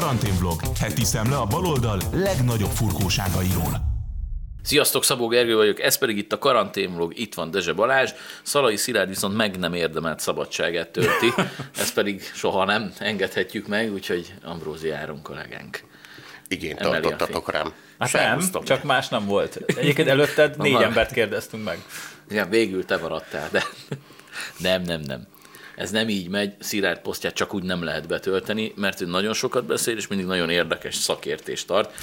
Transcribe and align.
Karanténvlog, 0.00 0.60
heti 0.80 1.04
szemle 1.04 1.36
a 1.36 1.44
baloldal 1.44 2.00
legnagyobb 2.12 2.70
furkóságairól. 2.70 3.80
Sziasztok, 4.62 5.04
Szabó 5.04 5.26
Gergő 5.26 5.56
vagyok, 5.56 5.80
ez 5.80 5.98
pedig 5.98 6.16
itt 6.16 6.32
a 6.32 6.38
karanténvlog, 6.38 7.18
itt 7.18 7.34
van 7.34 7.50
Dezse 7.50 7.72
Balázs, 7.72 8.10
Szalai 8.42 8.76
Szilárd 8.76 9.08
viszont 9.08 9.36
meg 9.36 9.58
nem 9.58 9.74
érdemelt 9.74 10.20
szabadságát 10.20 10.88
tölti, 10.88 11.32
ezt 11.80 11.94
pedig 11.94 12.22
soha 12.34 12.64
nem 12.64 12.92
engedhetjük 12.98 13.66
meg, 13.66 13.92
úgyhogy 13.92 14.34
Ambrózi 14.44 14.90
Áron 14.90 15.22
kollégánk. 15.22 15.80
Igényt 16.48 16.78
tartottatok 16.78 17.50
rám. 17.50 17.72
Hát 17.98 18.12
nem, 18.12 18.50
csak 18.64 18.82
más 18.82 19.08
nem 19.08 19.26
volt. 19.26 19.56
Egyébként 19.66 20.08
előtted 20.08 20.56
négy 20.58 20.82
embert 20.82 21.12
kérdeztünk 21.12 21.64
meg. 21.64 21.78
Igen, 22.30 22.48
végül 22.48 22.84
te 22.84 22.96
maradtál, 22.96 23.48
de 23.52 23.62
nem, 24.68 24.82
nem, 24.82 25.00
nem. 25.00 25.26
Ez 25.76 25.90
nem 25.90 26.08
így 26.08 26.28
megy, 26.28 26.54
Szilárd 26.58 27.00
posztját 27.00 27.34
csak 27.34 27.54
úgy 27.54 27.62
nem 27.62 27.82
lehet 27.82 28.06
betölteni, 28.06 28.72
mert 28.76 29.00
ő 29.00 29.06
nagyon 29.06 29.32
sokat 29.32 29.64
beszél, 29.64 29.96
és 29.96 30.06
mindig 30.06 30.26
nagyon 30.26 30.50
érdekes 30.50 30.94
szakértést 30.94 31.66
tart, 31.66 31.94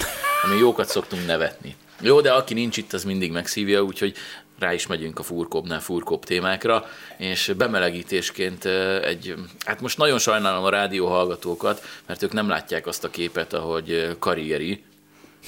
ami 0.44 0.58
jókat 0.58 0.88
szoktunk 0.88 1.26
nevetni. 1.26 1.76
Jó, 2.00 2.20
de 2.20 2.32
aki 2.32 2.54
nincs 2.54 2.76
itt, 2.76 2.92
az 2.92 3.04
mindig 3.04 3.32
megszívja, 3.32 3.82
úgyhogy 3.82 4.16
rá 4.58 4.72
is 4.72 4.86
megyünk 4.86 5.18
a 5.18 5.22
furkóbbnál 5.22 5.80
furkóbb 5.80 6.24
témákra, 6.24 6.86
és 7.16 7.52
bemelegítésként 7.56 8.64
egy, 9.04 9.34
hát 9.64 9.80
most 9.80 9.98
nagyon 9.98 10.18
sajnálom 10.18 10.64
a 10.64 10.70
rádió 10.70 11.06
hallgatókat, 11.06 11.82
mert 12.06 12.22
ők 12.22 12.32
nem 12.32 12.48
látják 12.48 12.86
azt 12.86 13.04
a 13.04 13.10
képet, 13.10 13.52
ahogy 13.52 14.16
karrieri, 14.18 14.82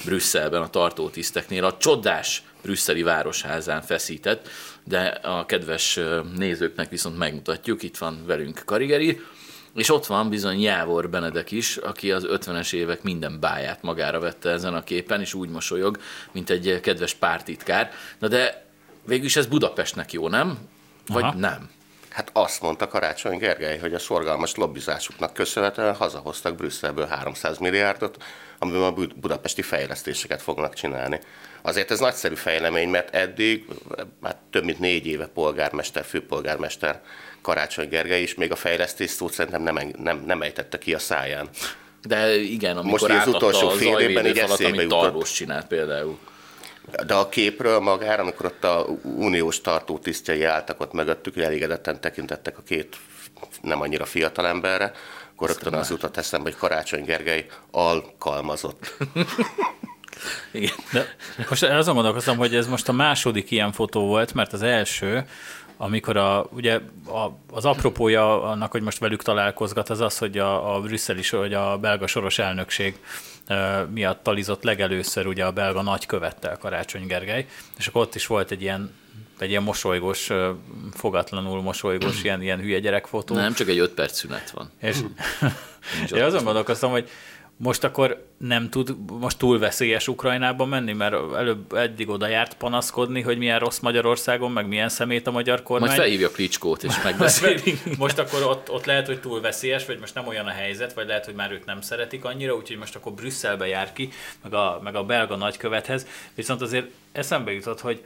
Brüsszelben 0.05 0.61
a 0.61 0.69
tartótiszteknél 0.69 1.65
a 1.65 1.77
csodás 1.77 2.43
brüsszeli 2.61 3.01
városházán 3.01 3.81
feszített, 3.81 4.49
de 4.87 5.05
a 5.07 5.45
kedves 5.45 5.99
nézőknek 6.35 6.89
viszont 6.89 7.17
megmutatjuk, 7.17 7.83
itt 7.83 7.97
van 7.97 8.23
velünk 8.25 8.61
Karigeri, 8.65 9.21
és 9.75 9.89
ott 9.89 10.05
van 10.05 10.29
bizony 10.29 10.61
Jávor 10.61 11.09
Benedek 11.09 11.51
is, 11.51 11.77
aki 11.77 12.11
az 12.11 12.27
50-es 12.29 12.73
évek 12.73 13.03
minden 13.03 13.39
báját 13.39 13.81
magára 13.81 14.19
vette 14.19 14.49
ezen 14.49 14.73
a 14.73 14.83
képen, 14.83 15.21
és 15.21 15.33
úgy 15.33 15.49
mosolyog, 15.49 15.97
mint 16.31 16.49
egy 16.49 16.79
kedves 16.81 17.13
pártitkár. 17.13 17.91
Na 18.19 18.27
de 18.27 18.65
végül 19.05 19.25
is 19.25 19.35
ez 19.35 19.45
Budapestnek 19.45 20.13
jó, 20.13 20.27
nem? 20.27 20.57
Vagy 21.07 21.23
Aha. 21.23 21.33
nem? 21.37 21.69
Hát 22.09 22.29
azt 22.33 22.61
mondta 22.61 22.87
Karácsony 22.87 23.37
Gergely, 23.37 23.77
hogy 23.77 23.93
a 23.93 23.99
szorgalmas 23.99 24.55
lobbizásuknak 24.55 25.33
köszönhetően 25.33 25.95
hazahoztak 25.95 26.55
Brüsszelből 26.55 27.05
300 27.05 27.57
milliárdot, 27.57 28.23
amiben 28.59 28.81
a 28.81 28.91
bud- 28.91 29.15
budapesti 29.15 29.61
fejlesztéseket 29.61 30.41
fognak 30.41 30.73
csinálni. 30.73 31.19
Azért 31.61 31.91
ez 31.91 31.99
nagyszerű 31.99 32.35
fejlemény, 32.35 32.89
mert 32.89 33.15
eddig 33.15 33.65
hát 34.23 34.37
több 34.49 34.63
mint 34.63 34.79
négy 34.79 35.05
éve 35.05 35.27
polgármester, 35.27 36.03
főpolgármester 36.05 37.01
Karácsony 37.41 37.89
Gergely 37.89 38.21
is 38.21 38.35
még 38.35 38.51
a 38.51 38.55
fejlesztés 38.55 39.09
szót 39.09 39.33
szerintem 39.33 39.63
nem, 39.63 39.93
nem, 39.97 40.23
nem 40.25 40.41
ejtette 40.41 40.77
ki 40.77 40.93
a 40.93 40.99
száján. 40.99 41.49
De 42.01 42.35
igen, 42.35 42.77
amikor 42.77 43.09
Most 43.09 43.27
az 43.27 43.33
utolsó 43.33 43.69
fél 43.69 43.97
évben 43.97 44.23
zajvédőfalat, 44.23 44.59
eszébe 44.59 44.81
jutott. 44.81 45.23
Csinált 45.23 45.67
például. 45.67 46.17
De 47.05 47.13
a 47.13 47.29
képről 47.29 47.79
magára, 47.79 48.21
amikor 48.21 48.45
ott 48.45 48.63
a 48.63 48.85
uniós 49.03 49.61
tartótisztjei 49.61 50.43
álltak 50.43 50.79
ott 50.79 50.93
mögöttük, 50.93 51.37
elégedetten 51.37 52.01
tekintettek 52.01 52.57
a 52.57 52.61
két 52.61 52.95
nem 53.61 53.81
annyira 53.81 54.05
fiatal 54.05 54.47
emberre, 54.47 54.91
akkor 55.37 55.49
rögtön 55.49 55.73
az 55.73 55.89
jutott 55.89 56.17
eszembe, 56.17 56.49
hogy 56.49 56.59
Karácsony 56.59 57.03
Gergely 57.03 57.45
alkalmazott. 57.71 58.97
Igen. 60.51 60.75
De 60.91 61.15
most 61.49 61.63
azon 61.63 61.93
gondolkoztam, 61.93 62.37
hogy 62.37 62.55
ez 62.55 62.67
most 62.67 62.89
a 62.89 62.91
második 62.91 63.51
ilyen 63.51 63.71
fotó 63.71 64.05
volt, 64.05 64.33
mert 64.33 64.53
az 64.53 64.61
első, 64.61 65.25
amikor 65.77 66.17
a, 66.17 66.47
ugye 66.51 66.79
a, 67.05 67.29
az 67.51 67.65
apropója 67.65 68.43
annak, 68.43 68.71
hogy 68.71 68.81
most 68.81 68.99
velük 68.99 69.23
találkozgat, 69.23 69.89
az 69.89 69.99
az, 69.99 70.17
hogy 70.17 70.37
a, 70.37 70.75
a 70.75 70.81
brüsszeli, 70.81 71.21
hogy 71.29 71.53
a 71.53 71.77
belga 71.77 72.07
soros 72.07 72.39
elnökség 72.39 72.99
miatt 73.89 74.23
talizott 74.23 74.63
legelőször 74.63 75.27
ugye 75.27 75.45
a 75.45 75.51
belga 75.51 75.81
nagykövettel 75.81 76.57
Karácsony 76.57 77.07
Gergely, 77.07 77.47
és 77.77 77.87
akkor 77.87 78.01
ott 78.01 78.15
is 78.15 78.27
volt 78.27 78.51
egy 78.51 78.61
ilyen 78.61 78.93
egy 79.39 79.49
ilyen 79.49 79.63
mosolygós, 79.63 80.29
fogatlanul 80.93 81.61
mosolygós, 81.61 82.23
ilyen, 82.23 82.41
ilyen 82.41 82.59
hülye 82.59 82.79
gyerekfotó. 82.79 83.35
Nem, 83.35 83.53
csak 83.53 83.67
egy 83.67 83.79
öt 83.79 83.91
perc 83.91 84.17
szünet 84.17 84.49
van. 84.49 84.71
És 84.81 84.97
én 86.15 86.23
azon 86.23 86.43
gondolkoztam, 86.43 86.91
hogy 86.91 87.09
most 87.57 87.83
akkor 87.83 88.25
nem 88.37 88.69
tud 88.69 88.95
most 89.19 89.37
túl 89.37 89.59
veszélyes 89.59 90.07
Ukrajnába 90.07 90.65
menni, 90.65 90.93
mert 90.93 91.15
előbb 91.35 91.73
eddig 91.73 92.09
oda 92.09 92.27
járt 92.27 92.53
panaszkodni, 92.53 93.21
hogy 93.21 93.37
milyen 93.37 93.59
rossz 93.59 93.79
Magyarországon, 93.79 94.51
meg 94.51 94.67
milyen 94.67 94.89
szemét 94.89 95.27
a 95.27 95.31
magyar 95.31 95.63
kormány. 95.63 95.87
Majd 95.87 96.01
felhívja 96.01 96.29
Klicskót, 96.29 96.83
és 96.83 97.01
megbeszélik. 97.03 97.97
Most 97.97 98.17
akkor 98.17 98.43
ott, 98.43 98.71
ott 98.71 98.85
lehet, 98.85 99.07
hogy 99.07 99.19
túl 99.19 99.41
veszélyes, 99.41 99.85
vagy 99.85 99.99
most 99.99 100.13
nem 100.13 100.27
olyan 100.27 100.45
a 100.45 100.51
helyzet, 100.51 100.93
vagy 100.93 101.07
lehet, 101.07 101.25
hogy 101.25 101.35
már 101.35 101.51
őt 101.51 101.65
nem 101.65 101.81
szeretik 101.81 102.25
annyira, 102.25 102.55
úgyhogy 102.55 102.77
most 102.77 102.95
akkor 102.95 103.11
Brüsszelbe 103.11 103.67
jár 103.67 103.93
ki, 103.93 104.09
meg 104.43 104.53
a, 104.53 104.79
meg 104.83 104.95
a 104.95 105.03
belga 105.03 105.35
nagykövethez. 105.35 106.07
Viszont 106.35 106.61
azért 106.61 106.87
eszembe 107.11 107.51
jutott, 107.51 107.81
hogy 107.81 108.03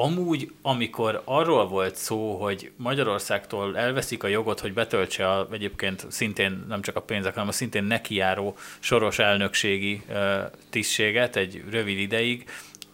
amúgy, 0.00 0.52
amikor 0.62 1.22
arról 1.24 1.68
volt 1.68 1.96
szó, 1.96 2.36
hogy 2.36 2.70
Magyarországtól 2.76 3.76
elveszik 3.78 4.22
a 4.22 4.28
jogot, 4.28 4.60
hogy 4.60 4.72
betöltse 4.72 5.30
a, 5.30 5.48
egyébként 5.52 6.06
szintén 6.08 6.64
nem 6.68 6.82
csak 6.82 6.96
a 6.96 7.02
pénzek, 7.02 7.34
hanem 7.34 7.48
a 7.48 7.52
szintén 7.52 7.84
nekijáró 7.84 8.56
soros 8.78 9.18
elnökségi 9.18 10.02
tisztséget 10.70 11.36
egy 11.36 11.64
rövid 11.70 11.98
ideig, 11.98 12.44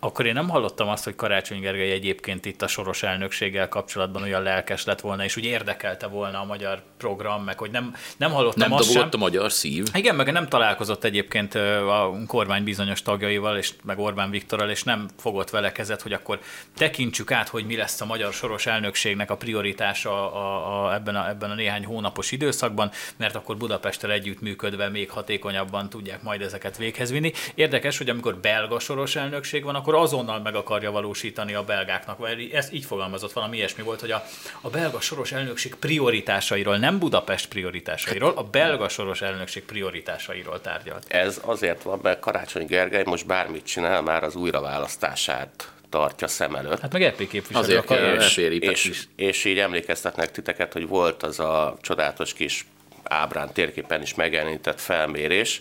akkor 0.01 0.27
én 0.27 0.33
nem 0.33 0.49
hallottam 0.49 0.89
azt, 0.89 1.05
hogy 1.05 1.17
Karácsony 1.17 1.61
Gergely 1.61 1.91
egyébként 1.91 2.45
itt 2.45 2.63
a 2.63 2.67
soros 2.67 3.03
elnökséggel 3.03 3.69
kapcsolatban 3.69 4.23
olyan 4.23 4.43
lelkes 4.43 4.85
lett 4.85 5.01
volna, 5.01 5.25
és 5.25 5.37
úgy 5.37 5.45
érdekelte 5.45 6.07
volna 6.07 6.41
a 6.41 6.45
magyar 6.45 6.83
program, 6.99 7.45
meg 7.45 7.59
hogy 7.59 7.71
nem, 7.71 7.95
nem 8.17 8.31
hallottam 8.31 8.69
Nem 8.69 8.79
azt 8.79 8.91
sem. 8.91 9.09
a 9.13 9.17
magyar 9.17 9.53
szív. 9.53 9.85
Igen, 9.95 10.15
meg 10.15 10.33
nem 10.33 10.49
találkozott 10.49 11.05
egyébként 11.05 11.55
a 11.55 12.13
kormány 12.27 12.65
bizonyos 12.65 13.03
tagjaival, 13.03 13.57
és 13.57 13.73
meg 13.85 13.99
Orbán 13.99 14.31
Viktorral, 14.31 14.71
és 14.71 14.83
nem 14.83 15.09
fogott 15.19 15.51
vele 15.51 15.73
kezet, 15.73 16.03
hogy 16.03 16.13
akkor 16.13 16.41
tekintsük 16.77 17.31
át, 17.33 17.49
hogy 17.49 17.67
mi 17.67 17.77
lesz 17.77 18.01
a 18.01 18.07
magyar 18.07 18.33
soros 18.33 18.67
elnökségnek 18.67 19.31
a 19.31 19.37
prioritása 19.37 20.33
a, 20.33 20.87
a, 20.87 20.95
ebben, 20.95 21.17
a, 21.17 21.29
ebben 21.29 21.51
a 21.51 21.55
néhány 21.55 21.85
hónapos 21.85 22.33
időszakban, 22.33 22.91
mert 23.17 23.35
akkor 23.35 23.57
Budapesttel 23.57 24.11
együttműködve 24.11 24.89
még 24.89 25.11
hatékonyabban 25.11 25.89
tudják 25.89 26.23
majd 26.23 26.43
ezeket 26.43 26.77
véghez 26.77 27.11
vinni. 27.11 27.33
Érdekes, 27.55 27.99
hogy 27.99 28.09
amikor 28.09 28.37
belga 28.37 28.79
soros 28.79 29.17
elnökség 29.17 29.65
van, 29.65 29.75
akkor 29.75 29.95
azonnal 29.97 30.41
meg 30.41 30.55
akarja 30.55 30.91
valósítani 30.91 31.55
a 31.55 31.65
belgáknak, 31.65 32.19
vagy 32.19 32.51
ez 32.53 32.73
így 32.73 32.85
fogalmazott, 32.85 33.33
valami 33.33 33.57
ilyesmi 33.57 33.83
volt, 33.83 34.01
hogy 34.01 34.11
a, 34.11 34.25
a 34.61 34.71
belga 34.71 35.01
soros 35.01 35.33
elnökség 35.33 35.75
prioritásairól, 35.75 36.77
nem 36.77 36.99
Budapest 36.99 37.49
prioritásairól, 37.49 38.33
a 38.37 38.43
belga 38.43 38.89
soros 38.89 39.23
elnökség 39.23 39.65
prioritásairól 39.65 40.61
tárgyalt. 40.61 41.05
Ez 41.09 41.41
azért 41.45 41.83
van, 41.83 41.99
mert 42.03 42.21
Karácsony 42.21 42.67
Gergely 42.67 43.05
most 43.05 43.27
bármit 43.27 43.65
csinál, 43.65 44.03
már 44.03 44.23
az 44.23 44.37
újraválasztását 44.37 45.71
tartja 45.91 46.29
szem 46.29 46.55
előtt. 46.55 46.81
Hát 46.81 46.93
meg 46.93 47.03
EP 47.03 47.17
képviselő 47.17 47.59
Azért 47.59 47.79
akar. 47.79 47.99
és, 47.99 48.23
elféripet 48.23 48.71
és, 48.71 48.85
is. 48.85 49.09
és 49.17 49.45
így 49.45 49.59
emlékeztetnek 49.59 50.31
titeket, 50.31 50.73
hogy 50.73 50.89
volt 50.89 51.23
az 51.23 51.41
a 51.41 51.77
csodálatos 51.81 52.33
kis 52.33 52.67
ábrán 53.03 53.53
térképen 53.53 54.03
is 54.03 54.15
megjelenített 54.15 54.81
felmérés, 54.81 55.61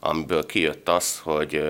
amiből 0.00 0.46
kijött 0.46 0.88
az, 0.88 1.20
hogy, 1.22 1.62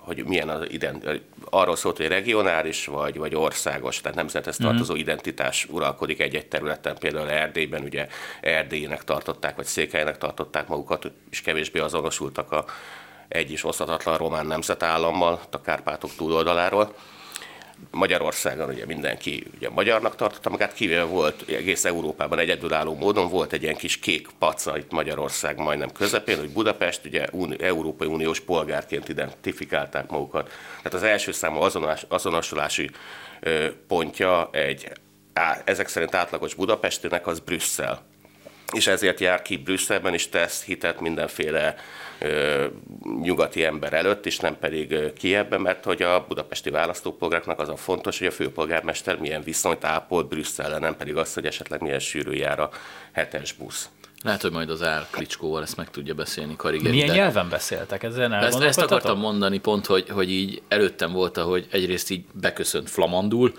hogy 0.00 0.24
milyen 0.24 0.48
az 0.48 0.66
ident, 0.70 1.22
arról 1.50 1.76
szólt, 1.76 1.96
hogy 1.96 2.06
regionális 2.06 2.86
vagy, 2.86 3.16
vagy 3.16 3.34
országos, 3.34 4.00
tehát 4.00 4.16
nemzethez 4.16 4.56
tartozó 4.56 4.94
identitás 4.94 5.66
uralkodik 5.70 6.20
egy-egy 6.20 6.46
területen, 6.46 6.98
például 6.98 7.30
Erdélyben 7.30 7.82
ugye 7.82 8.08
Erdélynek 8.40 9.04
tartották, 9.04 9.56
vagy 9.56 9.64
Székelynek 9.64 10.18
tartották 10.18 10.68
magukat, 10.68 11.10
és 11.30 11.40
kevésbé 11.40 11.78
azonosultak 11.78 12.52
a 12.52 12.64
egy 13.28 13.50
is 13.50 13.64
oszthatatlan 13.64 14.16
román 14.16 14.46
nemzetállammal, 14.46 15.40
a 15.50 15.60
Kárpátok 15.60 16.14
túloldaláról. 16.16 16.94
Magyarországon 17.90 18.68
ugye 18.68 18.86
mindenki 18.86 19.46
ugye 19.56 19.70
magyarnak 19.70 20.16
tartotta 20.16 20.50
magát, 20.50 20.74
kivéve 20.74 21.02
volt 21.02 21.44
egész 21.48 21.84
Európában 21.84 22.38
egyedülálló 22.38 22.94
módon 22.94 23.28
volt 23.28 23.52
egy 23.52 23.62
ilyen 23.62 23.76
kis 23.76 23.98
kék 23.98 24.28
paca 24.38 24.78
itt 24.78 24.90
Magyarország 24.90 25.58
majdnem 25.58 25.92
közepén, 25.92 26.38
hogy 26.38 26.50
Budapest 26.50 27.04
ugye 27.04 27.26
uni, 27.32 27.62
Európai 27.62 28.08
Uniós 28.08 28.40
polgárként 28.40 29.08
identifikálták 29.08 30.10
magukat. 30.10 30.50
Tehát 30.76 30.94
az 30.94 31.02
első 31.02 31.32
számú 31.32 31.60
azonos, 31.60 32.02
azonosulási 32.08 32.90
ö, 33.40 33.66
pontja 33.88 34.48
egy 34.52 34.90
á, 35.32 35.62
ezek 35.64 35.88
szerint 35.88 36.14
átlagos 36.14 36.54
budapestinek 36.54 37.26
az 37.26 37.40
Brüsszel 37.40 38.04
és 38.72 38.86
ezért 38.86 39.20
jár 39.20 39.42
ki 39.42 39.56
Brüsszelben 39.56 40.14
is 40.14 40.28
tesz 40.28 40.64
hitet 40.64 41.00
mindenféle 41.00 41.74
nyugati 43.22 43.64
ember 43.64 43.92
előtt, 43.92 44.26
és 44.26 44.38
nem 44.38 44.58
pedig 44.58 45.12
Kievben, 45.18 45.60
mert 45.60 45.84
hogy 45.84 46.02
a 46.02 46.24
budapesti 46.28 46.70
választópolgáraknak 46.70 47.60
az 47.60 47.68
a 47.68 47.76
fontos, 47.76 48.18
hogy 48.18 48.26
a 48.26 48.30
főpolgármester 48.30 49.18
milyen 49.18 49.42
viszonyt 49.42 49.84
ápol 49.84 50.22
Brüsszellel, 50.22 50.78
nem 50.78 50.96
pedig 50.96 51.16
az, 51.16 51.34
hogy 51.34 51.46
esetleg 51.46 51.80
milyen 51.80 51.98
sűrű 51.98 52.32
jár 52.32 52.60
a 52.60 52.70
hetes 53.12 53.52
busz. 53.52 53.88
Lehet, 54.22 54.42
hogy 54.42 54.52
majd 54.52 54.70
az 54.70 54.82
Ál 54.82 55.06
Klicskóval 55.10 55.62
ezt 55.62 55.76
meg 55.76 55.90
tudja 55.90 56.14
beszélni 56.14 56.56
Karigeri. 56.56 56.90
Milyen 56.90 57.06
de- 57.06 57.14
nyelven 57.14 57.48
beszéltek? 57.48 58.02
Ezzel 58.02 58.34
Ezt, 58.34 58.60
ezt 58.60 58.80
akartam 58.80 59.18
mondani 59.18 59.58
pont, 59.58 59.86
hogy, 59.86 60.08
hogy 60.08 60.30
így 60.30 60.62
előttem 60.68 61.12
volt, 61.12 61.36
ahogy 61.36 61.66
egyrészt 61.70 62.10
így 62.10 62.24
beköszönt 62.32 62.90
flamandul, 62.90 63.52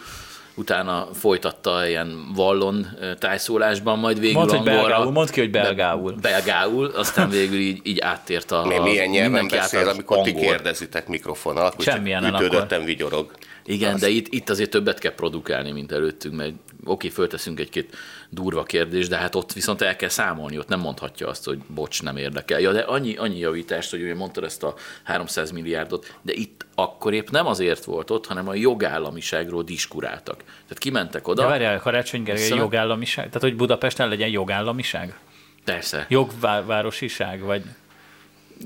utána 0.57 1.07
folytatta 1.13 1.88
ilyen 1.88 2.31
vallon 2.36 2.88
tájszólásban, 3.19 4.00
majd 4.00 4.19
végül 4.19 4.38
Mondd, 4.38 4.50
hogy 4.50 4.57
angolra. 4.57 4.81
belgául, 4.81 5.12
mondd 5.12 5.31
ki, 5.31 5.39
hogy 5.39 5.51
belgául. 5.51 6.12
Be- 6.12 6.30
belgául, 6.30 6.86
aztán 6.86 7.30
végül 7.30 7.59
így, 7.59 7.80
így 7.83 8.00
áttért 8.00 8.51
a... 8.51 8.65
Mi, 8.65 8.80
milyen 8.80 9.09
nyelven 9.09 9.48
beszél, 9.48 9.88
amikor 9.88 10.21
ti 10.21 10.30
angol. 10.30 10.45
kérdezitek 10.45 11.07
mikrofon 11.07 11.57
alatt, 11.57 11.81
Semmilyen 11.81 12.25
ütődöttem 12.36 12.83
vigyorog. 12.83 13.31
Igen, 13.68 14.00
de 14.00 14.08
itt, 14.08 14.28
itt 14.34 14.50
azért 14.50 14.69
többet 14.69 15.00
kell 15.00 15.14
produkálni, 15.14 15.72
mint 15.72 15.92
előttünk, 15.92 16.36
mert 16.36 16.54
oké, 16.84 17.10
fölteszünk 17.10 17.60
egy-két 17.60 17.96
durva 18.30 18.64
kérdést, 18.64 19.10
de 19.10 19.18
hát 19.18 19.36
ott 19.36 19.54
viszont 19.54 19.81
el 19.81 19.96
kell 19.96 20.10
számolni, 20.10 20.58
ott 20.58 20.68
nem 20.68 20.80
mondhatja 20.80 21.28
azt, 21.28 21.46
hogy 21.46 21.58
bocs, 21.68 22.04
nem 22.04 22.18
érdekel. 22.18 22.60
Ja, 22.60 22.72
de 22.72 22.80
annyi, 22.80 23.16
annyi 23.16 23.38
javítást, 23.40 23.90
hogy 23.90 24.02
ugye 24.02 24.16
mondtad 24.16 24.44
ezt 24.44 24.64
a 24.64 24.75
300 25.04 25.52
milliárdot, 25.52 26.16
de 26.22 26.34
itt 26.34 26.66
akkor 26.75 27.14
épp 27.14 27.30
nem 27.30 27.46
azért 27.46 27.84
volt 27.84 28.10
ott, 28.10 28.25
hanem 28.25 28.48
a 28.48 28.54
jogállamiságról 28.54 29.64
diskuráltak. 29.64 30.38
Tehát 30.38 30.78
kimentek 30.78 31.28
oda, 31.28 31.42
De 31.42 31.48
várjál, 31.48 31.80
Karácsony 31.80 32.24
Gergely 32.24 32.44
Szóval- 32.44 32.63
jogállamiság? 32.63 33.25
Tehát, 33.25 33.42
hogy 33.42 33.56
Budapesten 33.56 34.10
legyen 34.10 34.30
jogállamiság? 34.30 35.20
persze, 35.63 36.06
Jogvárosiság? 36.10 37.42
Vagy... 37.42 37.63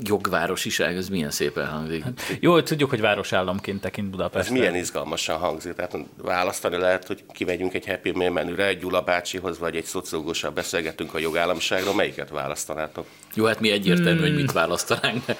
jogvárosiság, 0.04 0.96
ez 0.96 1.10
milyen 1.10 1.32
szépen 1.32 1.68
hangzik. 1.68 2.04
Jó, 2.40 2.62
tudjuk, 2.62 2.90
hogy 2.90 3.02
városállamként 3.02 3.82
tekint 3.82 4.06
Ez 4.08 4.12
Budapest. 4.12 4.50
milyen 4.50 4.76
izgalmasan 4.76 5.38
hangzik. 5.38 5.74
Tehát 5.74 5.98
választani 6.18 6.78
lehet, 6.78 7.08
hogy 7.08 7.24
kimegyünk 7.34 7.74
egy 7.74 7.86
Happy 7.86 8.12
Meal 8.12 8.32
menüre, 8.32 8.66
egy 8.66 8.80
Gyula 8.80 9.02
bácsihoz, 9.02 9.60
vagy 9.60 9.76
egy 9.76 9.86
szociológussal 9.86 10.52
beszélgetünk 10.52 11.14
a 11.14 11.20
jogállamiságról. 11.20 11.94
Melyiket 11.96 12.30
választanátok? 12.30 13.06
Jó, 13.34 13.46
hát 13.46 13.60
mi 13.60 13.72
egyértelmű, 13.72 14.22
hogy 14.22 14.36
mit 14.36 14.52
választanánk, 14.52 15.26
de 15.26 15.38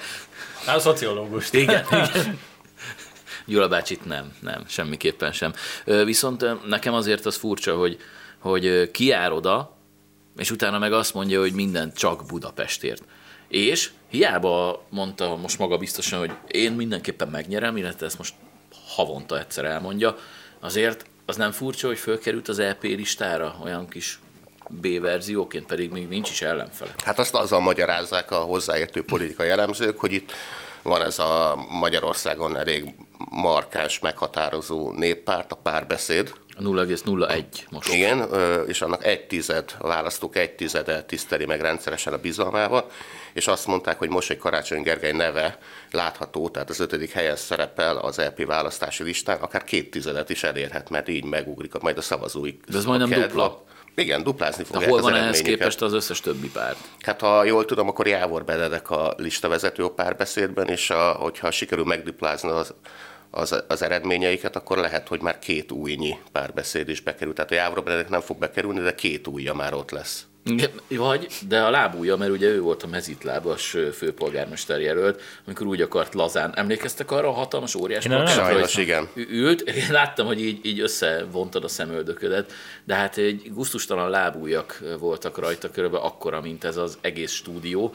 A 0.66 0.78
szociológust. 0.78 1.54
Igen, 1.54 1.84
igen. 1.90 2.38
Gyula 3.46 3.68
bácsit 3.68 4.04
nem, 4.04 4.32
nem, 4.40 4.62
semmiképpen 4.68 5.32
sem. 5.32 5.52
Viszont 5.84 6.66
nekem 6.68 6.94
azért 6.94 7.26
az 7.26 7.36
furcsa, 7.36 7.76
hogy, 7.76 7.96
hogy 8.38 8.66
ö, 8.66 8.90
kijár 8.90 9.32
oda, 9.32 9.76
és 10.36 10.50
utána 10.50 10.78
meg 10.78 10.92
azt 10.92 11.14
mondja, 11.14 11.40
hogy 11.40 11.52
mindent 11.52 11.96
csak 11.96 12.26
Budapestért. 12.26 13.02
És 13.52 13.90
hiába 14.08 14.82
mondta 14.88 15.36
most 15.36 15.58
maga 15.58 15.76
biztosan, 15.76 16.18
hogy 16.18 16.32
én 16.46 16.72
mindenképpen 16.72 17.28
megnyerem, 17.28 17.76
illetve 17.76 18.06
ezt 18.06 18.18
most 18.18 18.34
havonta 18.86 19.38
egyszer 19.38 19.64
elmondja, 19.64 20.16
azért 20.60 21.04
az 21.26 21.36
nem 21.36 21.50
furcsa, 21.50 21.86
hogy 21.86 21.98
fölkerült 21.98 22.48
az 22.48 22.58
EP 22.58 22.82
listára 22.82 23.56
olyan 23.62 23.88
kis 23.88 24.18
B-verzióként, 24.68 25.66
pedig 25.66 25.90
még 25.90 26.08
nincs 26.08 26.30
is 26.30 26.42
ellenfele. 26.42 26.94
Hát 27.04 27.18
azt 27.18 27.34
azzal 27.34 27.60
magyarázzák 27.60 28.30
a 28.30 28.38
hozzáértő 28.38 29.04
politikai 29.04 29.48
elemzők, 29.48 30.00
hogy 30.00 30.12
itt 30.12 30.32
van 30.82 31.02
ez 31.02 31.18
a 31.18 31.64
Magyarországon 31.70 32.56
elég 32.56 32.94
markáns, 33.30 33.98
meghatározó 33.98 34.92
néppárt, 34.92 35.52
a 35.52 35.56
párbeszéd, 35.56 36.32
A 36.56 36.62
0,01 36.62 37.44
most. 37.70 37.92
Igen, 37.92 38.28
és 38.66 38.82
annak 38.82 39.04
egy 39.04 39.26
tized, 39.26 39.74
a 39.78 39.86
választók 39.86 40.36
egy 40.36 40.50
tizede 40.52 41.02
tiszteli 41.02 41.44
meg 41.44 41.60
rendszeresen 41.60 42.12
a 42.12 42.18
bizalmával, 42.18 42.90
és 43.32 43.46
azt 43.46 43.66
mondták, 43.66 43.98
hogy 43.98 44.08
most, 44.08 44.28
hogy 44.28 44.36
Karácsony 44.36 44.82
Gergely 44.82 45.12
neve 45.12 45.58
látható, 45.90 46.48
tehát 46.48 46.70
az 46.70 46.80
ötödik 46.80 47.10
helyen 47.10 47.36
szerepel 47.36 47.96
az 47.96 48.16
LP 48.18 48.46
választási 48.46 49.02
listán, 49.02 49.38
akár 49.40 49.64
két 49.64 49.90
tizedet 49.90 50.30
is 50.30 50.42
elérhet, 50.42 50.90
mert 50.90 51.08
így 51.08 51.24
megugrik 51.24 51.72
majd 51.80 51.98
a 51.98 52.02
szavazói. 52.02 52.56
De 52.68 52.76
ez 52.76 52.84
majdnem 52.84 53.08
kedv- 53.08 53.26
dupla. 53.26 53.64
Igen, 53.94 54.22
duplázni 54.22 54.64
fogják 54.64 54.84
De 54.84 54.90
hol 54.90 55.00
van 55.00 55.14
ehhez 55.14 55.40
képest 55.40 55.82
az 55.82 55.92
összes 55.92 56.20
többi 56.20 56.50
párt? 56.50 56.78
Hát 57.00 57.20
ha 57.20 57.44
jól 57.44 57.64
tudom, 57.64 57.88
akkor 57.88 58.06
Jávor 58.06 58.44
Benedek 58.44 58.90
a 58.90 59.14
listavezető 59.16 59.84
a 59.84 59.90
párbeszédben, 59.90 60.68
és 60.68 60.90
a, 60.90 61.12
hogyha 61.12 61.50
sikerül 61.50 61.84
megduplázni 61.84 62.50
az, 62.50 62.74
az, 63.30 63.64
az 63.68 63.82
eredményeiket, 63.82 64.56
akkor 64.56 64.78
lehet, 64.78 65.08
hogy 65.08 65.20
már 65.20 65.38
két 65.38 65.72
újnyi 65.72 66.18
párbeszéd 66.32 66.88
is 66.88 67.00
bekerül. 67.00 67.34
Tehát 67.34 67.50
a 67.50 67.54
Jávor 67.54 67.82
Benedek 67.82 68.08
nem 68.08 68.20
fog 68.20 68.38
bekerülni, 68.38 68.80
de 68.80 68.94
két 68.94 69.26
újja 69.26 69.54
már 69.54 69.74
ott 69.74 69.90
lesz. 69.90 70.26
Vagy, 70.88 71.26
de 71.48 71.60
a 71.60 71.70
lábúja, 71.70 72.16
mert 72.16 72.30
ugye 72.30 72.48
ő 72.48 72.60
volt 72.60 72.82
a 72.82 72.86
mezitlábas 72.86 73.76
főpolgármester 73.92 74.80
jelölt, 74.80 75.20
amikor 75.46 75.66
úgy 75.66 75.80
akart 75.80 76.14
lazán. 76.14 76.52
Emlékeztek 76.54 77.10
arra 77.10 77.28
a 77.28 77.32
hatalmas 77.32 77.74
óriás 77.74 78.04
Én 78.04 78.10
nem. 78.10 78.24
plakátra, 78.24 78.52
Sajnos, 78.52 78.76
igen. 78.76 79.08
ült, 79.14 79.60
én 79.86 79.86
láttam, 79.90 80.26
hogy 80.26 80.40
így, 80.40 80.66
így 80.66 80.80
összevontad 80.80 81.64
a 81.64 81.68
szemöldöködet, 81.68 82.52
de 82.84 82.94
hát 82.94 83.16
egy 83.16 83.50
gusztustalan 83.54 84.10
lábújak 84.10 84.82
voltak 84.98 85.38
rajta 85.38 85.70
körülbelül 85.70 86.06
akkora, 86.06 86.40
mint 86.40 86.64
ez 86.64 86.76
az 86.76 86.98
egész 87.00 87.32
stúdió, 87.32 87.94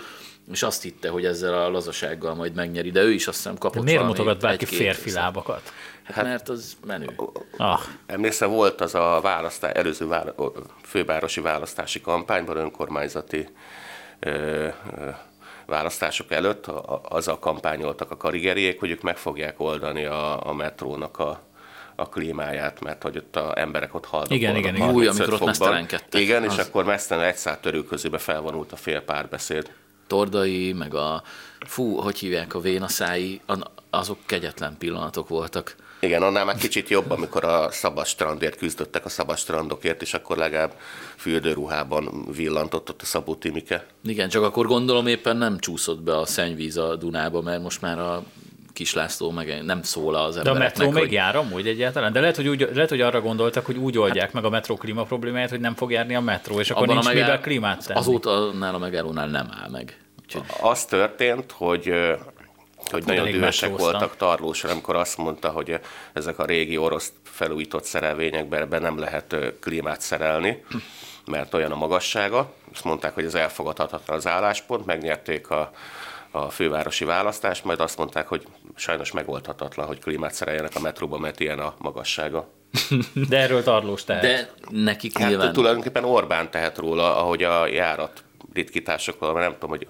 és 0.51 0.63
azt 0.63 0.81
hitte, 0.81 1.09
hogy 1.09 1.25
ezzel 1.25 1.53
a 1.53 1.69
lazasággal 1.69 2.35
majd 2.35 2.53
megnyeri, 2.53 2.91
de 2.91 3.01
ő 3.01 3.11
is 3.11 3.27
azt 3.27 3.37
hiszem 3.37 3.57
kapott 3.57 3.83
Miért 3.83 3.99
valami 3.99 4.17
mutogat 4.17 4.41
bárki 4.41 4.65
férfi 4.65 5.11
lábakat? 5.11 5.73
Hát, 6.13 6.23
mert 6.25 6.49
az 6.49 6.77
menő. 6.85 7.09
Ah, 7.57 7.79
Emlékszel, 8.05 8.47
volt 8.47 8.81
az 8.81 8.95
a 8.95 9.19
választás, 9.21 9.71
előző 9.71 10.07
vála, 10.07 10.33
fővárosi 10.83 11.41
választási 11.41 12.01
kampányban, 12.01 12.57
önkormányzati 12.57 13.47
ö, 14.19 14.29
ö, 14.97 15.09
választások 15.65 16.31
előtt, 16.31 16.67
a, 16.67 16.93
a, 16.93 17.01
azzal 17.03 17.39
kampányoltak 17.39 18.11
a 18.11 18.17
karigeriek, 18.17 18.79
hogy 18.79 18.89
ők 18.89 19.01
meg 19.01 19.17
fogják 19.17 19.59
oldani 19.59 20.05
a, 20.05 20.47
a 20.47 20.53
metrónak 20.53 21.19
a, 21.19 21.39
a 21.95 22.09
klímáját, 22.09 22.81
mert 22.81 23.03
hogy 23.03 23.17
ott 23.17 23.35
a 23.35 23.59
emberek 23.59 23.93
ott 23.95 24.05
halnak. 24.05 24.31
Igen, 24.31 24.55
igen, 24.55 24.75
igen. 24.75 24.85
35 24.85 24.95
Új, 24.95 25.07
amikor 25.07 25.33
ott 25.33 25.45
mesztelenkedtek. 25.47 26.21
Igen, 26.21 26.43
és 26.43 26.49
Az- 26.57 26.67
akkor 26.67 26.83
mesztelen 26.85 27.25
egy 27.25 27.35
szállt 27.35 27.61
törőközébe 27.61 28.17
felvonult 28.17 28.71
a 28.71 28.75
fél 28.75 29.01
párbeszéd. 29.01 29.71
Tordai, 30.07 30.73
meg 30.73 30.93
a, 30.93 31.23
fú, 31.59 31.95
hogy 31.95 32.17
hívják 32.19 32.53
a 32.53 32.59
vénaszái, 32.59 33.41
azok 33.89 34.17
kegyetlen 34.25 34.75
pillanatok 34.77 35.27
voltak. 35.27 35.75
Igen, 36.07 36.21
annál 36.21 36.45
már 36.45 36.55
kicsit 36.55 36.89
jobb, 36.89 37.11
amikor 37.11 37.43
a 37.43 37.71
szabad 37.71 38.05
strandért 38.05 38.57
küzdöttek 38.57 39.05
a 39.05 39.09
szabad 39.09 39.37
strandokért, 39.37 40.01
és 40.01 40.13
akkor 40.13 40.37
legalább 40.37 40.73
fürdőruhában 41.15 42.25
villantott 42.35 42.89
ott 42.89 43.01
a 43.01 43.05
Szabó 43.05 43.35
Timike. 43.35 43.85
Igen, 44.03 44.29
csak 44.29 44.43
akkor 44.43 44.65
gondolom 44.65 45.07
éppen 45.07 45.37
nem 45.37 45.59
csúszott 45.59 46.01
be 46.01 46.17
a 46.17 46.25
szennyvíz 46.25 46.77
a 46.77 46.95
Dunába, 46.95 47.41
mert 47.41 47.61
most 47.61 47.81
már 47.81 47.99
a 47.99 48.23
Kis 48.73 48.93
László 48.93 49.31
meg 49.31 49.63
nem 49.65 49.83
szól 49.83 50.15
az 50.15 50.35
de 50.35 50.41
a 50.41 50.53
embereknek, 50.53 50.77
metró 50.77 50.91
még 50.91 51.03
hogy 51.03 51.11
jár 51.11 51.35
amúgy 51.35 51.67
egyáltalán? 51.67 52.11
De 52.11 52.19
lehet, 52.19 52.35
hogy, 52.35 52.47
úgy, 52.47 52.69
lehet, 52.73 52.89
hogy 52.89 53.01
arra 53.01 53.21
gondoltak, 53.21 53.65
hogy 53.65 53.77
úgy 53.77 53.97
oldják 53.97 54.31
meg 54.31 54.45
a 54.45 54.49
metró 54.49 54.75
klíma 54.75 55.03
problémáját, 55.03 55.49
hogy 55.49 55.59
nem 55.59 55.75
fog 55.75 55.91
járni 55.91 56.15
a 56.15 56.21
metró, 56.21 56.59
és 56.59 56.71
akkor 56.71 56.87
nincs 56.87 57.05
a 57.05 57.07
megáll- 57.07 57.23
mivel 57.25 57.41
klímát 57.41 57.85
tenni. 57.85 57.99
Azóta 57.99 58.31
annál 58.31 58.75
a 58.75 58.77
megállónál 58.77 59.27
nem 59.27 59.47
áll 59.61 59.69
meg. 59.69 59.97
Úgyhogy 60.23 60.41
Az 60.61 60.85
történt, 60.85 61.51
hogy 61.51 61.91
hogy 62.91 63.05
nagyon 63.05 63.31
dühösek 63.31 63.77
voltak 63.77 64.15
Tarlósra, 64.15 64.69
amikor 64.69 64.95
azt 64.95 65.17
mondta, 65.17 65.49
hogy 65.49 65.79
ezek 66.13 66.39
a 66.39 66.45
régi 66.45 66.77
orosz 66.77 67.11
felújított 67.23 67.83
szerelvényekben 67.83 68.61
ebben 68.61 68.81
nem 68.81 68.99
lehet 68.99 69.35
klímát 69.59 70.01
szerelni, 70.01 70.63
mert 71.25 71.53
olyan 71.53 71.71
a 71.71 71.75
magassága. 71.75 72.53
Azt 72.73 72.83
mondták, 72.83 73.13
hogy 73.13 73.25
ez 73.25 73.35
elfogadhatatlan 73.35 74.17
az 74.17 74.27
álláspont, 74.27 74.85
megnyerték 74.85 75.49
a, 75.49 75.71
a 76.31 76.49
fővárosi 76.49 77.05
választást, 77.05 77.63
majd 77.63 77.79
azt 77.79 77.97
mondták, 77.97 78.27
hogy 78.27 78.47
sajnos 78.75 79.11
megoldhatatlan, 79.11 79.87
hogy 79.87 79.99
klímát 79.99 80.33
szereljenek 80.33 80.75
a 80.75 80.79
metróba, 80.79 81.17
mert 81.17 81.39
ilyen 81.39 81.59
a 81.59 81.73
magassága. 81.77 82.49
De 83.29 83.37
erről 83.37 83.63
tarlós 83.63 84.03
tehet. 84.03 84.21
de 84.21 84.51
nekik 84.69 85.17
Hát 85.17 85.29
nyilván... 85.29 85.53
tulajdonképpen 85.53 86.03
Orbán 86.03 86.51
tehet 86.51 86.77
róla, 86.77 87.15
ahogy 87.15 87.43
a 87.43 87.67
járat 87.67 88.23
ritkításokról, 88.53 89.33
mert 89.33 89.45
nem 89.45 89.53
tudom, 89.53 89.69
hogy 89.69 89.87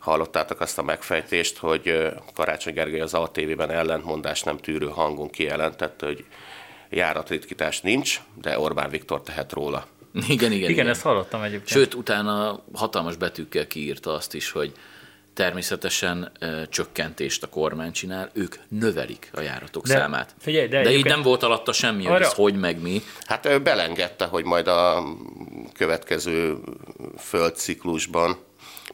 hallottátok 0.00 0.60
azt 0.60 0.78
a 0.78 0.82
megfejtést, 0.82 1.58
hogy 1.58 2.08
Karácsony 2.34 2.74
Gergely 2.74 3.00
az 3.00 3.14
ATV-ben 3.14 3.70
ellentmondás 3.70 4.42
nem 4.42 4.56
tűrő 4.58 4.86
hangon 4.88 5.30
kijelentette, 5.30 6.06
hogy 6.06 6.24
járatritkítás 6.90 7.80
nincs, 7.80 8.20
de 8.42 8.58
Orbán 8.58 8.90
Viktor 8.90 9.20
tehet 9.22 9.52
róla. 9.52 9.86
Igen, 10.14 10.28
igen, 10.32 10.52
igen. 10.52 10.70
Igen, 10.70 10.88
ezt 10.88 11.02
hallottam 11.02 11.42
egyébként. 11.42 11.68
Sőt, 11.68 11.94
utána 11.94 12.62
hatalmas 12.74 13.16
betűkkel 13.16 13.66
kiírta 13.66 14.12
azt 14.12 14.34
is, 14.34 14.50
hogy 14.50 14.72
természetesen 15.34 16.32
ö, 16.40 16.62
csökkentést 16.68 17.42
a 17.42 17.46
kormány 17.48 17.92
csinál, 17.92 18.30
ők 18.32 18.54
növelik 18.68 19.30
a 19.34 19.40
járatok 19.40 19.86
De 19.86 19.94
számát. 19.94 20.34
figyelj, 20.38 20.68
de 20.68 20.82
de 20.82 20.90
így 20.90 21.04
nem 21.04 21.22
volt 21.22 21.42
alatta 21.42 21.72
semmi, 21.72 22.04
hogy 22.04 22.12
Arra- 22.14 22.26
ez 22.26 22.32
hogy 22.32 22.54
meg 22.54 22.80
mi. 22.80 23.02
Hát 23.26 23.46
ő 23.46 23.58
belengedte, 23.60 24.24
hogy 24.24 24.44
majd 24.44 24.66
a 24.66 25.02
következő 25.72 26.56
földciklusban 27.18 28.38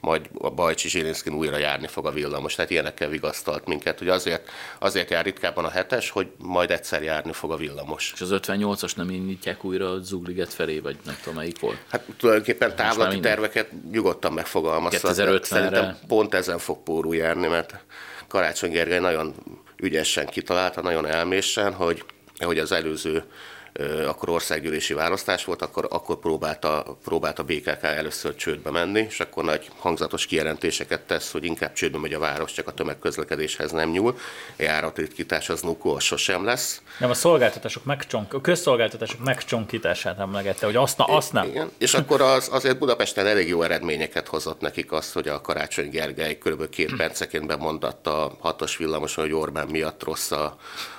majd 0.00 0.28
a 0.38 0.50
Bajcsi 0.50 0.88
Zsilinszkin 0.88 1.32
újra 1.32 1.56
járni 1.56 1.86
fog 1.86 2.06
a 2.06 2.10
villamos. 2.10 2.54
Tehát 2.54 2.70
ilyenekkel 2.70 3.08
vigasztalt 3.08 3.66
minket, 3.66 3.98
hogy 3.98 4.08
azért, 4.08 4.50
azért 4.78 5.10
jár 5.10 5.24
ritkábban 5.24 5.64
a 5.64 5.68
hetes, 5.68 6.10
hogy 6.10 6.28
majd 6.38 6.70
egyszer 6.70 7.02
járni 7.02 7.32
fog 7.32 7.52
a 7.52 7.56
villamos. 7.56 8.12
És 8.14 8.20
az 8.20 8.30
58-as 8.32 8.96
nem 8.96 9.10
indítják 9.10 9.64
újra 9.64 9.90
a 9.90 9.98
Zugliget 9.98 10.54
felé, 10.54 10.78
vagy 10.78 10.96
nem 11.04 11.16
tudom 11.22 11.38
melyik 11.38 11.60
volt. 11.60 11.78
Hát 11.88 12.02
tulajdonképpen 12.16 12.76
távlati 12.76 13.20
terveket 13.20 13.68
nyugodtan 13.90 14.32
megfogalmazta. 14.32 15.08
2050-re. 15.08 15.38
Szerintem 15.42 15.98
pont 16.08 16.34
ezen 16.34 16.58
fog 16.58 16.82
pórul 16.82 17.16
járni, 17.16 17.46
mert 17.46 17.84
Karácsony 18.28 18.70
Gergely 18.70 18.98
nagyon 18.98 19.34
ügyesen 19.76 20.26
kitalálta, 20.26 20.80
nagyon 20.80 21.06
elmésen, 21.06 21.72
hogy, 21.72 22.04
hogy 22.38 22.58
az 22.58 22.72
előző 22.72 23.24
akkor 24.06 24.28
országgyűlési 24.28 24.94
választás 24.94 25.44
volt, 25.44 25.62
akkor, 25.62 25.86
akkor 25.90 26.18
próbálta, 26.18 26.96
próbálta 27.04 27.42
BKK 27.42 27.82
először 27.82 28.34
csődbe 28.34 28.70
menni, 28.70 29.00
és 29.08 29.20
akkor 29.20 29.44
nagy 29.44 29.70
hangzatos 29.78 30.26
kijelentéseket 30.26 31.00
tesz, 31.00 31.30
hogy 31.30 31.44
inkább 31.44 31.72
csődbe 31.72 31.98
megy 31.98 32.12
a 32.12 32.18
város, 32.18 32.52
csak 32.52 32.68
a 32.68 32.72
tömegközlekedéshez 32.72 33.72
nem 33.72 33.90
nyúl. 33.90 34.18
Járatritkítás 34.56 35.48
az 35.48 35.60
nukó, 35.60 35.94
az 35.94 36.02
sosem 36.02 36.44
lesz. 36.44 36.82
Nem, 36.98 37.10
a 37.10 37.14
szolgáltatások 37.14 37.84
megcsonk, 37.84 38.34
a 38.34 38.40
közszolgáltatások 38.40 39.24
megcsonkítását 39.24 40.18
emlegette, 40.18 40.66
hogy 40.66 40.76
azt, 40.76 40.98
na, 40.98 41.04
azt 41.04 41.32
nem. 41.32 41.46
Igen. 41.46 41.70
És 41.78 41.94
akkor 41.94 42.20
az, 42.20 42.48
azért 42.52 42.78
Budapesten 42.78 43.26
elég 43.26 43.48
jó 43.48 43.62
eredményeket 43.62 44.28
hozott 44.28 44.60
nekik 44.60 44.92
az, 44.92 45.12
hogy 45.12 45.28
a 45.28 45.40
Karácsony 45.40 45.90
Gergely 45.90 46.38
kb. 46.38 46.68
két 46.68 46.96
perceként 47.02 47.46
bemondatta 47.46 48.24
a 48.24 48.36
hatos 48.40 48.76
villamoson, 48.76 49.24
hogy 49.24 49.32
Orbán 49.32 49.68
miatt 49.68 50.04
rossz 50.04 50.30
a, 50.30 50.56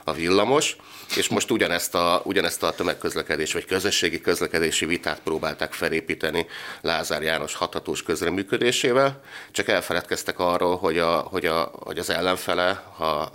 a 0.07 0.13
villamos, 0.13 0.75
és 1.15 1.27
most 1.27 1.51
ugyanezt 1.51 1.95
a, 1.95 2.21
ugyanezt 2.23 2.63
a 2.63 2.71
tömegközlekedés 2.71 3.53
vagy 3.53 3.65
közösségi 3.65 4.21
közlekedési 4.21 4.85
vitát 4.85 5.19
próbálták 5.23 5.73
felépíteni 5.73 6.45
Lázár 6.81 7.21
János 7.21 7.55
hathatós 7.55 8.03
közreműködésével, 8.03 9.21
csak 9.51 9.67
elfeledkeztek 9.67 10.39
arról, 10.39 10.77
hogy, 10.77 10.97
a, 10.97 11.17
hogy, 11.17 11.45
a, 11.45 11.71
hogy 11.79 11.99
az 11.99 12.09
ellenfele, 12.09 12.83
ha 12.97 13.31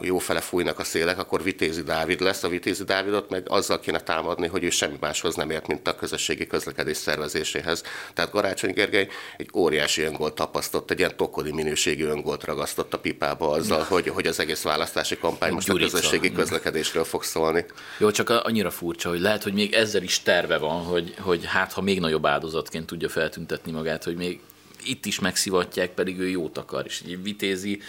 jó 0.00 0.18
fele 0.18 0.40
fújnak 0.40 0.78
a 0.78 0.84
szélek, 0.84 1.18
akkor 1.18 1.42
Vitézi 1.42 1.82
Dávid 1.82 2.20
lesz. 2.20 2.42
A 2.42 2.48
Vitézi 2.48 2.84
Dávidot 2.84 3.30
meg 3.30 3.44
azzal 3.48 3.80
kéne 3.80 4.00
támadni, 4.00 4.46
hogy 4.46 4.64
ő 4.64 4.70
semmi 4.70 4.96
máshoz 5.00 5.34
nem 5.34 5.50
ért, 5.50 5.66
mint 5.66 5.88
a 5.88 5.94
közösségi 5.94 6.46
közlekedés 6.46 6.96
szervezéséhez. 6.96 7.82
Tehát 8.14 8.30
Garácsony 8.30 8.72
Gergely 8.72 9.08
egy 9.36 9.50
óriási 9.54 10.02
öngolt 10.02 10.34
tapasztott, 10.34 10.90
egy 10.90 10.98
ilyen 10.98 11.16
tokodi 11.16 11.52
minőségű 11.52 12.04
öngolt 12.04 12.44
ragasztott 12.44 12.94
a 12.94 12.98
pipába 12.98 13.50
azzal, 13.50 13.82
hogy, 13.82 14.08
hogy 14.08 14.26
az 14.26 14.40
egész 14.40 14.62
választási 14.62 15.18
kampány 15.18 15.52
most 15.52 15.66
Gyurica. 15.66 15.86
a 15.86 15.90
közösségi 15.90 16.32
közlekedésről 16.32 17.04
fog 17.04 17.22
szólni. 17.22 17.64
Jó, 17.98 18.10
csak 18.10 18.30
annyira 18.30 18.70
furcsa, 18.70 19.08
hogy 19.08 19.20
lehet, 19.20 19.42
hogy 19.42 19.52
még 19.52 19.72
ezzel 19.72 20.02
is 20.02 20.22
terve 20.22 20.58
van, 20.58 20.82
hogy, 20.82 21.14
hogy 21.18 21.44
hát 21.44 21.72
ha 21.72 21.80
még 21.80 22.00
nagyobb 22.00 22.26
áldozatként 22.26 22.86
tudja 22.86 23.08
feltüntetni 23.08 23.72
magát, 23.72 24.04
hogy 24.04 24.16
még 24.16 24.40
itt 24.84 25.06
is 25.06 25.20
megszivatják, 25.20 25.90
pedig 25.90 26.18
ő 26.18 26.28
jót 26.28 26.58
akar, 26.58 26.84
és 26.86 27.02
így 27.06 27.22
vitézi. 27.22 27.80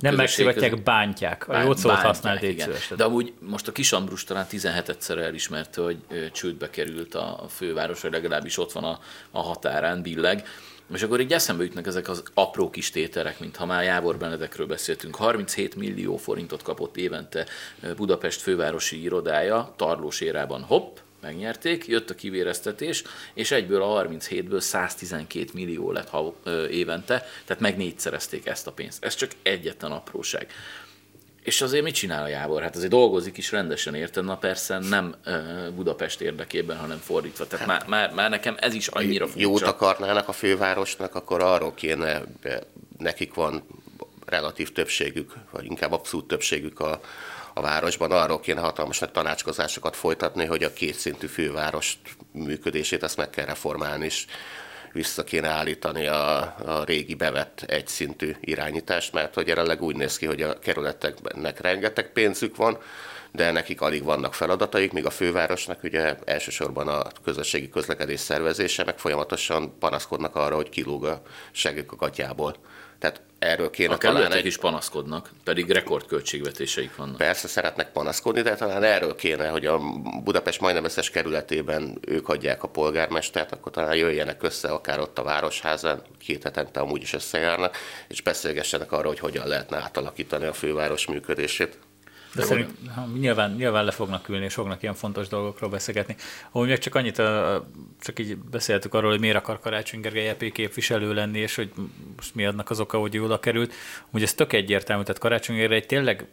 Nem 0.00 0.14
megszivatják, 0.14 0.70
közül... 0.70 0.84
bántják. 0.84 1.48
A 1.48 1.60
jót 1.60 1.78
szót 1.78 1.92
használt 1.92 2.42
igen. 2.42 2.70
De 2.96 3.04
amúgy 3.04 3.32
most 3.38 3.68
a 3.68 3.72
Kis 3.72 3.92
Ambrus 3.92 4.24
talán 4.24 4.46
17-szer 4.50 5.18
elismerte, 5.18 5.82
hogy 5.82 5.98
csődbe 6.32 6.70
került 6.70 7.14
a 7.14 7.46
főváros, 7.50 8.00
vagy 8.00 8.12
legalábbis 8.12 8.58
ott 8.58 8.72
van 8.72 8.84
a, 8.84 9.00
a 9.30 9.42
határán, 9.42 10.02
billeg. 10.02 10.46
És 10.92 11.02
akkor 11.02 11.20
így 11.20 11.32
eszembe 11.32 11.64
jutnak 11.64 11.86
ezek 11.86 12.08
az 12.08 12.22
apró 12.34 12.70
kis 12.70 12.90
tételek, 12.90 13.40
mint 13.40 13.56
ha 13.56 13.66
már 13.66 13.82
Jávor 13.82 14.18
Benedekről 14.18 14.66
beszéltünk. 14.66 15.14
37 15.14 15.74
millió 15.74 16.16
forintot 16.16 16.62
kapott 16.62 16.96
évente 16.96 17.46
Budapest 17.96 18.40
fővárosi 18.40 19.02
irodája, 19.02 19.74
Tarlós 19.76 20.20
érában 20.20 20.62
hopp, 20.62 20.96
megnyerték, 21.24 21.86
jött 21.86 22.10
a 22.10 22.14
kivéreztetés, 22.14 23.02
és 23.34 23.50
egyből 23.50 23.82
a 23.82 24.04
37-ből 24.04 24.60
112 24.60 25.50
millió 25.54 25.92
lett 25.92 26.08
ha, 26.08 26.34
ö, 26.44 26.66
évente, 26.66 27.26
tehát 27.44 27.62
meg 27.62 27.76
négyszerezték 27.76 28.46
ezt 28.46 28.66
a 28.66 28.72
pénzt. 28.72 29.04
Ez 29.04 29.14
csak 29.14 29.30
egyetlen 29.42 29.92
apróság. 29.92 30.46
És 31.42 31.62
azért 31.62 31.84
mit 31.84 31.94
csinál 31.94 32.22
a 32.22 32.28
Jávor? 32.28 32.62
Hát 32.62 32.76
azért 32.76 32.90
dolgozik 32.90 33.36
is 33.36 33.50
rendesen, 33.50 33.94
érted? 33.94 34.24
Na 34.24 34.36
persze 34.36 34.78
nem 34.78 35.14
Budapest 35.74 36.20
érdekében, 36.20 36.76
hanem 36.76 36.98
fordítva. 36.98 37.46
Tehát 37.46 37.66
hát, 37.66 37.86
már, 37.86 37.88
már, 37.88 38.14
már 38.14 38.30
nekem 38.30 38.56
ez 38.58 38.74
is 38.74 38.88
annyira 38.88 39.26
furcsa. 39.26 39.40
Jót 39.40 39.62
akarnának 39.62 40.28
a 40.28 40.32
fővárosnak, 40.32 41.14
akkor 41.14 41.42
arról 41.42 41.74
kéne, 41.74 42.22
nekik 42.98 43.34
van 43.34 43.66
relatív 44.26 44.72
többségük, 44.72 45.34
vagy 45.50 45.64
inkább 45.64 45.92
abszolút 45.92 46.26
többségük 46.26 46.80
a, 46.80 47.00
a 47.54 47.60
városban. 47.60 48.10
Arról 48.10 48.40
kéne 48.40 48.60
hatalmas 48.60 48.98
nagy 48.98 49.10
tanácskozásokat 49.10 49.96
folytatni, 49.96 50.44
hogy 50.44 50.62
a 50.62 50.72
kétszintű 50.72 51.26
fővárost 51.26 51.98
működését 52.32 53.02
azt 53.02 53.16
meg 53.16 53.30
kell 53.30 53.44
reformálni, 53.44 54.04
és 54.04 54.26
vissza 54.92 55.24
kéne 55.24 55.48
állítani 55.48 56.06
a, 56.06 56.38
a 56.64 56.84
régi 56.84 57.14
bevett 57.14 57.64
egyszintű 57.66 58.36
irányítást, 58.40 59.12
mert 59.12 59.34
hogy 59.34 59.46
jelenleg 59.46 59.82
úgy 59.82 59.96
néz 59.96 60.16
ki, 60.16 60.26
hogy 60.26 60.42
a 60.42 60.58
kerületeknek 60.58 61.60
rengeteg 61.60 62.12
pénzük 62.12 62.56
van, 62.56 62.78
de 63.32 63.50
nekik 63.50 63.80
alig 63.80 64.04
vannak 64.04 64.34
feladataik, 64.34 64.92
míg 64.92 65.06
a 65.06 65.10
fővárosnak 65.10 65.82
ugye 65.82 66.16
elsősorban 66.24 66.88
a 66.88 67.02
közösségi 67.24 67.68
közlekedés 67.68 68.20
szervezése, 68.20 68.84
meg 68.84 68.98
folyamatosan 68.98 69.78
panaszkodnak 69.78 70.36
arra, 70.36 70.54
hogy 70.54 70.68
kilóg 70.68 71.04
a 71.04 71.22
segük 71.52 71.92
a 71.92 71.96
gatyából. 71.96 72.56
Tehát 72.98 73.20
erről 73.38 73.70
kéne 73.70 73.92
a 73.92 73.98
talán 73.98 74.32
egy... 74.32 74.46
is 74.46 74.56
panaszkodnak, 74.56 75.30
pedig 75.44 75.70
rekordköltségvetéseik 75.70 76.96
vannak. 76.96 77.16
Persze 77.16 77.48
szeretnek 77.48 77.92
panaszkodni, 77.92 78.42
de 78.42 78.54
talán 78.54 78.82
erről 78.82 79.14
kéne, 79.14 79.48
hogy 79.48 79.66
a 79.66 79.80
Budapest 80.24 80.60
majdnem 80.60 80.84
összes 80.84 81.10
kerületében 81.10 81.98
ők 82.06 82.28
adják 82.28 82.62
a 82.62 82.68
polgármestert, 82.68 83.52
akkor 83.52 83.72
talán 83.72 83.96
jöjjenek 83.96 84.42
össze, 84.42 84.68
akár 84.68 85.00
ott 85.00 85.18
a 85.18 85.22
Városházán, 85.22 86.02
két 86.18 86.42
hetente 86.42 86.80
amúgy 86.80 87.02
is 87.02 87.12
összejárnak, 87.12 87.76
és 88.08 88.22
beszélgessenek 88.22 88.92
arról, 88.92 89.08
hogy 89.08 89.18
hogyan 89.18 89.46
lehetne 89.46 89.76
átalakítani 89.76 90.46
a 90.46 90.52
főváros 90.52 91.06
működését. 91.06 91.78
De 92.34 92.42
szerint, 92.42 92.70
nyilván, 93.18 93.50
nyilván 93.50 93.84
le 93.84 93.90
fognak 93.90 94.28
ülni, 94.28 94.44
és 94.44 94.54
fognak 94.54 94.82
ilyen 94.82 94.94
fontos 94.94 95.28
dolgokról 95.28 95.70
beszélgetni. 95.70 96.16
Ahogy 96.50 96.68
meg 96.68 96.78
csak 96.78 96.94
annyit, 96.94 97.22
csak 98.00 98.18
így 98.18 98.36
beszéltük 98.36 98.94
arról, 98.94 99.10
hogy 99.10 99.20
miért 99.20 99.36
akar 99.36 99.60
Karácsony 99.60 100.00
Gergely 100.00 100.28
EP 100.28 100.52
képviselő 100.52 101.14
lenni, 101.14 101.38
és 101.38 101.54
hogy 101.54 101.72
most 102.16 102.34
mi 102.34 102.44
adnak 102.44 102.70
az 102.70 102.80
oka, 102.80 102.98
hogy 102.98 103.18
oda 103.18 103.40
került. 103.40 103.72
Úgy 104.10 104.22
ez 104.22 104.34
tök 104.34 104.52
egyértelmű, 104.52 105.02
tehát 105.02 105.20
Karácsony 105.20 105.56
Gergely 105.56 105.80
tényleg 105.80 106.26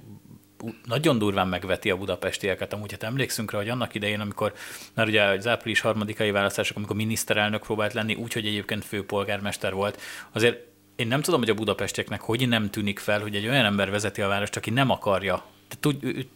nagyon 0.85 1.17
durván 1.17 1.47
megveti 1.47 1.89
a 1.89 1.97
budapestieket. 1.97 2.73
Amúgy 2.73 2.91
hát 2.91 3.03
emlékszünk 3.03 3.51
rá, 3.51 3.57
hogy 3.57 3.69
annak 3.69 3.95
idején, 3.95 4.19
amikor 4.19 4.53
már 4.93 5.07
ugye 5.07 5.23
az 5.23 5.47
április 5.47 5.79
harmadikai 5.79 6.31
választások, 6.31 6.77
amikor 6.77 6.95
miniszterelnök 6.95 7.61
próbált 7.61 7.93
lenni, 7.93 8.15
úgy, 8.15 8.33
hogy 8.33 8.45
egyébként 8.45 8.85
főpolgármester 8.85 9.73
volt, 9.73 10.01
azért 10.31 10.57
én 10.95 11.07
nem 11.07 11.21
tudom, 11.21 11.39
hogy 11.39 11.49
a 11.49 11.53
budapestieknek 11.53 12.21
hogy 12.21 12.47
nem 12.47 12.69
tűnik 12.69 12.99
fel, 12.99 13.21
hogy 13.21 13.35
egy 13.35 13.47
olyan 13.47 13.65
ember 13.65 13.89
vezeti 13.89 14.21
a 14.21 14.27
várost, 14.27 14.55
aki 14.55 14.69
nem 14.69 14.89
akarja 14.89 15.45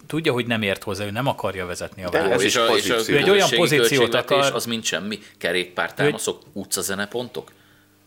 tudja, 0.08 0.34
hogy 0.34 0.48
nem 0.48 0.62
ért 0.62 0.84
hozzá, 0.84 1.06
ő 1.06 1.12
nem 1.12 1.28
akarja 1.28 1.66
vezetni 1.66 2.04
a 2.04 2.10
várost. 2.10 2.46
És, 2.46 2.56
a, 2.56 2.76
és 2.76 2.90
a, 2.90 2.96
ő 3.08 3.18
egy 3.18 3.30
olyan 3.30 3.50
pozíciót 3.56 4.14
akar... 4.14 4.54
Az 4.54 4.66
mint 4.66 4.84
semmi, 4.84 5.20
kerékpártámaszok, 5.38 6.42
utcazenepontok? 6.54 7.52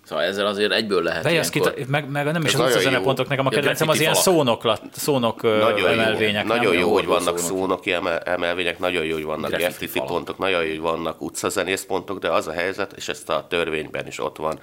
Szóval 0.08 0.24
ezzel 0.24 0.46
azért 0.46 0.72
egyből 0.72 1.02
lehet 1.02 1.22
De 1.22 1.40
kita, 1.40 1.72
meg, 1.86 2.10
meg 2.10 2.24
nem 2.24 2.44
is 2.44 2.54
az 2.54 2.60
utcazenepontok, 2.60 3.28
nekem 3.28 3.46
a 3.46 3.50
kedvencem 3.50 3.88
az 3.88 4.00
ilyen 4.00 4.14
szónok, 4.14 4.72
szónok 4.92 5.42
nagyon 5.42 5.88
emelvények. 5.88 6.42
Jó, 6.42 6.54
nagyon 6.54 6.74
jó, 6.74 6.92
hogy 6.92 7.06
vannak 7.06 7.38
szónoki 7.38 7.92
emelvények, 8.24 8.78
nagyon 8.78 9.04
jó, 9.04 9.14
hogy 9.14 9.24
vannak 9.24 9.50
graffiti 9.50 10.00
pontok, 10.06 10.38
nagyon 10.38 10.62
jó, 10.62 10.68
hogy 10.68 10.80
vannak 10.80 11.22
utcazenész 11.22 11.84
pontok, 11.84 12.18
de 12.18 12.28
az 12.28 12.46
a 12.46 12.52
helyzet, 12.52 12.92
és 12.92 13.08
ezt 13.08 13.28
a 13.28 13.46
törvényben 13.48 14.06
is 14.06 14.20
ott 14.20 14.36
van, 14.36 14.58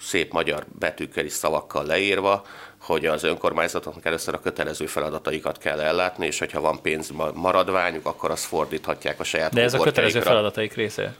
szép 0.00 0.32
magyar 0.32 0.64
betűkkel 0.78 1.24
és 1.24 1.32
szavakkal 1.32 1.84
leírva, 1.84 2.44
hogy 2.84 3.06
az 3.06 3.22
önkormányzatoknak 3.22 4.04
először 4.04 4.34
a 4.34 4.40
kötelező 4.40 4.86
feladataikat 4.86 5.58
kell 5.58 5.80
ellátni, 5.80 6.26
és 6.26 6.38
hogyha 6.38 6.60
van 6.60 6.82
pénz 6.82 7.10
maradványuk, 7.34 8.06
akkor 8.06 8.30
azt 8.30 8.44
fordíthatják 8.44 9.20
a 9.20 9.24
saját 9.24 9.52
De 9.52 9.62
ez 9.62 9.74
a 9.74 9.78
kötelező 9.78 10.20
feladataik 10.20 10.74
része? 10.74 11.14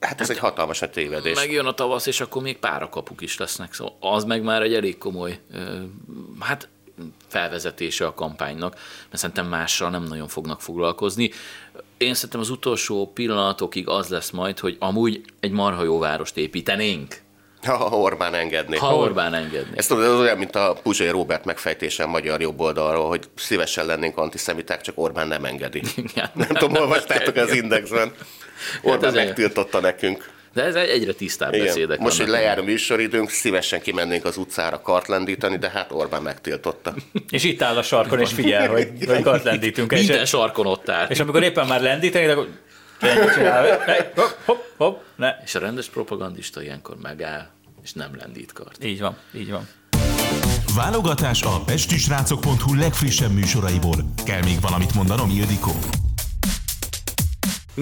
Hát 0.00 0.20
ez 0.20 0.26
hát, 0.26 0.36
egy 0.36 0.38
hatalmas 0.38 0.82
tévedés. 0.92 1.34
Megjön 1.34 1.66
a 1.66 1.72
tavasz, 1.72 2.06
és 2.06 2.20
akkor 2.20 2.42
még 2.42 2.58
párakapuk 2.58 3.20
is 3.20 3.38
lesznek. 3.38 3.72
Szóval 3.72 3.96
az 4.00 4.24
meg 4.24 4.42
már 4.42 4.62
egy 4.62 4.74
elég 4.74 4.98
komoly, 4.98 5.38
hát 6.38 6.68
felvezetése 7.26 8.06
a 8.06 8.14
kampánynak, 8.14 8.74
mert 9.08 9.16
szerintem 9.22 9.46
mással 9.46 9.90
nem 9.90 10.02
nagyon 10.02 10.28
fognak 10.28 10.60
foglalkozni. 10.60 11.30
Én 11.96 12.14
szerintem 12.14 12.40
az 12.40 12.50
utolsó 12.50 13.10
pillanatokig 13.14 13.88
az 13.88 14.08
lesz 14.08 14.30
majd, 14.30 14.58
hogy 14.58 14.76
amúgy 14.78 15.22
egy 15.40 15.50
marha 15.50 15.82
jó 15.82 15.98
várost 15.98 16.36
építenénk, 16.36 17.20
ha 17.64 17.88
Orbán 17.88 18.34
engedné. 18.34 18.76
Ha 18.76 18.96
Orbán 18.96 19.34
engedné. 19.34 19.76
Ez 19.76 19.86
tudod, 19.86 20.20
olyan, 20.20 20.38
mint 20.38 20.56
a 20.56 20.76
Puzsai 20.82 21.08
Robert 21.08 21.44
megfejtése 21.44 22.02
a 22.02 22.06
magyar 22.06 22.40
jobb 22.40 22.60
oldalról, 22.60 23.08
hogy 23.08 23.24
szívesen 23.36 23.86
lennénk 23.86 24.18
antiszemiták, 24.18 24.80
csak 24.80 24.98
Orbán 24.98 25.28
nem 25.28 25.44
engedi. 25.44 25.82
Igen. 25.96 26.30
Nem 26.34 26.48
tudom, 26.48 26.82
olvastátok 26.82 27.36
az 27.36 27.52
indexben. 27.52 28.12
Orbán 28.82 29.14
hát 29.14 29.24
megtiltotta 29.24 29.80
nekünk. 29.80 30.30
De 30.54 30.62
ez 30.62 30.74
egyre 30.74 31.12
tisztább 31.12 31.54
Igen. 31.54 31.66
beszédek. 31.66 31.98
Most, 31.98 32.18
hogy 32.18 32.28
lejár 32.28 32.58
a 32.58 32.62
műsoridőnk, 32.62 33.30
szívesen 33.30 33.80
kimennénk 33.80 34.24
az 34.24 34.36
utcára 34.36 34.80
kart 34.80 35.08
lendíteni, 35.08 35.56
de 35.56 35.70
hát 35.70 35.92
Orbán 35.92 36.22
megtiltotta. 36.22 36.94
és 37.30 37.44
itt 37.44 37.62
áll 37.62 37.76
a 37.76 37.82
sarkon, 37.82 38.20
és 38.20 38.32
figyel, 38.32 38.68
hogy, 38.68 38.88
hogy 39.06 39.22
kart 39.22 39.44
lendítünk. 39.44 39.92
Minden 39.92 40.20
és, 40.20 40.28
sarkon 40.28 40.66
ott 40.66 40.88
áll. 40.88 41.06
És 41.08 41.20
amikor 41.20 41.42
éppen 41.42 41.66
már 41.66 41.80
lendíteni, 41.80 42.26
akkor 42.26 42.48
hopp, 44.14 44.30
hopp, 44.44 44.62
hopp, 44.76 45.00
ne. 45.16 45.36
És 45.44 45.54
a 45.54 45.58
rendes 45.58 45.88
propagandista 45.88 46.62
ilyenkor 46.62 46.96
megáll, 47.02 47.46
és 47.82 47.92
nem 47.92 48.16
lendít 48.16 48.52
kart. 48.52 48.84
Így 48.84 49.00
van, 49.00 49.16
így 49.34 49.50
van. 49.50 49.68
Válogatás 50.74 51.42
a 51.42 51.60
pestisrácok.hu 51.66 52.74
legfrissebb 52.74 53.32
műsoraiból. 53.32 54.04
Kell 54.24 54.42
még 54.42 54.60
valamit 54.60 54.94
mondanom, 54.94 55.30
Ildikó? 55.30 55.72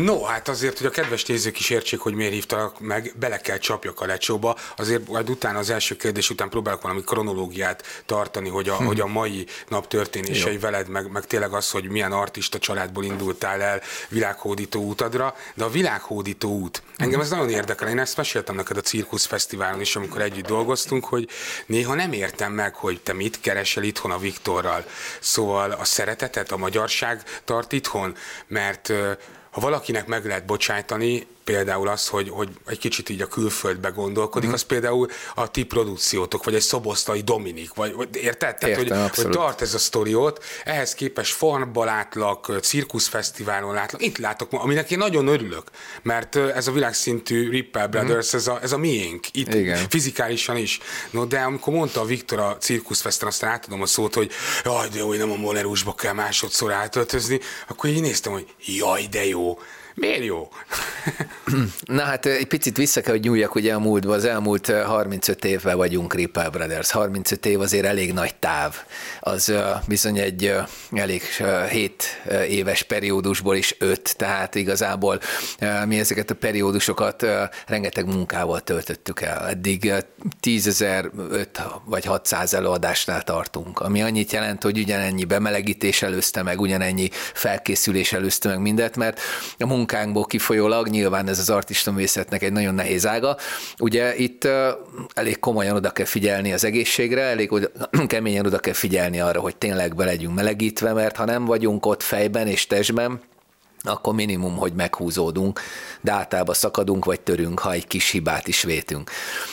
No, 0.05 0.23
hát 0.23 0.49
azért, 0.49 0.79
hogy 0.79 0.87
a 0.87 0.91
kedves 0.91 1.25
nézők 1.25 1.59
is 1.59 1.71
értsék, 1.71 2.01
hogy 2.01 2.15
miért 2.15 2.33
hívtak 2.33 2.81
meg, 2.81 3.13
bele 3.19 3.39
kell 3.39 3.59
csapjak 3.59 4.01
a 4.01 4.07
lecsóba. 4.07 4.57
Azért 4.77 5.09
majd 5.09 5.31
utána 5.31 5.59
az 5.59 5.71
első 5.71 5.97
kérdés 5.97 6.31
után 6.31 6.49
próbálok 6.49 6.83
valami 6.83 7.03
kronológiát 7.05 8.03
tartani, 8.07 8.49
hogy 8.49 8.69
a, 8.69 8.77
hm. 8.77 8.85
hogy 8.85 9.01
a 9.01 9.07
mai 9.07 9.47
nap 9.69 9.89
történései 9.89 10.53
Jó. 10.53 10.61
veled, 10.61 10.89
meg, 10.89 11.11
meg 11.11 11.27
tényleg 11.27 11.53
az, 11.53 11.71
hogy 11.71 11.89
milyen 11.89 12.13
artista 12.13 12.59
családból 12.59 13.05
indultál 13.05 13.63
el 13.63 13.81
világhódító 14.09 14.83
útadra, 14.83 15.35
de 15.55 15.65
a 15.65 15.71
világhódító 15.71 16.59
út, 16.59 16.83
engem 16.97 17.21
ez 17.21 17.31
nagyon 17.31 17.51
érdekel, 17.51 17.89
én 17.89 17.99
ezt 17.99 18.17
meséltem 18.17 18.55
neked 18.55 18.77
a 18.77 18.81
Cirkusz 18.81 19.25
Fesztiválon 19.27 19.81
is, 19.81 19.97
amikor 19.97 20.21
együtt 20.21 20.47
dolgoztunk, 20.47 21.05
hogy 21.05 21.29
néha 21.67 21.95
nem 21.95 22.13
értem 22.13 22.53
meg, 22.53 22.75
hogy 22.75 23.01
te 23.01 23.13
mit 23.13 23.41
keresel 23.41 23.83
itthon 23.83 24.11
a 24.11 24.19
Viktorral. 24.19 24.85
Szóval 25.21 25.71
a 25.71 25.85
szeretetet, 25.85 26.53
a 26.53 26.57
magyarság 26.57 27.23
tart 27.45 27.73
itthon, 27.73 28.17
mert 28.47 28.93
ha 29.59 29.65
valakinek 29.65 30.07
meg 30.07 30.25
lehet 30.25 30.47
bocsájtani, 30.47 31.27
például 31.49 31.89
az, 31.89 32.09
hogy, 32.09 32.29
hogy 32.29 32.49
egy 32.67 32.79
kicsit 32.79 33.09
így 33.09 33.23
a 33.23 33.27
külföldbe 33.27 33.89
gondolkodik, 33.89 34.51
mm. 34.51 34.53
az 34.53 34.63
például 34.63 35.09
a 35.35 35.51
ti 35.51 35.63
produkciótok, 35.65 36.45
vagy 36.45 36.55
egy 36.55 36.61
szobosztai 36.61 37.21
Dominik, 37.21 37.75
vagy, 37.75 37.93
vagy 37.93 38.09
érted? 38.13 38.57
Tehát, 38.57 38.79
Értem, 38.79 39.01
hogy, 39.01 39.11
hogy 39.15 39.29
tart 39.29 39.61
ez 39.61 39.75
a 39.75 39.79
sztoriót, 39.79 40.45
ehhez 40.65 40.95
képest 40.95 41.33
farmba 41.33 41.85
látlak, 41.85 42.59
cirkuszfesztiválon 42.63 43.75
látlak, 43.75 44.03
itt 44.03 44.19
látok, 44.19 44.53
aminek 44.53 44.91
én 44.91 44.99
nagyon 44.99 45.27
örülök, 45.27 45.71
mert 46.03 46.37
ez 46.37 46.67
a 46.67 46.73
világszintű 46.73 47.51
Ripple 47.51 47.83
mhm. 47.83 47.91
Brothers, 47.91 48.35
mm. 48.35 48.39
ez, 48.39 48.47
a, 48.47 48.59
ez 48.63 48.73
a 48.73 48.79
miénk, 48.79 49.27
itt 49.33 49.55
Igen. 49.55 49.89
fizikálisan 49.89 50.57
is. 50.57 50.79
No, 51.11 51.25
de 51.25 51.41
amikor 51.41 51.75
mondta 51.75 52.01
a 52.01 52.05
Viktor 52.05 52.39
a 52.39 52.57
cirkuszfeszten, 52.57 53.29
aztán 53.29 53.51
átadom 53.51 53.83
a 53.83 53.87
szót, 53.87 54.15
hogy 54.15 54.31
jaj, 54.65 54.89
de 54.89 54.99
jó, 54.99 55.07
hogy 55.07 55.19
nem 55.19 55.31
a 55.31 55.37
Molerusba 55.37 55.95
kell 55.95 56.13
másodszor 56.13 56.73
átöltözni, 56.73 57.41
akkor 57.69 57.91
így 57.91 58.01
néztem, 58.01 58.33
hogy 58.33 58.47
jaj, 58.65 59.07
de 59.11 59.27
jó, 59.27 59.59
Miért 59.99 60.25
jó? 60.25 60.49
Na 61.99 62.03
hát 62.03 62.27
egy 62.27 62.47
picit 62.47 62.77
vissza 62.77 63.01
kell, 63.01 63.13
hogy 63.13 63.23
nyúljak 63.23 63.55
ugye 63.55 63.75
a 63.75 63.79
múltba. 63.79 64.13
Az 64.15 64.25
elmúlt 64.25 64.73
35 64.73 65.45
évben 65.45 65.77
vagyunk 65.77 66.15
Ripple 66.15 66.49
Brothers. 66.49 66.91
35 66.91 67.47
év 67.47 67.61
azért 67.61 67.85
elég 67.85 68.13
nagy 68.13 68.35
táv. 68.35 68.77
Az 69.21 69.53
bizony 69.87 70.19
egy 70.19 70.55
elég 70.93 71.23
7 71.71 72.23
éves 72.49 72.83
periódusból 72.83 73.57
is 73.57 73.75
5, 73.79 74.17
tehát 74.17 74.55
igazából 74.55 75.21
mi 75.87 75.99
ezeket 75.99 76.31
a 76.31 76.35
periódusokat 76.35 77.27
rengeteg 77.67 78.07
munkával 78.07 78.61
töltöttük 78.61 79.21
el. 79.21 79.49
Eddig 79.49 79.93
10 80.41 80.67
ezer 80.67 81.11
5 81.31 81.63
vagy 81.85 82.05
600 82.05 82.55
előadásnál 82.55 83.23
tartunk, 83.23 83.81
ami 83.81 84.03
annyit 84.03 84.33
jelent, 84.33 84.63
hogy 84.63 84.79
ugyanennyi 84.79 85.25
bemelegítés 85.25 86.03
előzte 86.03 86.43
meg, 86.43 86.61
ugyanennyi 86.61 87.09
felkészülés 87.33 88.13
előzte 88.13 88.49
meg 88.49 88.61
mindent, 88.61 88.97
mert 88.97 89.21
a 89.59 89.67
munka 89.67 89.88
munkánkból 89.89 90.25
kifolyólag, 90.25 90.89
nyilván 90.89 91.29
ez 91.29 91.39
az 91.39 91.51
artista 91.51 91.91
művészetnek 91.91 92.43
egy 92.43 92.53
nagyon 92.53 92.75
nehéz 92.75 93.07
ága. 93.07 93.37
Ugye 93.79 94.17
itt 94.17 94.49
elég 95.15 95.39
komolyan 95.39 95.77
oda 95.77 95.91
kell 95.91 96.07
figyelni 96.07 96.53
az 96.53 96.65
egészségre, 96.65 97.23
elég 97.23 97.53
oda, 97.53 97.69
keményen 98.07 98.47
oda 98.47 98.59
kell 98.59 98.73
figyelni 98.73 99.21
arra, 99.21 99.41
hogy 99.41 99.57
tényleg 99.57 99.95
be 99.95 100.05
legyünk 100.05 100.35
melegítve, 100.35 100.93
mert 100.93 101.17
ha 101.17 101.25
nem 101.25 101.45
vagyunk 101.45 101.87
ott 101.87 102.03
fejben 102.03 102.47
és 102.47 102.67
testben, 102.67 103.21
akkor 103.83 104.15
minimum, 104.15 104.57
hogy 104.57 104.73
meghúzódunk, 104.73 105.61
de 106.01 106.13
általában 106.13 106.55
szakadunk 106.55 107.05
vagy 107.05 107.21
törünk, 107.21 107.59
ha 107.59 107.73
egy 107.73 107.87
kis 107.87 108.11
hibát 108.11 108.49
is 108.49 108.63
vétünk. 108.63 109.11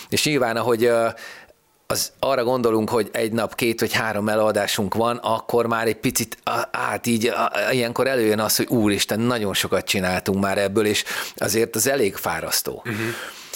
És 0.09 0.25
nyilván, 0.25 0.55
ahogy 0.57 0.91
az 1.87 2.11
arra 2.19 2.43
gondolunk, 2.43 2.89
hogy 2.89 3.09
egy 3.11 3.31
nap 3.31 3.55
két 3.55 3.79
vagy 3.79 3.93
három 3.93 4.29
előadásunk 4.29 4.93
van, 4.93 5.17
akkor 5.17 5.67
már 5.67 5.87
egy 5.87 5.95
picit 5.95 6.37
át 6.71 7.07
így, 7.07 7.33
ilyenkor 7.71 8.07
előjön 8.07 8.39
az, 8.39 8.55
hogy 8.55 8.67
úristen, 8.67 9.19
nagyon 9.19 9.53
sokat 9.53 9.85
csináltunk 9.85 10.41
már 10.41 10.57
ebből, 10.57 10.85
és 10.85 11.03
azért 11.35 11.75
az 11.75 11.87
elég 11.87 12.15
fárasztó. 12.15 12.83
Uh-huh. 12.85 13.05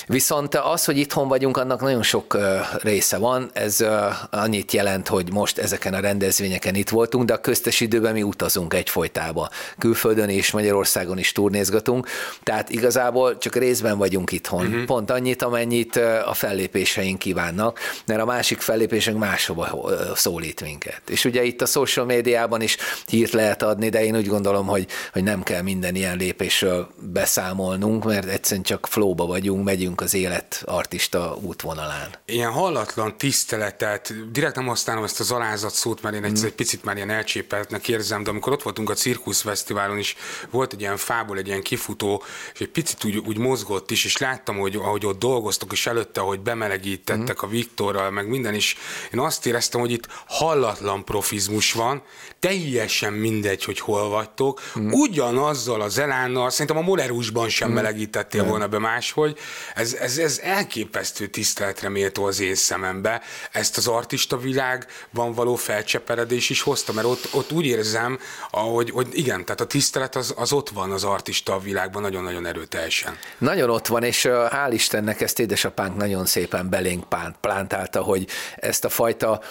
Viszont 0.08 0.56
az, 0.56 0.86
hogy 0.86 0.98
itthon 0.98 1.27
vagyunk, 1.27 1.58
annak 1.58 1.82
nagyon 1.82 2.03
sok 2.03 2.38
része 2.82 3.18
van. 3.18 3.50
Ez 3.53 3.86
annyit 4.29 4.72
jelent, 4.72 5.08
hogy 5.08 5.32
most 5.32 5.58
ezeken 5.58 5.94
a 5.94 6.00
rendezvényeken 6.00 6.75
itt 6.75 6.89
voltunk, 6.89 7.25
de 7.25 7.34
a 7.34 7.41
köztes 7.41 7.79
időben 7.79 8.13
mi 8.13 8.24
utazunk 8.24 8.74
egyfolytába. 8.74 9.50
Külföldön 9.77 10.29
és 10.29 10.51
Magyarországon 10.51 11.18
is 11.18 11.32
turnézgatunk, 11.32 12.08
tehát 12.44 12.70
igazából 12.70 13.38
csak 13.38 13.56
részben 13.56 13.98
vagyunk 13.98 14.32
itthon. 14.32 14.65
Uh-huh. 14.65 14.86
Pont 14.86 15.12
annyit, 15.12 15.41
amennyit 15.41 15.96
a 16.25 16.34
fellépéseink 16.34 17.20
kívánnak, 17.20 17.79
mert 18.06 18.22
a 18.22 18.25
másik 18.25 18.60
fellépésünk 18.60 19.18
máshova 19.18 19.89
szólít 20.15 20.62
minket. 20.62 21.01
És 21.10 21.25
ugye 21.25 21.44
itt 21.44 21.62
a 21.62 21.65
social 21.65 22.06
médiában 22.06 22.62
is 22.62 22.77
hírt 23.08 23.32
lehet 23.32 23.63
adni, 23.63 23.89
de 23.89 24.03
én 24.03 24.15
úgy 24.15 24.27
gondolom, 24.27 24.68
hogy, 24.68 24.88
hogy 25.13 25.24
nem 25.24 25.44
kell 25.44 25.62
minden 25.62 25.96
ilyen 25.96 26.18
lépésről 26.18 26.88
beszámolnunk, 27.00 28.06
mert 28.06 28.27
egyszerűen 28.27 28.63
csak 28.63 28.88
flóba 28.88 29.25
vagyunk, 29.25 29.63
megyünk 29.63 29.88
vagyunk 29.89 30.01
az 30.01 30.13
élet 30.13 30.63
artista 30.65 31.38
útvonalán. 31.41 32.10
Ilyen 32.25 32.51
hallatlan 32.51 33.17
tiszteletet, 33.17 34.31
direkt 34.31 34.55
nem 34.55 34.67
használom 34.67 35.03
ezt 35.03 35.19
az 35.19 35.31
alázat 35.31 35.74
szót, 35.74 36.01
mert 36.01 36.15
én 36.15 36.24
egy, 36.24 36.39
mm. 36.39 36.46
egy 36.46 36.53
picit 36.53 36.84
már 36.84 36.96
ilyen 36.96 37.10
elcsépeltnek 37.10 37.88
érzem, 37.88 38.24
de 38.24 38.29
amikor 38.29 38.53
ott 38.53 38.64
voltunk 38.64 38.90
a 38.90 38.94
Cirkusz 38.94 39.42
Fesztiválon 39.42 39.98
is, 39.98 40.16
volt 40.50 40.74
egy 40.74 40.79
ilyen 40.79 40.98
fából 40.98 41.37
egy 41.37 41.48
ilyen 41.48 41.61
kifutó, 41.61 42.24
és 42.53 42.59
egy 42.59 42.70
picit 42.70 43.03
úgy, 43.03 43.18
úgy 43.18 43.37
mozgott 43.37 43.92
is, 43.92 44.05
és 44.05 44.18
láttam, 44.18 44.57
hogy 44.57 44.75
ahogy 44.75 45.05
ott 45.05 45.20
dolgoztok, 45.20 45.72
és 45.72 45.87
előtte, 45.87 46.22
ahogy 46.22 46.40
bemelegítettek 46.40 47.46
mm. 47.46 47.48
a 47.48 47.51
Viktorral, 47.51 48.09
meg 48.09 48.27
minden 48.27 48.53
is, 48.53 48.77
én 49.14 49.20
azt 49.20 49.46
éreztem, 49.46 49.79
hogy 49.79 49.92
itt 49.92 50.07
hallatlan 50.27 51.05
profizmus 51.05 51.74
van, 51.74 52.03
teljesen 52.40 53.14
mindegy, 53.14 53.64
hogy 53.64 53.79
hol 53.79 54.09
vagytok, 54.09 54.61
mm. 54.79 54.92
ugyanazzal 54.92 55.81
az 55.81 55.98
elánnal, 55.98 56.50
szerintem 56.50 56.77
a 56.77 56.81
Molerusban 56.81 57.50
sem 57.50 57.70
mm. 57.70 57.74
melegítettél 57.74 58.44
mm. 58.44 58.48
volna 58.48 58.68
be 58.68 58.79
máshogy, 58.79 59.37
ez, 59.79 59.94
ez, 59.94 60.18
ez 60.18 60.39
elképesztő 60.44 61.27
tiszteletre 61.27 61.89
méltó 61.89 62.24
az 62.24 62.39
én 62.39 62.55
szemembe. 62.55 63.22
Ezt 63.51 63.77
az 63.77 63.87
artista 63.87 64.37
világban 64.37 65.33
való 65.33 65.55
felcseperedés 65.55 66.50
is 66.50 66.61
hozta, 66.61 66.94
mert 66.94 67.07
ott, 67.07 67.29
ott 67.33 67.51
úgy 67.51 67.65
érzem, 67.65 68.20
ahogy, 68.51 68.89
hogy 68.89 69.07
igen, 69.11 69.46
tehát 69.46 69.61
a 69.61 69.65
tisztelet 69.65 70.15
az, 70.15 70.33
az 70.37 70.51
ott 70.51 70.70
van 70.70 70.92
az 70.92 71.03
artista 71.03 71.59
világban 71.59 72.01
nagyon-nagyon 72.01 72.46
erőteljesen. 72.46 73.18
Nagyon 73.37 73.70
ott 73.70 73.87
van, 73.87 74.03
és 74.03 74.27
hál' 74.29 74.70
Istennek 74.72 75.22
ezt 75.22 75.39
édesapánk 75.39 75.96
nagyon 75.96 76.25
szépen 76.25 76.70
belénk 76.70 77.05
plántálta, 77.42 78.01
hogy 78.01 78.27
ezt 78.55 78.85
a 78.85 78.89
fajta 78.89 79.42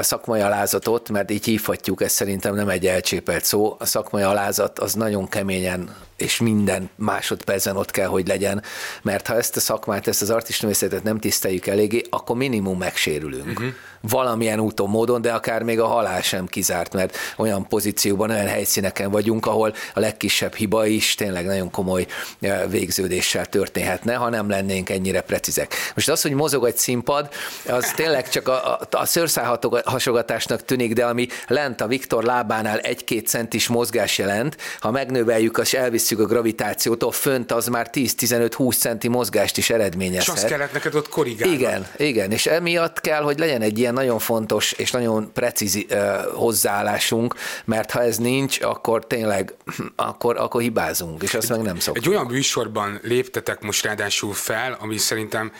szakmai 0.00 0.40
alázatot, 0.40 1.08
mert 1.08 1.30
így 1.30 1.44
hívhatjuk, 1.44 2.02
ez 2.02 2.12
szerintem 2.12 2.54
nem 2.54 2.68
egy 2.68 2.86
elcsépelt 2.86 3.44
szó, 3.44 3.76
a 3.78 3.84
szakmai 3.84 4.22
alázat 4.22 4.78
az 4.78 4.94
nagyon 4.94 5.28
keményen 5.28 5.96
és 6.22 6.40
minden 6.40 6.90
másodpercen 6.96 7.76
ott 7.76 7.90
kell, 7.90 8.06
hogy 8.06 8.26
legyen, 8.26 8.62
mert 9.02 9.26
ha 9.26 9.36
ezt 9.36 9.56
a 9.56 9.60
szakmát, 9.60 10.06
ezt 10.06 10.22
az 10.22 10.30
artistamészetet 10.30 11.02
nem 11.02 11.18
tiszteljük 11.18 11.66
eléggé, 11.66 12.02
akkor 12.10 12.36
minimum 12.36 12.78
megsérülünk. 12.78 13.48
Uh-huh. 13.48 13.74
Valamilyen 14.08 14.60
úton, 14.60 14.88
módon, 14.88 15.22
de 15.22 15.32
akár 15.32 15.62
még 15.62 15.80
a 15.80 15.86
halál 15.86 16.22
sem 16.22 16.46
kizárt, 16.46 16.92
mert 16.92 17.16
olyan 17.36 17.66
pozícióban, 17.68 18.30
olyan 18.30 18.46
helyszíneken 18.46 19.10
vagyunk, 19.10 19.46
ahol 19.46 19.74
a 19.94 20.00
legkisebb 20.00 20.54
hiba 20.54 20.86
is 20.86 21.14
tényleg 21.14 21.46
nagyon 21.46 21.70
komoly 21.70 22.06
eh, 22.40 22.62
végződéssel 22.68 23.46
történhetne, 23.46 24.14
ha 24.14 24.28
nem 24.28 24.48
lennénk 24.48 24.90
ennyire 24.90 25.20
precízek. 25.20 25.74
Most 25.94 26.08
az, 26.08 26.22
hogy 26.22 26.32
mozog 26.32 26.66
egy 26.66 26.76
színpad, 26.76 27.28
az 27.68 27.92
tényleg 27.96 28.28
csak 28.28 28.48
a, 28.48 28.72
a, 28.72 28.88
a 28.90 29.06
szőrszálhasogatásnak 29.06 30.64
tűnik, 30.64 30.92
de 30.92 31.04
ami 31.04 31.26
lent 31.46 31.80
a 31.80 31.86
Viktor 31.86 32.24
lábánál 32.24 32.78
egy-két 32.78 33.26
centis 33.26 33.68
mozgás 33.68 34.18
jelent, 34.18 34.56
ha 34.80 34.90
megnöveljük, 34.90 35.58
és 35.62 35.74
elviszük 35.74 36.20
a 36.20 36.24
gravitációt, 36.24 37.00
fönt 37.14 37.52
az 37.52 37.66
már 37.66 37.90
10-15-20 37.92 38.78
centi 38.78 39.08
mozgást 39.08 39.58
is 39.58 39.70
eredményezhet. 39.70 40.36
És 40.36 40.42
azt 40.42 40.50
kellett 40.50 40.72
neked 40.72 40.94
ott 40.94 41.08
korrigálni. 41.08 41.54
Igen, 41.54 41.86
igen, 41.96 42.30
és 42.30 42.46
emiatt 42.46 43.00
kell, 43.00 43.22
hogy 43.22 43.38
legyen 43.38 43.62
egy 43.62 43.78
ilyen 43.78 43.91
nagyon 43.92 44.18
fontos 44.18 44.72
és 44.72 44.90
nagyon 44.90 45.32
precíz 45.32 45.86
hozzáállásunk, 46.34 47.34
mert 47.64 47.90
ha 47.90 48.02
ez 48.02 48.16
nincs, 48.16 48.60
akkor 48.60 49.06
tényleg, 49.06 49.54
akkor, 49.96 50.36
akkor 50.36 50.60
hibázunk, 50.60 51.22
és 51.22 51.34
azt 51.34 51.50
egy, 51.50 51.56
meg 51.56 51.66
nem 51.66 51.78
szoktuk. 51.78 52.04
Egy 52.04 52.10
olyan 52.10 52.26
műsorban 52.26 53.00
léptetek 53.02 53.60
most 53.60 53.84
ráadásul 53.84 54.32
fel, 54.32 54.76
ami 54.80 54.98
szerintem 54.98 55.52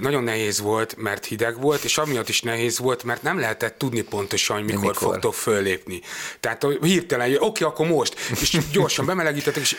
nagyon 0.00 0.22
nehéz 0.22 0.60
volt, 0.60 0.96
mert 0.96 1.24
hideg 1.24 1.60
volt, 1.60 1.84
és 1.84 1.98
amiatt 1.98 2.28
is 2.28 2.42
nehéz 2.42 2.78
volt, 2.78 3.02
mert 3.04 3.22
nem 3.22 3.38
lehetett 3.38 3.78
tudni 3.78 4.00
pontosan, 4.00 4.56
hogy 4.56 4.64
mikor, 4.64 4.80
mikor? 4.80 4.96
fogtok 4.96 5.34
föllépni. 5.34 6.00
Tehát 6.40 6.66
hirtelen, 6.80 7.28
oké, 7.28 7.44
okay, 7.44 7.66
akkor 7.68 7.86
most, 7.86 8.14
és 8.40 8.58
gyorsan 8.72 9.06
bemelegítettek, 9.06 9.62
és 9.62 9.76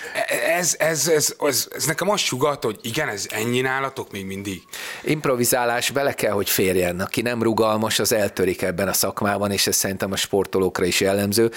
ez, 0.58 0.76
ez, 0.78 1.08
ez, 1.08 1.36
ez, 1.40 1.68
ez 1.76 1.86
nekem 1.86 2.10
azt 2.10 2.24
sugat, 2.24 2.64
hogy 2.64 2.80
igen, 2.82 3.08
ez 3.08 3.26
ennyi 3.30 3.62
nálatok 3.62 4.12
még 4.12 4.26
mindig. 4.26 4.64
Improvizálás 5.04 5.90
bele 5.90 6.14
kell, 6.14 6.32
hogy 6.32 6.50
férjen. 6.50 7.00
Aki 7.00 7.22
nem 7.22 7.44
rugalmas, 7.44 7.89
az 7.98 8.14
eltörik 8.14 8.62
ebben 8.62 8.88
a 8.88 8.94
szakmában, 8.94 9.52
és 9.52 9.68
ez 9.68 9.76
szerintem 9.76 10.12
a 10.12 10.16
sportolókra 10.16 10.86
is 10.86 11.02
jellemző. 11.02 11.52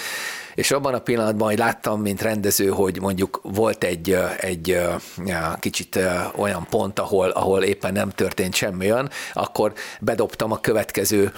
És 0.55 0.71
abban 0.71 0.93
a 0.93 0.99
pillanatban, 0.99 1.47
hogy 1.47 1.57
láttam, 1.57 2.01
mint 2.01 2.21
rendező, 2.21 2.67
hogy 2.67 3.01
mondjuk 3.01 3.39
volt 3.43 3.83
egy, 3.83 4.17
egy 4.39 4.79
kicsit 5.59 5.99
olyan 6.35 6.67
pont, 6.69 6.99
ahol, 6.99 7.29
ahol 7.29 7.63
éppen 7.63 7.93
nem 7.93 8.09
történt 8.09 8.55
semmi 8.55 8.91
olyan, 8.91 9.09
akkor 9.33 9.73
bedobtam 9.99 10.51
a 10.51 10.59
következő 10.59 11.31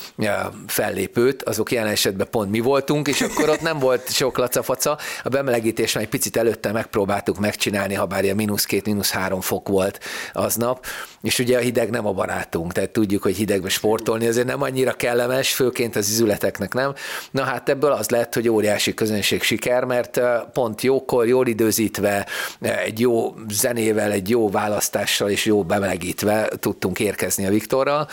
fellépőt, 0.67 1.43
azok 1.43 1.71
jelen 1.71 1.91
esetben 1.91 2.27
pont 2.31 2.51
mi 2.51 2.60
voltunk, 2.60 3.08
és 3.08 3.21
akkor 3.21 3.49
ott 3.49 3.62
nem 3.62 3.79
volt 3.79 4.12
sok 4.12 4.38
lacafaca, 4.38 4.97
a 5.23 5.29
bemelegítés 5.29 5.95
egy 5.95 6.10
picit 6.10 6.38
előtte 6.38 6.71
megpróbáltuk 6.71 7.39
meg 7.39 7.55
megcsinálni, 7.55 7.93
ha 7.93 8.05
bár 8.05 8.23
ilyen 8.23 8.36
mínusz 8.36 8.65
két, 8.65 8.86
mínusz 8.86 9.12
három 9.12 9.41
fok 9.41 9.67
volt 9.67 9.99
aznap, 10.34 10.86
és 11.21 11.39
ugye 11.39 11.58
a 11.58 11.60
hideg 11.60 11.89
nem 11.89 12.05
a 12.05 12.12
barátunk, 12.12 12.71
tehát 12.71 12.89
tudjuk, 12.89 13.23
hogy 13.23 13.36
hidegbe 13.36 13.69
sportolni 13.69 14.27
azért 14.27 14.47
nem 14.47 14.62
annyira 14.62 14.85
kellemes, 14.93 15.54
főként 15.54 15.95
az 15.95 16.10
izületeknek 16.10 16.74
nem. 16.74 16.93
Na 17.32 17.43
hát 17.43 17.69
ebből 17.69 17.91
az 17.91 18.10
lett, 18.10 18.34
hogy 18.34 18.50
óriási 18.50 18.93
közönség 18.93 19.43
siker, 19.43 19.84
mert 19.84 20.21
pont 20.54 20.82
jókor, 20.82 21.28
jól 21.28 21.48
időzítve, 21.48 22.26
egy 22.62 23.00
jó 23.00 23.34
zenével, 23.50 24.12
egy 24.12 24.30
jó 24.30 24.50
választással 24.50 25.30
és 25.30 25.45
jó 25.45 25.63
bemelegítve 25.63 26.50
tudtunk 26.60 27.00
érkezni 27.00 27.45
a 27.45 27.50
Viktorral. 27.50 28.08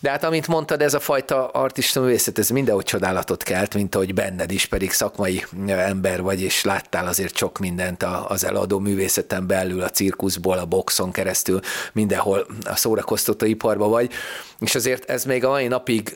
De 0.00 0.10
hát 0.10 0.24
amint 0.24 0.46
mondtad, 0.46 0.82
ez 0.82 0.94
a 0.94 1.00
fajta 1.00 1.48
artista 1.48 2.00
művészet, 2.00 2.38
ez 2.38 2.48
mindenhogy 2.48 2.84
csodálatot 2.84 3.42
kelt, 3.42 3.74
mint 3.74 3.94
ahogy 3.94 4.14
benned 4.14 4.50
is, 4.50 4.66
pedig 4.66 4.90
szakmai 4.90 5.44
ember 5.66 6.22
vagy, 6.22 6.42
és 6.42 6.64
láttál 6.64 7.06
azért 7.06 7.36
sok 7.36 7.58
mindent 7.58 8.04
az 8.28 8.44
eladó 8.44 8.78
művészeten 8.78 9.46
belül, 9.46 9.82
a 9.82 9.90
cirkuszból, 9.90 10.58
a 10.58 10.64
boxon 10.64 11.12
keresztül, 11.12 11.60
mindenhol 11.92 12.46
a 12.64 12.76
szórakoztató 12.76 13.46
iparba 13.46 13.88
vagy, 13.88 14.10
és 14.58 14.74
azért 14.74 15.10
ez 15.10 15.24
még 15.24 15.44
a 15.44 15.48
mai 15.48 15.66
napig 15.66 16.15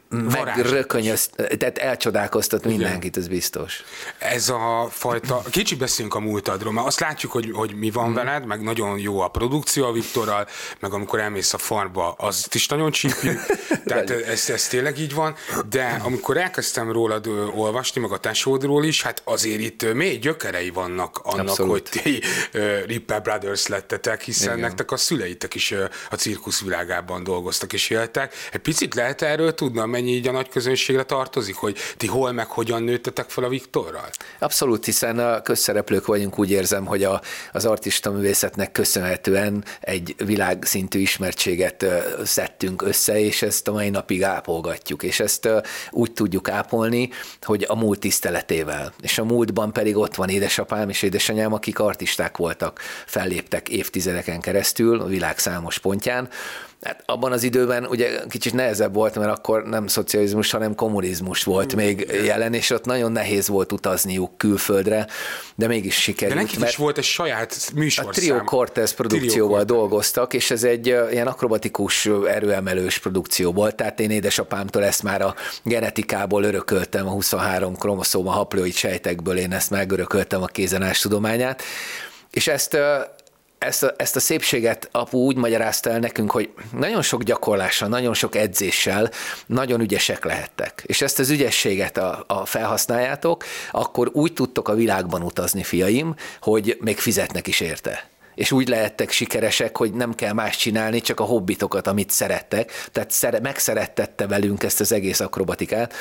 megrökönyöz, 0.11 1.29
tehát 1.57 1.77
elcsodálkoztat 1.77 2.65
mindenkit, 2.65 3.17
ez 3.17 3.27
biztos. 3.27 3.83
Ez 4.17 4.49
a 4.49 4.87
fajta, 4.91 5.41
kicsit 5.49 5.77
beszélünk 5.77 6.15
a 6.15 6.19
múltadról, 6.19 6.73
mert 6.73 6.87
azt 6.87 6.99
látjuk, 6.99 7.31
hogy, 7.31 7.51
hogy 7.53 7.75
mi 7.75 7.91
van 7.91 8.05
hmm. 8.05 8.13
veled, 8.13 8.45
meg 8.45 8.61
nagyon 8.61 8.99
jó 8.99 9.19
a 9.19 9.27
produkció 9.27 9.85
a 9.85 9.91
Viktorral, 9.91 10.47
meg 10.79 10.93
amikor 10.93 11.19
elmész 11.19 11.53
a 11.53 11.57
farba, 11.57 12.11
az 12.17 12.47
is 12.51 12.67
nagyon 12.67 12.91
csípjük, 12.91 13.39
tehát 13.85 14.09
ez, 14.09 14.49
ez 14.49 14.67
tényleg 14.67 14.99
így 14.99 15.13
van, 15.13 15.35
de 15.69 16.01
amikor 16.03 16.37
elkezdtem 16.37 16.91
rólad 16.91 17.27
olvasni, 17.55 18.01
meg 18.01 18.11
a 18.11 18.17
tesódról 18.17 18.83
is, 18.83 19.01
hát 19.01 19.21
azért 19.25 19.59
itt 19.59 19.93
mély 19.93 20.17
gyökerei 20.17 20.69
vannak 20.69 21.19
annak, 21.23 21.47
Abszolút. 21.47 21.71
hogy 21.71 22.01
ti 22.01 22.21
uh, 22.53 22.85
Ripper 22.85 23.21
Brothers 23.21 23.67
lettetek, 23.67 24.21
hiszen 24.21 24.57
Igen. 24.57 24.59
nektek 24.59 24.91
a 24.91 24.97
szüleitek 24.97 25.55
is 25.55 25.71
uh, 25.71 25.89
a 26.09 26.15
cirkuszvilágában 26.15 27.23
dolgoztak 27.23 27.73
és 27.73 27.89
éltek. 27.89 28.33
Egy 28.51 28.61
picit 28.61 28.95
lehet 28.95 29.21
erről 29.21 29.53
tudni, 29.53 29.79
mennyi 30.01 30.15
így 30.15 30.27
a 30.27 30.31
nagy 30.31 30.49
közönségre 30.49 31.03
tartozik, 31.03 31.55
hogy 31.55 31.77
ti 31.97 32.07
hol 32.07 32.31
meg 32.31 32.47
hogyan 32.47 32.83
nőttetek 32.83 33.29
fel 33.29 33.43
a 33.43 33.49
Viktorral? 33.49 34.09
Abszolút, 34.39 34.85
hiszen 34.85 35.19
a 35.19 35.41
közszereplők 35.41 36.05
vagyunk, 36.05 36.39
úgy 36.39 36.51
érzem, 36.51 36.85
hogy 36.85 37.03
a, 37.03 37.21
az 37.51 37.65
artista 37.65 38.11
művészetnek 38.11 38.71
köszönhetően 38.71 39.63
egy 39.81 40.15
világszintű 40.25 40.99
ismertséget 40.99 41.85
szedtünk 42.23 42.81
össze, 42.81 43.19
és 43.19 43.41
ezt 43.41 43.67
a 43.67 43.71
mai 43.71 43.89
napig 43.89 44.23
ápolgatjuk, 44.23 45.03
és 45.03 45.19
ezt 45.19 45.49
úgy 45.91 46.11
tudjuk 46.11 46.49
ápolni, 46.49 47.09
hogy 47.41 47.65
a 47.67 47.75
múlt 47.75 47.99
tiszteletével. 47.99 48.93
És 49.01 49.17
a 49.17 49.23
múltban 49.23 49.73
pedig 49.73 49.97
ott 49.97 50.15
van 50.15 50.29
édesapám 50.29 50.89
és 50.89 51.01
édesanyám, 51.01 51.53
akik 51.53 51.79
artisták 51.79 52.37
voltak, 52.37 52.79
felléptek 53.05 53.69
évtizedeken 53.69 54.41
keresztül 54.41 55.01
a 55.01 55.05
világ 55.05 55.37
számos 55.37 55.79
pontján, 55.79 56.29
Hát 56.81 57.03
abban 57.05 57.31
az 57.31 57.43
időben 57.43 57.85
ugye 57.85 58.19
kicsit 58.29 58.53
nehezebb 58.53 58.93
volt, 58.93 59.15
mert 59.15 59.31
akkor 59.31 59.63
nem 59.63 59.87
szocializmus, 59.87 60.51
hanem 60.51 60.75
kommunizmus 60.75 61.43
volt 61.43 61.75
még 61.75 62.21
jelen, 62.25 62.53
és 62.53 62.69
ott 62.69 62.85
nagyon 62.85 63.11
nehéz 63.11 63.47
volt 63.47 63.71
utazniuk 63.71 64.37
külföldre, 64.37 65.07
de 65.55 65.67
mégis 65.67 65.95
sikerült. 65.95 66.37
De 66.37 66.43
nekik 66.43 66.69
is 66.69 66.75
volt 66.75 66.97
egy 66.97 67.03
saját 67.03 67.71
műsorszám. 67.75 68.09
A 68.09 68.13
Trio 68.13 68.43
Cortez 68.43 68.93
produkcióval 68.93 69.63
Trio 69.63 69.77
dolgoztak, 69.77 70.33
és 70.33 70.51
ez 70.51 70.63
egy 70.63 70.87
ilyen 70.87 71.27
akrobatikus, 71.27 72.05
erőemelős 72.05 72.97
produkció 72.97 73.51
volt, 73.51 73.75
tehát 73.75 73.99
én 73.99 74.09
édesapámtól 74.09 74.83
ezt 74.83 75.03
már 75.03 75.21
a 75.21 75.35
genetikából 75.63 76.43
örököltem, 76.43 77.07
a 77.07 77.11
23 77.11 77.75
kromoszóma 77.75 78.31
haplóid 78.31 78.73
sejtekből 78.73 79.37
én 79.37 79.53
ezt 79.53 79.69
megörököltem 79.69 80.41
a 80.41 80.45
kézenás 80.45 80.99
tudományát, 80.99 81.61
és 82.31 82.47
ezt 82.47 82.77
ezt 83.63 83.83
a, 83.83 83.93
ezt 83.97 84.15
a 84.15 84.19
szépséget 84.19 84.89
apu 84.91 85.17
úgy 85.17 85.35
magyarázta 85.35 85.89
el 85.89 85.99
nekünk, 85.99 86.31
hogy 86.31 86.49
nagyon 86.77 87.01
sok 87.01 87.23
gyakorlással, 87.23 87.87
nagyon 87.87 88.13
sok 88.13 88.35
edzéssel 88.35 89.09
nagyon 89.45 89.81
ügyesek 89.81 90.25
lehettek. 90.25 90.83
És 90.85 91.01
ezt 91.01 91.19
az 91.19 91.29
ügyességet 91.29 91.97
a, 91.97 92.23
a 92.27 92.45
felhasználjátok, 92.45 93.43
akkor 93.71 94.09
úgy 94.13 94.33
tudtok 94.33 94.67
a 94.67 94.73
világban 94.73 95.21
utazni, 95.21 95.63
fiaim, 95.63 96.15
hogy 96.41 96.77
még 96.79 96.99
fizetnek 96.99 97.47
is 97.47 97.59
érte 97.59 98.09
és 98.35 98.51
úgy 98.51 98.67
lehettek 98.67 99.11
sikeresek, 99.11 99.77
hogy 99.77 99.93
nem 99.93 100.13
kell 100.13 100.33
más 100.33 100.57
csinálni, 100.57 101.01
csak 101.01 101.19
a 101.19 101.23
hobbitokat, 101.23 101.87
amit 101.87 102.09
szerettek. 102.09 102.71
Tehát 102.91 103.11
szere, 103.11 103.39
megszerettette 103.39 104.27
velünk 104.27 104.63
ezt 104.63 104.79
az 104.79 104.91
egész 104.91 105.19
akrobatikát, 105.19 105.93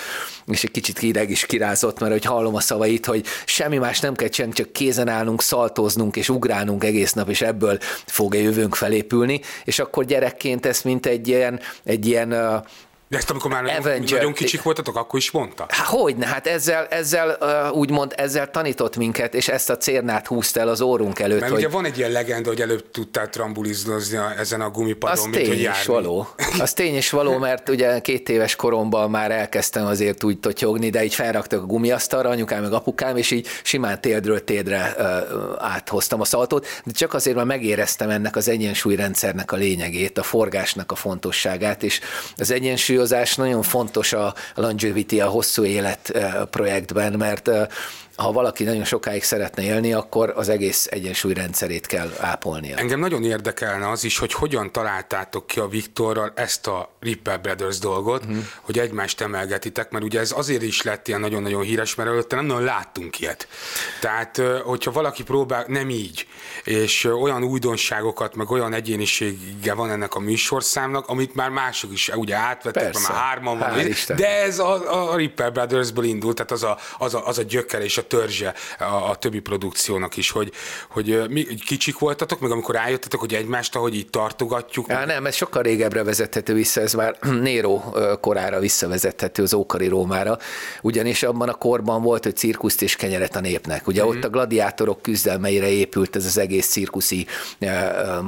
és 0.46 0.64
egy 0.64 0.70
kicsit 0.70 0.98
hideg 0.98 1.30
is 1.30 1.46
kirázott, 1.46 2.00
mert 2.00 2.12
hogy 2.12 2.24
hallom 2.24 2.54
a 2.54 2.60
szavait, 2.60 3.06
hogy 3.06 3.26
semmi 3.44 3.78
más 3.78 4.00
nem 4.00 4.14
kell 4.14 4.28
csinálni, 4.28 4.56
csak 4.56 4.72
kézen 4.72 5.08
állnunk, 5.08 5.42
szaltoznunk 5.42 6.16
és 6.16 6.28
ugrálnunk 6.28 6.84
egész 6.84 7.12
nap, 7.12 7.28
és 7.28 7.42
ebből 7.42 7.78
fog 8.06 8.34
a 8.34 8.38
jövőnk 8.38 8.74
felépülni, 8.74 9.40
és 9.64 9.78
akkor 9.78 10.04
gyerekként 10.04 10.66
ezt 10.66 10.84
mint 10.84 11.06
egy 11.06 11.28
ilyen, 11.28 11.60
egy 11.84 12.06
ilyen 12.06 12.62
de 13.10 13.16
ezt 13.16 13.30
amikor 13.30 13.50
már 13.50 13.64
Avenger... 13.64 14.10
nagyon 14.10 14.32
kicsik 14.32 14.62
voltatok, 14.62 14.96
akkor 14.96 15.18
is 15.18 15.30
mondta? 15.30 15.66
Há, 15.68 15.84
hogyne, 15.84 16.26
hát 16.26 16.46
ezzel, 16.46 16.86
ezzel 16.86 17.38
úgymond 17.72 18.12
ezzel 18.16 18.50
tanított 18.50 18.96
minket, 18.96 19.34
és 19.34 19.48
ezt 19.48 19.70
a 19.70 19.76
cérnát 19.76 20.26
húzta 20.26 20.60
el 20.60 20.68
az 20.68 20.80
órunk 20.80 21.18
előtt. 21.18 21.40
Mert 21.40 21.52
hogy... 21.52 21.60
ugye 21.60 21.68
van 21.68 21.84
egy 21.84 21.98
ilyen 21.98 22.10
legenda, 22.10 22.48
hogy 22.48 22.60
előbb 22.60 22.90
tudtál 22.90 23.28
trambulizni 23.28 23.92
ezen 24.38 24.60
a 24.60 24.70
gumipadon, 24.70 25.16
az 25.16 25.24
mint 25.24 25.48
tény 25.48 25.60
is 25.60 25.86
való. 25.86 26.28
Az 26.58 26.72
tény 26.72 26.96
is 26.96 27.10
való, 27.10 27.38
mert 27.38 27.68
ugye 27.68 28.00
két 28.00 28.28
éves 28.28 28.56
koromban 28.56 29.10
már 29.10 29.30
elkezdtem 29.30 29.86
azért 29.86 30.24
úgy 30.24 30.40
totyogni, 30.40 30.90
de 30.90 31.04
így 31.04 31.14
felraktak 31.14 31.62
a 31.62 31.66
gumiasztalra, 31.66 32.28
anyukám 32.28 32.62
meg 32.62 32.72
apukám, 32.72 33.16
és 33.16 33.30
így 33.30 33.46
simán 33.62 34.00
térdről 34.00 34.44
térdre 34.44 34.94
uh, 34.98 35.04
áthoztam 35.58 36.20
a 36.20 36.24
szaltót, 36.24 36.66
de 36.84 36.92
csak 36.92 37.14
azért, 37.14 37.36
mert 37.36 37.48
megéreztem 37.48 38.10
ennek 38.10 38.36
az 38.36 38.48
egyensúlyrendszernek 38.48 39.52
a 39.52 39.56
lényegét, 39.56 40.18
a 40.18 40.22
forgásnak 40.22 40.92
a 40.92 40.94
fontosságát, 40.94 41.82
és 41.82 42.00
az 42.36 42.50
egyensúly 42.50 42.98
hangsúlyozás 43.00 43.34
nagyon 43.34 43.62
fontos 43.62 44.12
a 44.12 44.34
longevity, 44.54 45.20
a 45.20 45.26
hosszú 45.26 45.64
élet 45.64 46.10
eh, 46.10 46.34
projektben, 46.50 47.12
mert 47.12 47.48
eh, 47.48 47.66
ha 48.20 48.32
valaki 48.32 48.64
nagyon 48.64 48.84
sokáig 48.84 49.22
szeretne 49.22 49.62
élni, 49.62 49.92
akkor 49.92 50.32
az 50.36 50.48
egész 50.48 50.86
egyensúlyrendszerét 50.90 51.86
kell 51.86 52.12
ápolnia. 52.18 52.76
Engem 52.76 53.00
nagyon 53.00 53.24
érdekelne 53.24 53.90
az 53.90 54.04
is, 54.04 54.18
hogy 54.18 54.32
hogyan 54.32 54.72
találtátok 54.72 55.46
ki 55.46 55.60
a 55.60 55.68
Viktorral 55.68 56.32
ezt 56.34 56.66
a 56.66 56.90
Ripper 57.00 57.40
Brothers 57.40 57.78
dolgot, 57.78 58.24
uh-huh. 58.24 58.44
hogy 58.60 58.78
egymást 58.78 59.20
emelgetitek, 59.20 59.90
mert 59.90 60.04
ugye 60.04 60.20
ez 60.20 60.32
azért 60.36 60.62
is 60.62 60.82
lett 60.82 61.08
ilyen 61.08 61.20
nagyon-nagyon 61.20 61.62
híres, 61.62 61.94
mert 61.94 62.08
előtte 62.08 62.36
nem 62.36 62.44
nagyon 62.44 62.64
láttunk 62.64 63.20
ilyet. 63.20 63.48
Tehát, 64.00 64.42
hogyha 64.64 64.92
valaki 64.92 65.22
próbál, 65.22 65.64
nem 65.68 65.90
így, 65.90 66.26
és 66.64 67.04
olyan 67.04 67.44
újdonságokat, 67.44 68.34
meg 68.34 68.50
olyan 68.50 68.72
egyénisége 68.72 69.74
van 69.74 69.90
ennek 69.90 70.14
a 70.14 70.18
műsorszámnak, 70.18 71.06
amit 71.08 71.34
már 71.34 71.50
mások 71.50 71.92
is 71.92 72.08
ugye 72.08 72.36
átvettek, 72.36 72.82
Persze. 72.82 73.12
már 73.12 73.22
hárman 73.22 73.58
van, 73.58 73.72
de 74.16 74.42
ez 74.42 74.58
a, 74.58 75.10
a 75.12 75.16
Ripper 75.16 75.52
Brothersből 75.52 76.04
indult, 76.04 76.34
tehát 76.34 76.50
az 76.50 76.62
a, 76.62 76.78
az 76.98 77.14
a, 77.14 77.26
az 77.26 77.38
a 77.38 77.42
gyökere 77.42 77.84
és 77.84 77.98
a 77.98 78.06
törzse 78.10 78.54
a, 78.78 78.84
a 78.84 79.16
többi 79.16 79.40
produkciónak 79.40 80.16
is, 80.16 80.30
hogy, 80.30 80.52
hogy 80.88 81.22
mi 81.28 81.44
kicsik 81.44 81.98
voltatok, 81.98 82.40
meg 82.40 82.50
amikor 82.50 82.74
rájöttetek, 82.74 83.20
hogy 83.20 83.34
egymást, 83.34 83.76
ahogy 83.76 83.94
így 83.94 84.10
tartogatjuk. 84.10 84.90
Á, 84.90 85.04
nem, 85.04 85.26
ez 85.26 85.34
sokkal 85.34 85.62
régebbre 85.62 86.02
vezethető 86.02 86.54
vissza, 86.54 86.80
ez 86.80 86.92
már 86.92 87.16
Nero 87.48 87.82
korára 88.20 88.58
visszavezethető, 88.58 89.42
az 89.42 89.54
ókori 89.54 89.88
Rómára, 89.88 90.38
ugyanis 90.82 91.22
abban 91.22 91.48
a 91.48 91.54
korban 91.54 92.02
volt, 92.02 92.24
hogy 92.24 92.36
cirkuszt 92.36 92.82
és 92.82 92.96
kenyeret 92.96 93.36
a 93.36 93.40
népnek. 93.40 93.86
Ugye 93.86 94.04
mm-hmm. 94.04 94.16
ott 94.16 94.24
a 94.24 94.28
gladiátorok 94.28 95.02
küzdelmeire 95.02 95.68
épült 95.68 96.16
ez 96.16 96.24
az 96.24 96.38
egész 96.38 96.68
cirkuszi, 96.68 97.26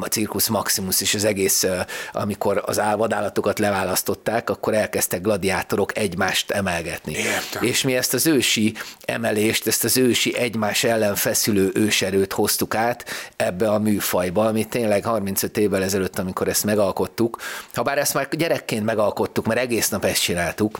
a 0.01 0.07
cirkusz 0.07 0.49
maximus, 0.49 1.01
és 1.01 1.15
az 1.15 1.25
egész, 1.25 1.67
amikor 2.13 2.63
az 2.67 2.79
álvadállatokat 2.81 3.59
leválasztották, 3.59 4.51
akkor 4.51 4.75
elkezdtek 4.75 5.21
gladiátorok 5.21 5.99
egymást 5.99 6.51
emelgetni. 6.51 7.13
Értem. 7.13 7.63
És 7.63 7.83
mi 7.83 7.97
ezt 7.97 8.15
az 8.15 8.27
ősi 8.27 8.75
emelést, 9.05 9.62
ezt 9.67 9.85
az 9.85 9.97
ősi 9.97 10.37
egymás 10.37 10.85
ellen 10.85 11.15
feszülő 11.15 11.71
őserőt 11.75 12.33
hoztuk 12.33 12.75
át 12.75 13.05
ebbe 13.37 13.71
a 13.71 13.79
műfajba, 13.79 14.47
ami 14.47 14.65
tényleg 14.65 15.05
35 15.05 15.57
évvel 15.57 15.83
ezelőtt, 15.83 16.19
amikor 16.19 16.49
ezt 16.49 16.65
megalkottuk, 16.65 17.37
ha 17.75 17.83
bár 17.83 17.99
ezt 17.99 18.15
már 18.15 18.29
gyerekként 18.29 18.85
megalkottuk, 18.85 19.47
mert 19.47 19.61
egész 19.61 19.89
nap 19.89 20.05
ezt 20.05 20.23
csináltuk, 20.23 20.79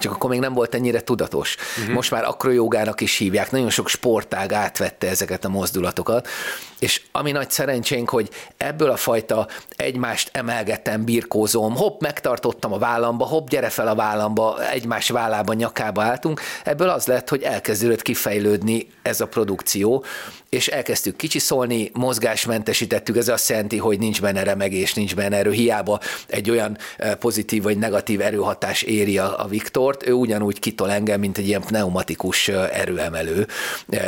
csak 0.00 0.12
akkor 0.12 0.30
még 0.30 0.40
nem 0.40 0.52
volt 0.52 0.74
ennyire 0.74 1.00
tudatos. 1.00 1.56
Uh-huh. 1.78 1.94
Most 1.94 2.10
már 2.10 2.24
akrojogának 2.24 3.00
is 3.00 3.16
hívják, 3.16 3.50
nagyon 3.50 3.70
sok 3.70 3.88
sportág 3.88 4.52
átvette 4.52 5.08
ezeket 5.08 5.44
a 5.44 5.48
mozdulatokat, 5.48 6.28
és 6.78 7.02
ami 7.12 7.30
nagy 7.30 7.50
szerencsénk, 7.50 8.10
hogy 8.10 8.28
ebből 8.56 8.90
a 8.90 8.96
fajta 8.96 9.48
egymást 9.76 10.30
emelgetem, 10.32 11.04
birkózom, 11.04 11.76
hopp, 11.76 12.00
megtartottam 12.00 12.72
a 12.72 12.78
vállamba, 12.78 13.24
hopp, 13.24 13.48
gyere 13.48 13.68
fel 13.68 13.88
a 13.88 13.94
vállamba, 13.94 14.70
egymás 14.70 15.08
vállába, 15.08 15.52
nyakába 15.52 16.02
álltunk, 16.02 16.40
ebből 16.64 16.88
az 16.88 17.06
lett, 17.06 17.28
hogy 17.28 17.42
elkezdődött 17.42 18.02
kifejlődni 18.02 18.86
ez 19.02 19.20
a 19.20 19.26
produkció, 19.26 20.04
és 20.48 20.68
elkezdtük 20.68 21.16
kicsiszolni, 21.16 21.90
mozgásmentesítettük, 21.92 23.16
ez 23.16 23.28
azt 23.28 23.48
jelenti, 23.48 23.76
hogy 23.76 23.98
nincs 23.98 24.20
benne 24.20 24.42
remegés, 24.42 24.94
nincs 24.94 25.14
benne 25.14 25.36
erő, 25.36 25.50
hiába 25.50 26.00
egy 26.26 26.50
olyan 26.50 26.78
eh, 26.96 27.14
pozitív 27.14 27.62
vagy 27.62 27.78
negatív 27.78 28.20
erőhatás 28.20 28.82
éri 28.82 29.18
a, 29.18 29.42
a 29.42 29.46
Viktor, 29.46 29.89
műsort, 29.90 30.08
ő 30.08 30.12
ugyanúgy 30.12 30.58
kitol 30.58 30.90
engem, 30.90 31.20
mint 31.20 31.38
egy 31.38 31.46
ilyen 31.46 31.60
pneumatikus 31.60 32.48
erőemelő 32.48 33.46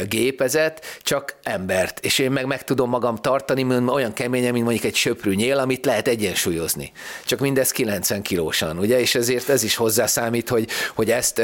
gépezet, 0.08 0.98
csak 1.02 1.34
embert. 1.42 2.00
És 2.00 2.18
én 2.18 2.30
meg 2.30 2.46
meg 2.46 2.64
tudom 2.64 2.88
magam 2.88 3.16
tartani, 3.16 3.62
mint 3.62 3.90
olyan 3.90 4.12
keményen, 4.12 4.52
mint 4.52 4.64
mondjuk 4.64 4.84
egy 4.84 4.94
söprű 4.94 5.34
nyél, 5.34 5.58
amit 5.58 5.84
lehet 5.84 6.08
egyensúlyozni. 6.08 6.92
Csak 7.24 7.38
mindez 7.38 7.70
90 7.70 8.22
kilósan, 8.22 8.78
ugye? 8.78 9.00
És 9.00 9.14
ezért 9.14 9.48
ez 9.48 9.62
is 9.62 9.74
hozzászámít, 9.74 10.48
hogy, 10.48 10.68
hogy 10.94 11.10
ezt, 11.10 11.42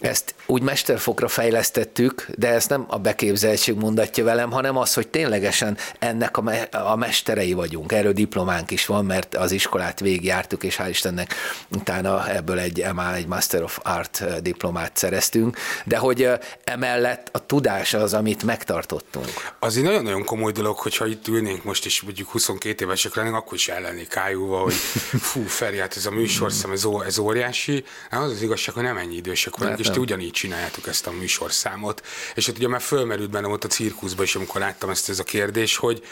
ezt 0.00 0.34
úgy 0.46 0.62
mesterfokra 0.62 1.28
fejlesztettük, 1.28 2.26
de 2.36 2.48
ezt 2.48 2.68
nem 2.68 2.84
a 2.88 2.98
beképzeltség 2.98 3.74
mondatja 3.74 4.24
velem, 4.24 4.50
hanem 4.50 4.76
az, 4.76 4.94
hogy 4.94 5.08
ténylegesen 5.08 5.76
ennek 5.98 6.36
a, 6.36 6.42
me- 6.42 6.74
a 6.74 6.96
mesterei 6.96 7.52
vagyunk. 7.52 7.92
Erről 7.92 8.12
diplománk 8.12 8.70
is 8.70 8.86
van, 8.86 9.04
mert 9.04 9.34
az 9.34 9.52
iskolát 9.52 10.00
végigjártuk, 10.00 10.62
és 10.62 10.76
hál' 10.82 10.88
Istennek 10.88 11.34
utána 11.74 12.30
ebből 12.30 12.58
egy 12.58 12.86
MA, 12.94 13.14
egy 13.14 13.26
Master 13.26 13.62
of 13.62 13.75
Art 13.82 14.42
diplomát 14.42 14.96
szereztünk, 14.96 15.56
de 15.84 15.96
hogy 15.96 16.28
emellett 16.64 17.28
a 17.32 17.46
tudás 17.46 17.94
az, 17.94 18.14
amit 18.14 18.42
megtartottunk. 18.42 19.54
Az 19.58 19.76
egy 19.76 19.82
nagyon-nagyon 19.82 20.24
komoly 20.24 20.52
dolog, 20.52 20.76
hogyha 20.76 21.06
itt 21.06 21.28
ülnénk 21.28 21.64
most 21.64 21.86
is, 21.86 22.02
mondjuk 22.02 22.30
22 22.30 22.84
évesek 22.84 23.14
lennénk, 23.14 23.34
akkor 23.34 23.54
is 23.54 23.68
ellennék 23.68 24.16
ájúva, 24.16 24.58
hogy 24.58 24.74
fú, 25.28 25.46
Feri, 25.46 25.78
hát 25.78 25.96
ez 25.96 26.06
a 26.06 26.10
műsorszám, 26.10 26.72
ez, 26.72 26.84
ó, 26.84 27.02
ez 27.02 27.18
óriási. 27.18 27.84
Hát 28.10 28.22
az 28.22 28.30
az 28.30 28.42
igazság, 28.42 28.74
hogy 28.74 28.84
nem 28.84 28.96
ennyi 28.96 29.16
idősek 29.16 29.56
vagyunk, 29.56 29.78
és 29.78 29.90
ti 29.90 29.98
ugyanígy 29.98 30.30
csináljátok 30.30 30.86
ezt 30.86 31.06
a 31.06 31.10
műsorszámot. 31.10 32.06
És 32.34 32.48
ott 32.48 32.56
ugye 32.56 32.68
már 32.68 32.80
fölmerült 32.80 33.30
bennem 33.30 33.50
ott 33.50 33.64
a 33.64 33.68
cirkuszban 33.68 34.24
is, 34.24 34.34
amikor 34.34 34.60
láttam 34.60 34.90
ezt 34.90 35.08
ez 35.08 35.18
a 35.18 35.24
kérdés, 35.24 35.76
hogy 35.76 36.02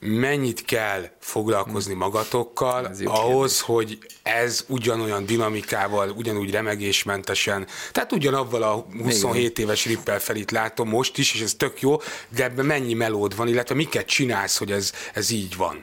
mennyit 0.00 0.64
kell 0.64 1.10
foglalkozni 1.20 1.94
magatokkal 1.94 2.90
ahhoz, 3.04 3.60
hogy 3.60 3.98
ez 4.22 4.64
ugyanolyan 4.68 5.26
dinamikával, 5.26 6.10
ugyanúgy 6.10 6.50
remegésmentesen, 6.50 7.66
tehát 7.92 8.12
ugyanavval 8.12 8.62
a 8.62 8.86
27 9.02 9.50
Igen. 9.50 9.64
éves 9.64 9.86
rippel 9.86 10.20
fel 10.20 10.36
itt 10.36 10.50
látom 10.50 10.88
most 10.88 11.18
is, 11.18 11.34
és 11.34 11.40
ez 11.40 11.54
tök 11.54 11.80
jó, 11.80 11.96
de 12.28 12.44
ebben 12.44 12.66
mennyi 12.66 12.94
melód 12.94 13.36
van, 13.36 13.48
illetve 13.48 13.74
miket 13.74 14.06
csinálsz, 14.06 14.58
hogy 14.58 14.72
ez, 14.72 14.92
ez 15.14 15.30
így 15.30 15.56
van? 15.56 15.82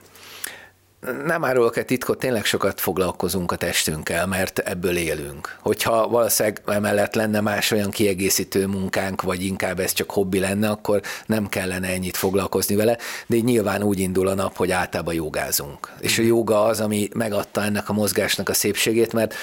Nem 1.26 1.44
árulok 1.44 1.78
egy 1.78 1.86
titkot, 1.86 2.20
tényleg 2.20 2.46
sokat 2.46 2.82
foglalkozunk 2.82 3.52
a 3.52 3.56
testünkkel, 3.56 4.28
mert 4.28 4.60
ebből 4.60 4.98
élünk. 4.98 5.56
Hogyha 5.60 6.08
valószínűleg 6.08 6.62
emellett 6.66 7.16
lenne 7.16 7.42
más 7.42 7.72
olyan 7.72 7.90
kiegészítő 7.90 8.68
munkánk, 8.68 9.22
vagy 9.22 9.44
inkább 9.44 9.80
ez 9.80 9.94
csak 9.94 10.10
hobbi 10.12 10.40
lenne, 10.40 10.70
akkor 10.70 11.02
nem 11.26 11.50
kellene 11.50 11.88
ennyit 11.88 12.18
foglalkozni 12.18 12.76
vele, 12.76 12.98
de 13.28 13.36
így 13.36 13.44
nyilván 13.44 13.84
úgy 13.84 14.00
indul 14.00 14.28
a 14.28 14.34
nap, 14.34 14.56
hogy 14.58 14.72
általában 14.72 15.14
jogázunk. 15.14 15.92
És 16.00 16.20
a 16.20 16.22
joga 16.22 16.64
az, 16.64 16.80
ami 16.82 17.10
megadta 17.14 17.64
ennek 17.64 17.90
a 17.90 17.94
mozgásnak 17.94 18.50
a 18.50 18.54
szépségét, 18.54 19.14
mert 19.14 19.34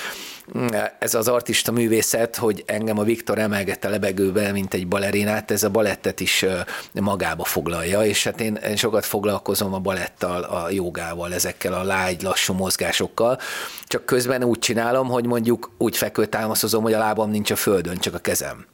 ez 0.98 1.14
az 1.14 1.28
artista 1.28 1.72
művészet, 1.72 2.36
hogy 2.36 2.62
engem 2.66 2.98
a 2.98 3.02
Viktor 3.02 3.38
emelgette 3.38 3.88
lebegőbe, 3.88 4.52
mint 4.52 4.74
egy 4.74 4.88
balerinát, 4.88 5.50
ez 5.50 5.62
a 5.62 5.70
balettet 5.70 6.20
is 6.20 6.44
magába 6.92 7.44
foglalja, 7.44 8.04
és 8.04 8.24
hát 8.24 8.40
én, 8.40 8.54
én 8.54 8.76
sokat 8.76 9.04
foglalkozom 9.04 9.74
a 9.74 9.78
balettal, 9.78 10.42
a 10.42 10.70
jogával, 10.70 11.34
ezekkel 11.34 11.72
a 11.72 11.82
lágy, 11.82 12.22
lassú 12.22 12.54
mozgásokkal, 12.54 13.38
csak 13.86 14.04
közben 14.04 14.44
úgy 14.44 14.58
csinálom, 14.58 15.08
hogy 15.08 15.26
mondjuk 15.26 15.70
úgy 15.78 15.96
fekvőtámaszozom, 15.96 16.82
hogy 16.82 16.92
a 16.92 16.98
lábam 16.98 17.30
nincs 17.30 17.50
a 17.50 17.56
földön, 17.56 17.96
csak 17.96 18.14
a 18.14 18.18
kezem. 18.18 18.66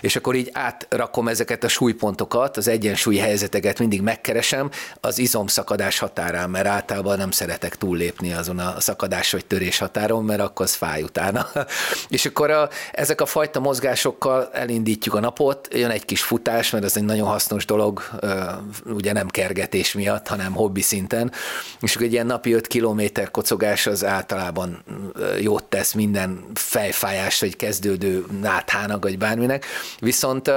És 0.00 0.16
akkor 0.16 0.34
így 0.34 0.50
átrakom 0.52 1.28
ezeket 1.28 1.64
a 1.64 1.68
súlypontokat, 1.68 2.56
az 2.56 2.68
egyensúly 2.68 3.16
helyzeteket 3.16 3.78
mindig 3.78 4.00
megkeresem 4.00 4.70
az 5.00 5.18
izomszakadás 5.18 5.98
határán, 5.98 6.50
mert 6.50 6.66
általában 6.66 7.18
nem 7.18 7.30
szeretek 7.30 7.76
túllépni 7.76 8.32
azon 8.32 8.58
a 8.58 8.80
szakadás 8.80 9.32
vagy 9.32 9.46
törés 9.46 9.78
határon, 9.78 10.24
mert 10.24 10.40
akkor 10.40 10.66
az 10.66 10.74
fáj 10.74 11.02
utána. 11.02 11.46
és 12.08 12.26
akkor 12.26 12.50
a, 12.50 12.68
ezek 12.92 13.20
a 13.20 13.26
fajta 13.26 13.60
mozgásokkal 13.60 14.48
elindítjuk 14.52 15.14
a 15.14 15.20
napot, 15.20 15.68
jön 15.72 15.90
egy 15.90 16.04
kis 16.04 16.22
futás, 16.22 16.70
mert 16.70 16.84
ez 16.84 16.96
egy 16.96 17.04
nagyon 17.04 17.28
hasznos 17.28 17.64
dolog, 17.64 18.02
ugye 18.86 19.12
nem 19.12 19.28
kergetés 19.28 19.92
miatt, 19.92 20.28
hanem 20.28 20.52
hobbi 20.52 20.80
szinten, 20.80 21.32
és 21.80 21.94
akkor 21.94 22.06
egy 22.06 22.12
ilyen 22.12 22.26
napi 22.26 22.52
5 22.52 22.66
kilométer 22.66 23.30
kocogás 23.30 23.86
az 23.86 24.04
általában 24.04 24.84
jót 25.40 25.64
tesz 25.64 25.92
minden 25.92 26.44
fejfájás, 26.54 27.40
vagy 27.40 27.56
kezdődő 27.56 28.24
náthának, 28.40 29.02
vagy 29.02 29.18
bárminek, 29.18 29.53
történnek, 29.58 29.98
viszont 29.98 30.50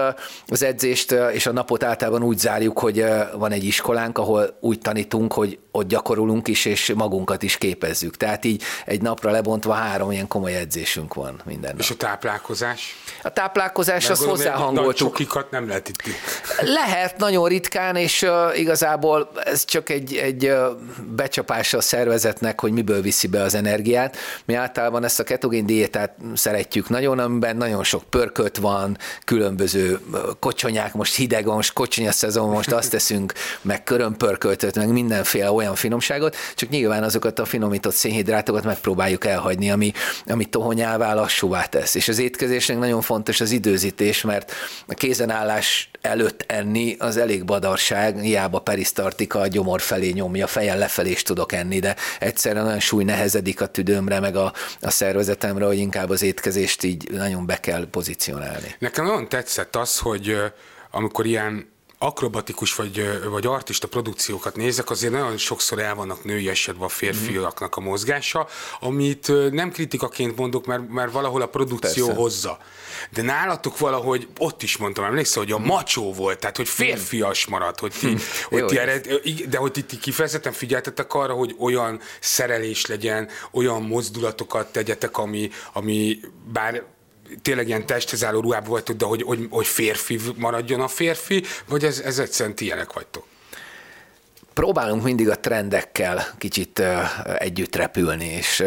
az 0.47 0.63
edzést 0.63 1.11
és 1.11 1.45
a 1.45 1.51
napot 1.51 1.83
általában 1.83 2.23
úgy 2.23 2.37
zárjuk, 2.37 2.79
hogy 2.79 3.05
van 3.33 3.51
egy 3.51 3.63
iskolánk, 3.63 4.17
ahol 4.17 4.57
úgy 4.59 4.79
tanítunk, 4.79 5.33
hogy 5.33 5.59
ott 5.71 5.87
gyakorolunk 5.87 6.47
is, 6.47 6.65
és 6.65 6.93
magunkat 6.95 7.43
is 7.43 7.57
képezzük. 7.57 8.17
Tehát 8.17 8.45
így 8.45 8.63
egy 8.85 9.01
napra 9.01 9.31
lebontva 9.31 9.73
három 9.73 10.11
ilyen 10.11 10.27
komoly 10.27 10.55
edzésünk 10.55 11.13
van 11.13 11.41
minden 11.45 11.71
nap. 11.71 11.79
És 11.79 11.89
a 11.89 11.95
táplálkozás? 11.95 12.95
A 13.23 13.29
táplálkozás 13.29 14.09
az 14.09 14.23
hozzáhangoltuk. 14.25 15.17
Nagy 15.17 15.45
nem 15.51 15.67
lehet 15.67 15.89
itt. 15.89 16.01
Lehet, 16.61 17.17
nagyon 17.17 17.47
ritkán, 17.47 17.95
és 17.95 18.21
uh, 18.21 18.59
igazából 18.59 19.29
ez 19.43 19.65
csak 19.65 19.89
egy, 19.89 20.15
egy 20.15 20.45
uh, 20.45 20.57
becsapása 21.15 21.77
a 21.77 21.81
szervezetnek, 21.81 22.61
hogy 22.61 22.71
miből 22.71 23.01
viszi 23.01 23.27
be 23.27 23.41
az 23.41 23.53
energiát. 23.53 24.17
Mi 24.45 24.53
általában 24.53 25.03
ezt 25.03 25.19
a 25.19 25.23
ketogén 25.23 25.65
diétát 25.65 26.15
szeretjük 26.33 26.89
nagyon, 26.89 27.19
amiben 27.19 27.57
nagyon 27.57 27.83
sok 27.83 28.03
pörkölt 28.03 28.57
van, 28.57 28.86
különböző 29.23 29.99
kocsonyák, 30.39 30.93
most 30.93 31.15
hideg 31.15 31.45
van, 31.45 31.55
most 31.55 31.73
kocsonya 31.73 32.11
szezon, 32.11 32.49
most 32.49 32.71
azt 32.71 32.91
teszünk, 32.91 33.33
meg 33.61 33.83
körömpörköltöt, 33.83 34.75
meg 34.75 34.89
mindenféle 34.89 35.51
olyan 35.51 35.75
finomságot, 35.75 36.35
csak 36.55 36.69
nyilván 36.69 37.03
azokat 37.03 37.39
a 37.39 37.45
finomított 37.45 37.93
szénhidrátokat 37.93 38.63
megpróbáljuk 38.63 39.25
elhagyni, 39.25 39.71
ami, 39.71 39.91
ami 40.25 40.45
tohonyává 40.45 41.13
lassúvá 41.13 41.65
tesz. 41.65 41.95
És 41.95 42.07
az 42.07 42.19
étkezésnek 42.19 42.77
nagyon 42.77 43.01
fontos 43.01 43.41
az 43.41 43.51
időzítés, 43.51 44.21
mert 44.21 44.51
a 44.87 44.93
kézenállás 44.93 45.89
előtt 46.01 46.43
enni 46.47 46.95
az 46.99 47.17
elég 47.17 47.45
badarság, 47.45 48.19
hiába 48.19 48.59
perisztartika 48.59 49.39
a 49.39 49.47
gyomor 49.47 49.81
felé 49.81 50.09
nyomja, 50.09 50.47
fejen 50.47 50.77
lefelé 50.77 51.09
is 51.09 51.23
tudok 51.23 51.51
enni, 51.51 51.79
de 51.79 51.95
egyszerűen 52.19 52.65
olyan 52.65 52.79
súly 52.79 53.03
nehezedik 53.03 53.61
a 53.61 53.65
tüdőmre, 53.65 54.19
meg 54.19 54.35
a, 54.35 54.53
a 54.81 54.89
szervezetemre, 54.89 55.65
hogy 55.65 55.77
inkább 55.77 56.09
az 56.09 56.21
étkezést 56.21 56.83
így 56.83 57.11
nagyon 57.11 57.45
be 57.45 57.59
kell 57.59 57.87
pozícionálni. 57.91 58.75
Nekem 58.79 59.05
nagyon 59.05 59.29
tetszett 59.29 59.75
az, 59.75 59.99
hogy 59.99 60.37
amikor 60.91 61.25
ilyen 61.25 61.75
akrobatikus 61.99 62.75
vagy, 62.75 63.21
vagy 63.29 63.45
artista 63.45 63.87
produkciókat 63.87 64.55
nézek, 64.55 64.89
azért 64.89 65.13
nagyon 65.13 65.37
sokszor 65.37 65.79
el 65.79 65.95
vannak 65.95 66.23
női 66.23 66.49
esetben 66.49 66.85
a 66.85 66.89
férfiaknak 66.89 67.75
a 67.75 67.79
mozgása, 67.79 68.47
amit 68.79 69.51
nem 69.51 69.71
kritikaként 69.71 70.35
mondok, 70.35 70.65
mert, 70.65 70.89
mert 70.89 71.11
valahol 71.11 71.41
a 71.41 71.47
produkció 71.47 72.05
Persze. 72.05 72.21
hozza. 72.21 72.57
De 73.09 73.21
nálatok 73.21 73.77
valahogy 73.77 74.27
ott 74.39 74.63
is 74.63 74.77
mondtam, 74.77 75.05
emlékszel, 75.05 75.43
hogy 75.43 75.51
a 75.51 75.57
macsó 75.57 76.13
volt, 76.13 76.39
tehát 76.39 76.57
hogy 76.57 76.67
férfias 76.67 77.45
maradt, 77.45 77.79
hogy 77.79 77.93
ti, 77.99 78.15
hogy 78.49 78.65
ti 78.65 78.77
erre, 78.77 79.01
de 79.49 79.57
hogy 79.57 79.71
ti 79.71 79.97
kifejezetten 79.97 80.53
figyeltetek 80.53 81.13
arra, 81.13 81.33
hogy 81.33 81.55
olyan 81.59 81.99
szerelés 82.19 82.85
legyen, 82.85 83.29
olyan 83.51 83.81
mozdulatokat 83.81 84.71
tegyetek, 84.71 85.17
ami, 85.17 85.49
ami 85.73 86.19
bár 86.53 86.83
tényleg 87.41 87.67
ilyen 87.67 87.85
testhez 87.85 88.23
álló 88.23 88.39
ruhában 88.39 88.69
vagytok, 88.69 88.95
de 88.95 89.05
hogy, 89.05 89.21
hogy, 89.21 89.47
hogy 89.49 89.65
férfi 89.65 90.19
maradjon 90.35 90.81
a 90.81 90.87
férfi, 90.87 91.43
vagy 91.67 91.83
ez, 91.83 91.99
ez 91.99 92.19
egyszerűen 92.19 92.55
ti 92.55 92.65
ilyenek 92.65 92.93
vagytok? 92.93 93.25
Próbálunk 94.57 95.03
mindig 95.03 95.29
a 95.29 95.39
trendekkel 95.39 96.27
kicsit 96.37 96.83
együtt 97.37 97.75
repülni, 97.75 98.25
és 98.25 98.63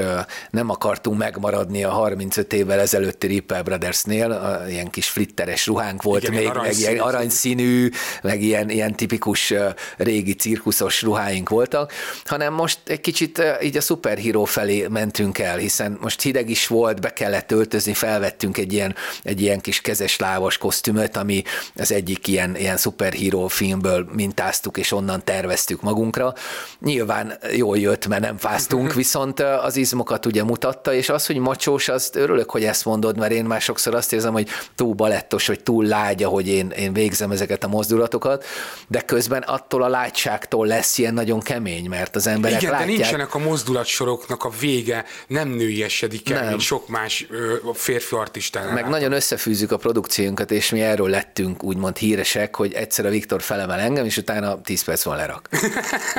nem 0.51 0.71
akartunk 0.71 1.19
megmaradni 1.19 1.85
a 1.85 1.91
35 1.91 2.53
évvel 2.53 2.81
ezelőtti 2.81 3.27
Ripple 3.27 3.63
Brothersnél, 3.63 4.63
ilyen 4.69 4.91
kis 4.91 5.09
flitteres 5.09 5.67
ruhánk 5.67 6.03
volt 6.03 6.23
Igen, 6.23 6.35
még, 6.35 6.53
meg 6.63 6.79
ilyen 6.79 6.99
aranyszínű, 6.99 7.89
meg 8.23 8.43
ilyen, 8.43 8.71
ilyen 8.71 8.95
tipikus 8.95 9.55
régi 9.97 10.35
cirkuszos 10.35 11.03
ruháink 11.03 11.49
voltak, 11.49 11.93
hanem 12.25 12.53
most 12.53 12.79
egy 12.85 13.01
kicsit 13.01 13.43
így 13.63 13.77
a 13.77 13.81
szuperhíró 13.81 14.45
felé 14.45 14.87
mentünk 14.91 15.39
el, 15.39 15.57
hiszen 15.57 15.99
most 16.01 16.23
hideg 16.23 16.51
is 16.51 16.67
volt, 16.67 17.01
be 17.01 17.13
kellett 17.13 17.53
öltözni, 17.53 17.95
felvettünk 17.95 18.59
egy 18.59 18.73
ilyen, 18.73 18.95
egy 19.23 19.41
ilyen 19.41 19.61
kis 19.61 19.81
kezes 19.81 20.19
lávas 20.19 20.59
kosztümöt, 20.59 21.17
ami 21.17 21.43
az 21.75 21.93
egyik 21.93 22.27
ilyen, 22.27 22.57
ilyen 22.57 22.77
szuperhíró 22.77 23.49
filmből 23.49 24.09
mintáztuk, 24.13 24.79
és 24.79 24.93
onnan 24.93 25.25
terveztük 25.25 25.79
vettük 25.81 25.83
magunkra. 25.83 26.35
Nyilván 26.81 27.39
jól 27.53 27.79
jött, 27.79 28.07
mert 28.07 28.23
nem 28.23 28.37
fáztunk, 28.37 28.95
viszont 29.03 29.41
az 29.41 29.77
izmokat 29.77 30.27
ugye 30.27 30.45
mutatta, 30.45 30.93
és 30.93 31.09
az, 31.09 31.27
hogy 31.27 31.37
macsós, 31.37 31.89
azt 31.89 32.17
örülök, 32.17 32.51
hogy 32.51 32.65
ezt 32.65 32.85
mondod, 32.85 33.19
mert 33.19 33.33
én 33.33 33.45
már 33.45 33.61
sokszor 33.61 33.95
azt 33.95 34.13
érzem, 34.13 34.33
hogy 34.33 34.49
túl 34.75 34.95
balettos, 34.95 35.47
hogy 35.47 35.63
túl 35.63 35.85
lágy, 35.85 36.23
hogy 36.23 36.49
én, 36.49 36.71
én 36.71 36.93
végzem 36.93 37.31
ezeket 37.31 37.65
a 37.65 37.69
mozdulatokat, 37.69 38.45
de 38.89 39.01
közben 39.01 39.43
attól 39.43 39.83
a 39.83 39.89
lágyságtól 39.89 40.67
lesz 40.67 40.99
ilyen 40.99 41.15
nagyon 41.15 41.41
kemény, 41.41 41.89
mert 41.89 42.17
az 42.17 42.27
emberek 42.27 42.61
Igen, 42.61 42.71
látják. 42.73 42.91
de 42.91 42.97
nincsenek 42.97 43.35
a 43.35 43.39
mozdulatsoroknak 43.39 44.45
a 44.45 44.51
vége, 44.61 45.05
nem 45.27 45.49
nőiesedik 45.49 46.31
el, 46.31 46.41
nem. 46.41 46.49
mint 46.49 46.61
sok 46.61 46.89
más 46.89 47.27
ö, 47.31 47.55
férfi 47.75 48.15
artistánál. 48.15 48.73
Meg 48.73 48.89
nagyon 48.89 49.13
összefűzzük 49.13 49.73
a 49.73 49.77
produkciónkat, 49.77 50.51
és 50.51 50.71
mi 50.71 50.81
erről 50.81 51.09
lettünk 51.09 51.63
úgymond 51.63 51.97
híresek, 51.97 52.57
hogy 52.57 52.73
egyszer 52.73 53.07
a 53.07 53.11
Viktor 53.11 53.43
felemel 53.43 53.79
engem, 53.79 54.05
és 54.05 54.17
utána 54.17 54.61
10 54.61 54.85
perc 54.85 55.03
van 55.03 55.17
lerak. 55.17 55.49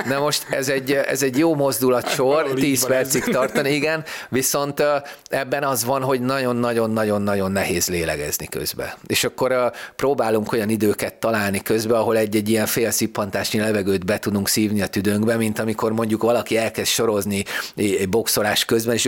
Na 0.05 0.19
most 0.19 0.45
ez 0.49 0.69
egy, 0.69 0.91
ez 0.91 1.23
egy 1.23 1.37
jó 1.37 1.55
mozdulatsor, 1.55 2.53
10 2.53 2.85
percig 2.85 3.23
tartani, 3.23 3.73
igen, 3.73 4.03
viszont 4.29 4.83
ebben 5.29 5.63
az 5.63 5.85
van, 5.85 6.01
hogy 6.01 6.21
nagyon-nagyon-nagyon-nagyon 6.21 7.51
nehéz 7.51 7.89
lélegezni 7.89 8.47
közben. 8.47 8.89
És 9.07 9.23
akkor 9.23 9.71
próbálunk 9.95 10.51
olyan 10.51 10.69
időket 10.69 11.13
találni 11.13 11.61
közben, 11.61 11.99
ahol 11.99 12.17
egy-egy 12.17 12.49
ilyen 12.49 12.65
félszippantásnyi 12.65 13.59
levegőt 13.59 14.05
be 14.05 14.19
tudunk 14.19 14.47
szívni 14.47 14.81
a 14.81 14.87
tüdőnkbe, 14.87 15.35
mint 15.35 15.59
amikor 15.59 15.91
mondjuk 15.91 16.21
valaki 16.21 16.57
elkezd 16.57 16.89
sorozni 16.89 17.43
egy 17.75 18.09
boxolás 18.09 18.65
közben, 18.65 18.93
és 18.93 19.07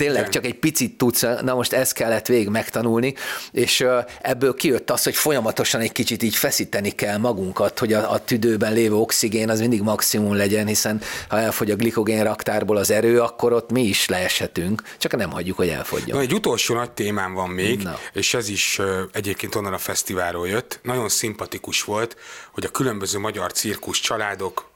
tényleg 0.00 0.28
csak 0.28 0.44
egy 0.44 0.54
picit 0.54 0.98
tudsz, 0.98 1.24
na 1.42 1.54
most 1.54 1.72
ezt 1.72 1.92
kellett 1.92 2.26
végig 2.26 2.48
megtanulni, 2.48 3.14
és 3.52 3.84
ebből 4.22 4.54
kijött 4.54 4.90
az, 4.90 5.02
hogy 5.02 5.14
folyamatosan 5.14 5.80
egy 5.80 5.92
kicsit 5.92 6.22
így 6.22 6.36
feszíteni 6.36 6.90
kell 6.90 7.16
magunkat, 7.16 7.78
hogy 7.78 7.92
a, 7.92 8.12
a 8.12 8.18
tüdőben 8.18 8.72
lévő 8.72 8.94
oxigén 8.94 9.50
az 9.50 9.59
mindig 9.60 9.82
maximum 9.82 10.34
legyen, 10.34 10.66
hiszen 10.66 11.00
ha 11.28 11.38
elfogy 11.38 11.70
a 11.70 11.76
glikogén 11.76 12.24
raktárból 12.24 12.76
az 12.76 12.90
erő, 12.90 13.20
akkor 13.20 13.52
ott 13.52 13.70
mi 13.70 13.82
is 13.82 14.08
leeshetünk, 14.08 14.82
csak 14.98 15.16
nem 15.16 15.30
hagyjuk, 15.30 15.56
hogy 15.56 15.68
elfogyjon. 15.68 16.16
Na, 16.16 16.22
egy 16.22 16.32
utolsó 16.32 16.74
nagy 16.74 16.90
témám 16.90 17.34
van 17.34 17.50
még, 17.50 17.82
Na. 17.82 17.98
és 18.12 18.34
ez 18.34 18.48
is 18.48 18.80
egyébként 19.12 19.54
onnan 19.54 19.72
a 19.72 19.78
fesztiválról 19.78 20.48
jött. 20.48 20.80
Nagyon 20.82 21.08
szimpatikus 21.08 21.84
volt, 21.84 22.16
hogy 22.52 22.64
a 22.64 22.68
különböző 22.68 23.18
magyar 23.18 23.52
cirkus 23.52 24.00
családok, 24.00 24.70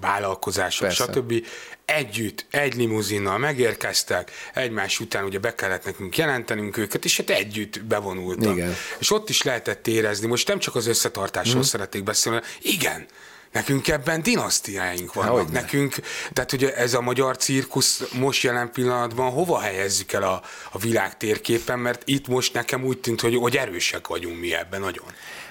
vállalkozások, 0.00 0.86
Persze. 0.86 1.04
stb. 1.04 1.46
együtt, 1.84 2.46
egy 2.50 2.74
limuzinnal 2.74 3.38
megérkeztek, 3.38 4.30
egymás 4.54 5.00
után 5.00 5.24
ugye 5.24 5.38
be 5.38 5.54
kellett 5.54 5.84
nekünk 5.84 6.16
jelentenünk 6.16 6.76
őket, 6.76 7.04
és 7.04 7.16
hát 7.16 7.30
együtt 7.30 7.84
bevonultak. 7.84 8.56
Igen. 8.56 8.74
És 8.98 9.10
ott 9.10 9.28
is 9.28 9.42
lehetett 9.42 9.86
érezni, 9.86 10.26
most 10.26 10.48
nem 10.48 10.58
csak 10.58 10.74
az 10.74 10.86
összetartásról 10.86 11.60
mm. 11.60 11.64
szeretnék 11.64 12.02
beszélni, 12.02 12.40
igen, 12.60 13.06
Nekünk 13.54 13.88
ebben 13.88 14.22
dinasztiáink 14.22 15.14
vannak. 15.14 15.32
Hogy 15.32 15.48
nekünk, 15.48 15.94
tehát 16.32 16.52
ugye 16.52 16.74
ez 16.76 16.94
a 16.94 17.00
magyar 17.00 17.36
cirkusz 17.36 18.02
most 18.12 18.42
jelen 18.42 18.72
pillanatban 18.72 19.30
hova 19.30 19.60
helyezzük 19.60 20.12
el 20.12 20.22
a, 20.22 20.42
a 20.72 20.78
világ 20.78 21.16
térképen, 21.16 21.78
mert 21.78 22.02
itt 22.04 22.28
most 22.28 22.52
nekem 22.52 22.84
úgy 22.84 22.98
tűnt, 22.98 23.20
hogy, 23.20 23.34
hogy 23.34 23.56
erősek 23.56 24.06
vagyunk 24.06 24.40
mi 24.40 24.54
ebben 24.54 24.80
nagyon. 24.80 25.04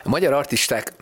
A 0.04 0.10
magyar 0.10 0.34
artisták 0.34 0.94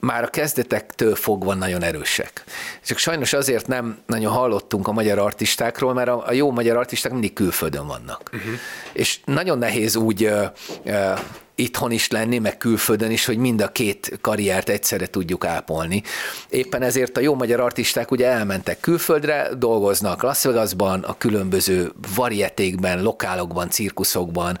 már 0.00 0.22
a 0.22 0.28
kezdetektől 0.28 1.14
fogva 1.14 1.54
nagyon 1.54 1.82
erősek. 1.82 2.44
Csak 2.84 2.98
sajnos 2.98 3.32
azért 3.32 3.66
nem 3.66 3.98
nagyon 4.06 4.32
hallottunk 4.32 4.88
a 4.88 4.92
magyar 4.92 5.18
artistákról, 5.18 5.94
mert 5.94 6.08
a, 6.08 6.26
a 6.26 6.32
jó 6.32 6.50
magyar 6.50 6.76
artisták 6.76 7.12
mindig 7.12 7.32
külföldön 7.32 7.86
vannak. 7.86 8.30
Uh-huh. 8.32 8.52
És 8.92 9.18
nagyon 9.24 9.58
nehéz 9.58 9.96
úgy 9.96 10.24
uh, 10.24 10.44
uh, 10.84 11.18
itthon 11.56 11.90
is 11.90 12.08
lenni, 12.08 12.38
meg 12.38 12.56
külföldön 12.56 13.10
is, 13.10 13.24
hogy 13.24 13.36
mind 13.36 13.60
a 13.60 13.72
két 13.72 14.18
karriert 14.20 14.68
egyszerre 14.68 15.06
tudjuk 15.06 15.44
ápolni. 15.44 16.02
Éppen 16.48 16.82
ezért 16.82 17.16
a 17.16 17.20
jó 17.20 17.34
magyar 17.34 17.60
artisták 17.60 18.10
ugye 18.10 18.26
elmentek 18.26 18.80
külföldre, 18.80 19.48
dolgoznak 19.58 20.22
Las 20.22 20.44
Vegasban, 20.44 21.02
a 21.02 21.16
különböző 21.18 21.92
varietékben, 22.14 23.02
lokálokban, 23.02 23.70
cirkuszokban, 23.70 24.58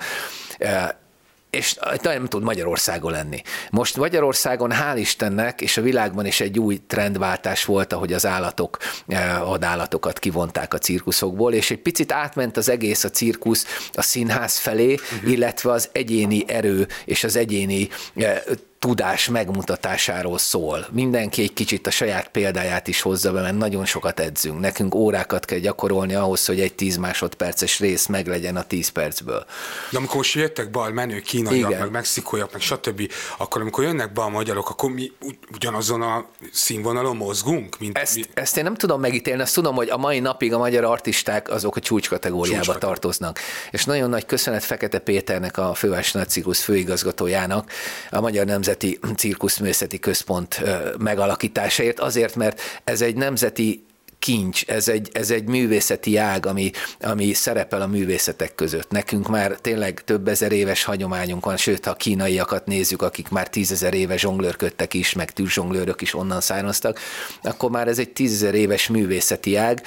és 1.56 1.76
nem 2.02 2.26
tud 2.26 2.42
Magyarországon 2.42 3.12
lenni. 3.12 3.42
Most 3.70 3.96
Magyarországon 3.96 4.72
hál' 4.72 4.96
Istennek, 4.96 5.60
és 5.60 5.76
a 5.76 5.82
világban 5.82 6.26
is 6.26 6.40
egy 6.40 6.58
új 6.58 6.80
trendváltás 6.86 7.64
volt, 7.64 7.92
ahogy 7.92 8.12
az 8.12 8.26
állatok, 8.26 8.78
vadállatokat 9.44 10.18
kivonták 10.18 10.74
a 10.74 10.78
cirkuszokból, 10.78 11.52
és 11.52 11.70
egy 11.70 11.82
picit 11.82 12.12
átment 12.12 12.56
az 12.56 12.68
egész 12.68 13.04
a 13.04 13.10
cirkusz 13.10 13.88
a 13.92 14.02
színház 14.02 14.58
felé, 14.58 14.92
uh-huh. 14.92 15.30
illetve 15.30 15.70
az 15.72 15.88
egyéni 15.92 16.44
erő 16.46 16.86
és 17.04 17.24
az 17.24 17.36
egyéni 17.36 17.88
tudás 18.78 19.28
megmutatásáról 19.28 20.38
szól. 20.38 20.86
Mindenki 20.90 21.42
egy 21.42 21.52
kicsit 21.52 21.86
a 21.86 21.90
saját 21.90 22.28
példáját 22.28 22.88
is 22.88 23.00
hozza 23.00 23.32
be, 23.32 23.40
mert 23.40 23.56
nagyon 23.56 23.84
sokat 23.84 24.20
edzünk. 24.20 24.60
Nekünk 24.60 24.94
órákat 24.94 25.44
kell 25.44 25.58
gyakorolni 25.58 26.14
ahhoz, 26.14 26.46
hogy 26.46 26.60
egy 26.60 26.74
10 26.74 26.96
másodperces 26.96 27.78
rész 27.78 28.06
meglegyen 28.06 28.56
a 28.56 28.62
10 28.62 28.88
percből. 28.88 29.46
De 29.90 29.98
amikor 29.98 30.16
most 30.16 30.34
jöttek 30.34 30.70
be 30.70 30.80
a 30.80 30.90
menő 30.90 31.20
kínaiak, 31.20 31.68
Igen. 31.68 31.80
meg 31.80 31.90
mexikóiak, 31.90 32.52
meg 32.52 32.60
stb., 32.60 33.12
akkor 33.38 33.60
amikor 33.60 33.84
jönnek 33.84 34.12
be 34.12 34.22
a 34.22 34.28
magyarok, 34.28 34.70
akkor 34.70 34.90
mi 34.90 35.12
ugyanazon 35.54 36.02
a 36.02 36.26
színvonalon 36.52 37.16
mozgunk? 37.16 37.78
Mint 37.78 37.98
ezt, 37.98 38.14
mi? 38.14 38.22
ezt 38.34 38.56
én 38.56 38.64
nem 38.64 38.74
tudom 38.74 39.00
megítélni, 39.00 39.42
azt 39.42 39.54
tudom, 39.54 39.74
hogy 39.74 39.88
a 39.88 39.96
mai 39.96 40.18
napig 40.18 40.52
a 40.52 40.58
magyar 40.58 40.84
artisták 40.84 41.50
azok 41.50 41.76
a 41.76 41.80
csúcskategóriába 41.80 42.64
Csúcs 42.64 42.76
tartoznak. 42.76 43.38
És 43.70 43.84
nagyon 43.84 44.08
nagy 44.10 44.26
köszönet 44.26 44.64
Fekete 44.64 44.98
Péternek, 44.98 45.58
a 45.58 45.74
Főváros 45.74 46.12
Nagycikus 46.12 46.64
főigazgatójának, 46.64 47.70
a 48.10 48.20
Magyar 48.20 48.46
Nemzet 48.46 48.65
Nemzeti 48.66 48.98
Cirkuszművészeti 49.16 49.98
Központ 49.98 50.62
megalakításáért, 50.98 52.00
azért, 52.00 52.34
mert 52.34 52.60
ez 52.84 53.00
egy 53.00 53.16
nemzeti 53.16 53.84
kincs, 54.18 54.64
ez 54.66 54.88
egy, 54.88 55.08
ez 55.12 55.30
egy 55.30 55.48
művészeti 55.48 56.16
ág, 56.16 56.46
ami, 56.46 56.70
ami 57.00 57.32
szerepel 57.32 57.82
a 57.82 57.86
művészetek 57.86 58.54
között. 58.54 58.90
Nekünk 58.90 59.28
már 59.28 59.56
tényleg 59.60 60.02
több 60.04 60.28
ezer 60.28 60.52
éves 60.52 60.84
hagyományunk 60.84 61.44
van, 61.44 61.56
sőt, 61.56 61.84
ha 61.84 61.94
kínaiakat 61.94 62.66
nézzük, 62.66 63.02
akik 63.02 63.28
már 63.28 63.48
tízezer 63.48 63.94
éve 63.94 64.16
zsonglőrködtek 64.16 64.94
is, 64.94 65.12
meg 65.12 65.30
tűzsonglőrök 65.30 66.00
is 66.00 66.14
onnan 66.14 66.40
származtak, 66.40 67.00
akkor 67.42 67.70
már 67.70 67.88
ez 67.88 67.98
egy 67.98 68.12
tízezer 68.12 68.54
éves 68.54 68.88
művészeti 68.88 69.56
ág, 69.56 69.82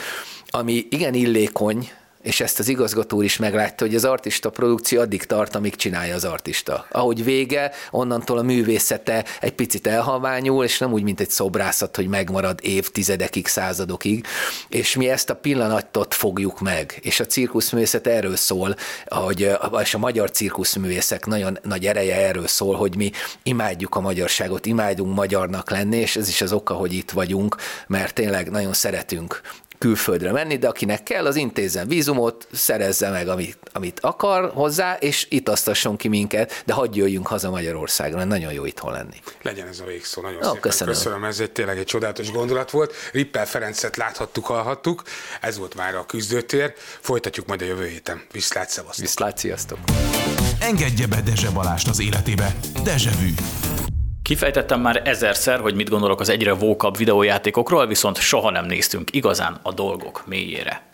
ami 0.49 0.87
igen 0.89 1.13
illékony, 1.13 1.91
és 2.29 2.39
ezt 2.39 2.59
az 2.59 2.67
igazgató 2.67 3.21
is 3.21 3.37
meglátta, 3.37 3.85
hogy 3.85 3.95
az 3.95 4.05
artista 4.05 4.49
produkció 4.49 4.99
addig 5.01 5.23
tart, 5.23 5.55
amíg 5.55 5.75
csinálja 5.75 6.15
az 6.15 6.25
artista. 6.25 6.85
Ahogy 6.91 7.23
vége, 7.23 7.71
onnantól 7.91 8.37
a 8.37 8.41
művészete 8.41 9.25
egy 9.41 9.53
picit 9.53 9.87
elhalványul, 9.87 10.63
és 10.63 10.77
nem 10.77 10.93
úgy, 10.93 11.03
mint 11.03 11.19
egy 11.19 11.29
szobrászat, 11.29 11.95
hogy 11.95 12.07
megmarad 12.07 12.59
évtizedekig, 12.61 13.47
századokig, 13.47 14.25
és 14.67 14.95
mi 14.95 15.09
ezt 15.09 15.29
a 15.29 15.35
pillanatot 15.35 16.13
fogjuk 16.13 16.59
meg. 16.59 16.99
És 17.01 17.19
a 17.19 17.25
cirkuszművészet 17.25 18.07
erről 18.07 18.35
szól, 18.35 18.75
hogy, 19.05 19.51
és 19.81 19.93
a 19.93 19.97
magyar 19.97 20.31
cirkuszművészek 20.31 21.25
nagyon 21.25 21.59
nagy 21.63 21.85
ereje 21.85 22.15
erről 22.15 22.47
szól, 22.47 22.75
hogy 22.75 22.95
mi 22.95 23.11
imádjuk 23.43 23.95
a 23.95 23.99
magyarságot, 23.99 24.65
imádunk 24.65 25.15
magyarnak 25.15 25.69
lenni, 25.69 25.97
és 25.97 26.15
ez 26.15 26.27
is 26.27 26.41
az 26.41 26.53
oka, 26.53 26.73
hogy 26.73 26.93
itt 26.93 27.11
vagyunk, 27.11 27.55
mert 27.87 28.13
tényleg 28.13 28.49
nagyon 28.49 28.73
szeretünk 28.73 29.41
külföldre 29.79 30.31
menni, 30.31 30.57
de 30.57 30.67
akinek 30.67 31.03
kell, 31.03 31.25
az 31.25 31.35
intézzen 31.35 31.87
vízumot, 31.87 32.47
szerezze 32.51 33.09
meg, 33.09 33.27
amit, 33.27 33.57
amit 33.73 33.99
akar 33.99 34.51
hozzá, 34.53 34.95
és 34.99 35.27
itt 35.29 35.49
asztasson 35.49 35.95
ki 35.95 36.07
minket, 36.07 36.63
de 36.65 36.73
hagyj 36.73 36.99
jöjjünk 36.99 37.27
haza 37.27 37.49
Magyarországra, 37.49 38.17
mert 38.17 38.29
nagyon 38.29 38.53
jó 38.53 38.65
itthon 38.65 38.91
lenni. 38.91 39.21
Legyen 39.41 39.67
ez 39.67 39.79
a 39.79 39.85
végszó, 39.85 40.21
nagyon 40.21 40.39
no, 40.39 40.45
szépen 40.45 40.61
köszönöm. 40.61 40.93
köszönöm. 40.93 41.23
ez 41.23 41.39
egy 41.39 41.51
tényleg 41.51 41.77
egy 41.77 41.85
csodálatos 41.85 42.31
gondolat 42.31 42.71
volt. 42.71 42.93
Rippel 43.11 43.45
Ferencet 43.45 43.97
láthattuk, 43.97 44.45
hallhattuk, 44.45 45.03
ez 45.41 45.57
volt 45.57 45.75
már 45.75 45.95
a 45.95 46.05
küzdőtér, 46.05 46.73
folytatjuk 46.99 47.47
majd 47.47 47.61
a 47.61 47.65
jövő 47.65 47.87
héten. 47.87 48.21
Viszlát, 48.31 48.69
szevasztok! 48.69 49.05
Viszlát, 49.05 49.37
sziasztok! 49.37 49.77
Engedje 50.59 51.07
be 51.07 51.21
Dezse 51.21 51.49
Balást 51.49 51.87
az 51.87 51.99
életébe. 51.99 52.55
Dezsevű. 52.83 53.33
Kifejtettem 54.29 54.81
már 54.81 55.01
ezerszer, 55.05 55.59
hogy 55.59 55.75
mit 55.75 55.89
gondolok 55.89 56.19
az 56.19 56.29
egyre 56.29 56.53
vókabb 56.53 56.97
videójátékokról, 56.97 57.87
viszont 57.87 58.17
soha 58.17 58.49
nem 58.51 58.65
néztünk 58.65 59.15
igazán 59.15 59.59
a 59.61 59.73
dolgok 59.73 60.23
mélyére. 60.27 60.88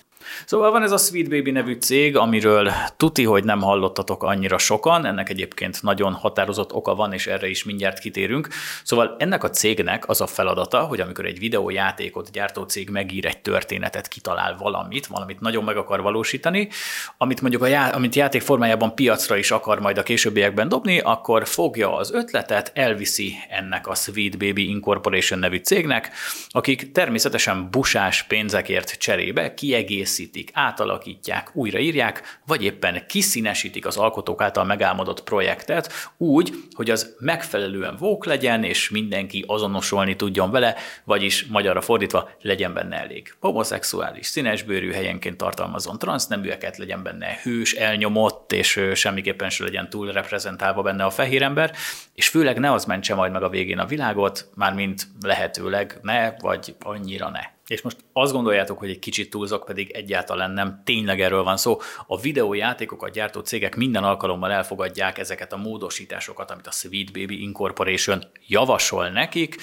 Szóval 0.46 0.72
van 0.72 0.84
ez 0.84 0.92
a 0.92 0.98
Sweet 0.98 1.30
Baby 1.30 1.52
nevű 1.52 1.74
cég, 1.74 2.18
amiről 2.18 2.72
tuti, 2.98 3.24
hogy 3.24 3.44
nem 3.44 3.62
hallottatok 3.62 4.24
annyira 4.24 4.58
sokan, 4.58 5.06
ennek 5.06 5.30
egyébként 5.30 5.82
nagyon 5.82 6.14
határozott 6.14 6.74
oka 6.74 6.96
van, 6.96 7.14
és 7.14 7.28
erre 7.28 7.48
is 7.48 7.64
mindjárt 7.64 8.00
kitérünk. 8.00 8.48
Szóval 8.84 9.16
ennek 9.20 9.44
a 9.44 9.50
cégnek 9.50 10.10
az 10.10 10.22
a 10.22 10.28
feladata, 10.28 10.80
hogy 10.80 11.00
amikor 11.00 11.26
egy 11.26 11.40
videójátékot 11.40 12.32
gyártó 12.32 12.64
cég 12.64 12.90
megír 12.90 13.26
egy 13.26 13.42
történetet, 13.42 14.08
kitalál 14.08 14.56
valamit, 14.58 15.08
valamit 15.08 15.40
nagyon 15.40 15.64
meg 15.64 15.78
akar 15.78 16.02
valósítani, 16.02 16.70
amit 17.18 17.42
mondjuk 17.42 17.62
a 17.62 17.68
já- 17.68 17.94
amit 17.94 18.16
játék 18.16 18.42
formájában 18.42 18.96
piacra 18.96 19.38
is 19.38 19.52
akar 19.52 19.80
majd 19.80 19.98
a 19.98 20.04
későbbiekben 20.04 20.70
dobni, 20.70 21.00
akkor 21.00 21.48
fogja 21.48 21.96
az 21.96 22.12
ötletet, 22.12 22.72
elviszi 22.74 23.36
ennek 23.50 23.88
a 23.88 23.96
Sweet 23.96 24.38
Baby 24.38 24.70
Incorporation 24.70 25.40
nevű 25.40 25.58
cégnek, 25.58 26.12
akik 26.50 26.92
természetesen 26.92 27.68
busás 27.72 28.24
pénzekért 28.24 28.98
cserébe 28.98 29.54
kiegészít 29.54 30.15
frissítik, 30.16 30.50
átalakítják, 30.54 31.50
újraírják, 31.54 32.40
vagy 32.46 32.64
éppen 32.64 33.04
kiszínesítik 33.08 33.86
az 33.86 33.98
alkotók 33.98 34.42
által 34.42 34.64
megálmodott 34.64 35.24
projektet 35.24 35.94
úgy, 36.18 36.54
hogy 36.76 36.90
az 36.90 37.16
megfelelően 37.20 37.96
vók 37.96 38.26
legyen, 38.26 38.64
és 38.64 38.90
mindenki 38.90 39.44
azonosolni 39.48 40.16
tudjon 40.16 40.52
vele, 40.52 40.76
vagyis 41.04 41.46
magyarra 41.46 41.82
fordítva 41.82 42.30
legyen 42.42 42.74
benne 42.74 42.96
elég. 42.96 43.36
Homoszexuális, 43.40 44.26
színesbőrű 44.26 44.92
helyenként 44.92 45.38
tartalmazon 45.38 46.00
transzneműeket, 46.00 46.78
legyen 46.78 47.04
benne 47.04 47.40
hős, 47.44 47.74
elnyomott, 47.74 48.52
és 48.52 48.82
semmiképpen 48.94 49.50
se 49.50 49.64
legyen 49.64 49.90
túl 49.90 50.12
reprezentálva 50.12 50.82
benne 50.82 51.04
a 51.04 51.10
fehér 51.10 51.42
ember, 51.42 51.72
és 52.14 52.28
főleg 52.28 52.60
ne 52.60 52.72
az 52.72 52.86
mentse 52.86 53.16
majd 53.16 53.32
meg 53.32 53.44
a 53.44 53.50
végén 53.50 53.80
a 53.80 53.86
világot, 53.86 54.50
mármint 54.56 55.08
lehetőleg 55.22 56.00
ne, 56.02 56.32
vagy 56.38 56.76
annyira 56.80 57.30
ne. 57.30 57.55
És 57.68 57.82
most 57.82 57.98
azt 58.14 58.32
gondoljátok, 58.32 58.78
hogy 58.78 58.90
egy 58.90 59.00
kicsit 59.00 59.30
túlzok, 59.30 59.66
pedig 59.66 59.92
egyáltalán 59.92 60.52
nem, 60.52 60.82
tényleg 60.84 61.22
erről 61.22 61.44
van 61.44 61.58
szó. 61.58 61.80
A 62.08 62.20
videójátékokat 62.20 63.12
gyártó 63.12 63.40
cégek 63.40 63.76
minden 63.76 64.04
alkalommal 64.04 64.52
elfogadják 64.52 65.18
ezeket 65.18 65.54
a 65.54 65.58
módosításokat, 65.58 66.52
amit 66.52 66.68
a 66.68 66.72
Sweet 66.72 67.12
Baby 67.12 67.42
Incorporation 67.42 68.24
javasol 68.48 69.10
nekik, 69.10 69.56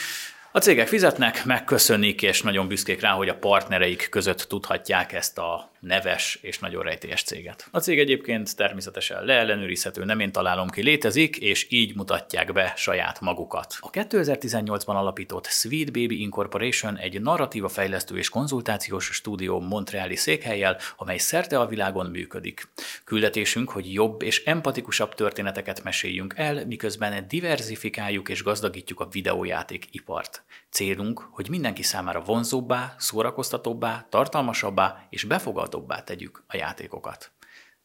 A 0.54 0.58
cégek 0.58 0.88
fizetnek, 0.88 1.44
megköszönik, 1.44 2.22
és 2.22 2.42
nagyon 2.42 2.68
büszkék 2.68 3.00
rá, 3.00 3.10
hogy 3.10 3.28
a 3.28 3.38
partnereik 3.38 4.08
között 4.10 4.38
tudhatják 4.38 5.12
ezt 5.12 5.38
a 5.38 5.71
neves 5.82 6.38
és 6.42 6.58
nagyon 6.58 6.82
rejtélyes 6.82 7.22
céget. 7.22 7.68
A 7.70 7.78
cég 7.78 7.98
egyébként 7.98 8.56
természetesen 8.56 9.24
leellenőrizhető, 9.24 10.04
nem 10.04 10.20
én 10.20 10.32
találom 10.32 10.68
ki, 10.68 10.82
létezik, 10.82 11.36
és 11.36 11.66
így 11.70 11.96
mutatják 11.96 12.52
be 12.52 12.72
saját 12.76 13.20
magukat. 13.20 13.76
A 13.80 13.90
2018-ban 13.90 14.94
alapított 14.94 15.46
Sweet 15.46 15.92
Baby 15.92 16.20
Incorporation 16.20 16.98
egy 16.98 17.20
narratíva 17.20 17.68
fejlesztő 17.68 18.16
és 18.16 18.28
konzultációs 18.28 19.04
stúdió 19.04 19.60
Montreali 19.60 20.16
székhelyjel, 20.16 20.78
amely 20.96 21.18
szerte 21.18 21.58
a 21.60 21.66
világon 21.66 22.06
működik. 22.06 22.68
Küldetésünk, 23.04 23.70
hogy 23.70 23.92
jobb 23.92 24.22
és 24.22 24.44
empatikusabb 24.44 25.14
történeteket 25.14 25.82
meséljünk 25.82 26.34
el, 26.36 26.66
miközben 26.66 27.28
diversifikáljuk 27.28 28.28
és 28.28 28.42
gazdagítjuk 28.42 29.00
a 29.00 29.08
videójáték 29.08 29.86
ipart. 29.90 30.44
Célunk, 30.72 31.28
hogy 31.30 31.48
mindenki 31.48 31.82
számára 31.82 32.20
vonzóbbá, 32.20 32.94
szórakoztatóbbá, 32.98 34.06
tartalmasabbá 34.08 35.06
és 35.10 35.24
befogadóbbá 35.24 36.02
tegyük 36.02 36.44
a 36.46 36.56
játékokat. 36.56 37.32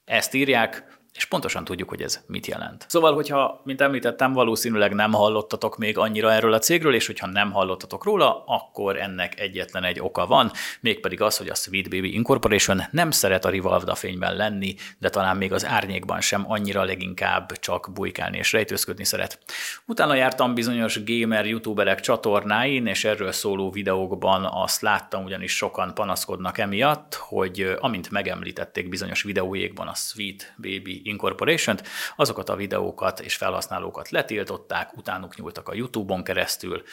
Ezt 0.05 0.33
írják, 0.33 0.96
és 1.17 1.25
pontosan 1.25 1.63
tudjuk, 1.63 1.89
hogy 1.89 2.01
ez 2.01 2.23
mit 2.27 2.47
jelent. 2.47 2.85
Szóval, 2.87 3.13
hogyha, 3.13 3.61
mint 3.63 3.81
említettem, 3.81 4.33
valószínűleg 4.33 4.93
nem 4.93 5.13
hallottatok 5.13 5.77
még 5.77 5.97
annyira 5.97 6.31
erről 6.31 6.53
a 6.53 6.59
cégről, 6.59 6.93
és 6.93 7.05
hogyha 7.05 7.27
nem 7.27 7.51
hallottatok 7.51 8.03
róla, 8.03 8.43
akkor 8.45 8.97
ennek 8.97 9.39
egyetlen 9.39 9.83
egy 9.83 9.99
oka 9.99 10.25
van, 10.25 10.51
mégpedig 10.79 11.21
az, 11.21 11.37
hogy 11.37 11.49
a 11.49 11.55
Sweet 11.55 11.89
Baby 11.89 12.13
Incorporation 12.13 12.81
nem 12.91 13.11
szeret 13.11 13.45
a 13.45 13.49
Rivalda 13.49 13.95
fényben 13.95 14.35
lenni, 14.35 14.75
de 14.97 15.09
talán 15.09 15.37
még 15.37 15.53
az 15.53 15.65
árnyékban 15.65 16.21
sem 16.21 16.51
annyira 16.51 16.83
leginkább 16.83 17.51
csak 17.51 17.89
bujkálni 17.93 18.37
és 18.37 18.51
rejtőzködni 18.51 19.03
szeret. 19.03 19.39
Utána 19.85 20.13
jártam 20.13 20.53
bizonyos 20.53 21.03
gamer 21.03 21.45
youtuberek 21.45 21.99
csatornáin, 21.99 22.85
és 22.85 23.03
erről 23.03 23.31
szóló 23.31 23.71
videókban 23.71 24.49
azt 24.51 24.81
láttam, 24.81 25.23
ugyanis 25.23 25.55
sokan 25.55 25.93
panaszkodnak 25.93 26.57
emiatt, 26.57 27.13
hogy 27.13 27.75
amint 27.79 28.09
megemlítették 28.09 28.89
bizonyos 28.89 29.23
videójékban 29.23 29.87
a 29.87 29.93
Sweet 29.93 30.53
Baby 30.57 31.01
Incorporation-t, 31.07 31.87
azokat 32.15 32.49
a 32.49 32.55
videókat 32.55 33.19
és 33.19 33.35
felhasználókat 33.35 34.09
letiltották, 34.09 34.97
utánuk 34.97 35.35
nyúltak 35.37 35.69
a 35.69 35.73
YouTube-on 35.73 36.23
keresztül, 36.23 36.83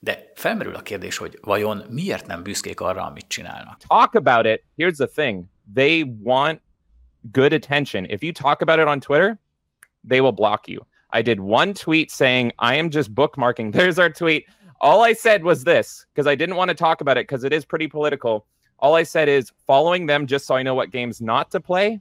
de 0.00 0.32
felmerül 0.34 0.74
a 0.74 0.82
kérdés, 0.82 1.16
hogy 1.16 1.38
vajon 1.42 1.84
miért 1.88 2.26
nem 2.26 2.42
büszkék 2.42 2.80
arra, 2.80 3.02
amit 3.02 3.28
csinálnak. 3.28 3.80
Talk 3.88 4.14
about 4.14 4.46
it. 4.46 4.62
Here's 4.76 4.96
the 4.96 5.06
thing. 5.06 5.44
They 5.74 6.04
want 6.22 6.60
good 7.32 7.52
attention. 7.52 8.04
If 8.04 8.22
you 8.22 8.32
talk 8.32 8.60
about 8.60 8.78
it 8.78 8.86
on 8.86 9.00
Twitter, 9.00 9.38
they 10.08 10.20
will 10.20 10.32
block 10.32 10.68
you. 10.68 10.86
I 11.10 11.22
did 11.22 11.40
one 11.40 11.72
tweet 11.72 12.10
saying, 12.10 12.52
I 12.58 12.74
am 12.74 12.90
just 12.90 13.14
bookmarking. 13.14 13.72
There's 13.76 13.98
our 13.98 14.10
tweet. 14.10 14.46
All 14.80 15.02
I 15.02 15.14
said 15.14 15.42
was 15.42 15.64
this 15.64 16.06
because 16.12 16.26
I 16.26 16.34
didn't 16.34 16.56
want 16.56 16.68
to 16.68 16.74
talk 16.74 17.00
about 17.00 17.16
it 17.16 17.26
because 17.26 17.44
it 17.44 17.52
is 17.52 17.64
pretty 17.64 17.88
political. 17.88 18.46
All 18.78 18.94
I 18.96 19.04
said 19.04 19.28
is 19.28 19.52
following 19.66 20.06
them 20.06 20.26
just 20.26 20.46
so 20.46 20.54
I 20.54 20.62
know 20.62 20.74
what 20.74 20.90
games 20.90 21.20
not 21.20 21.50
to 21.52 21.60
play 21.60 22.00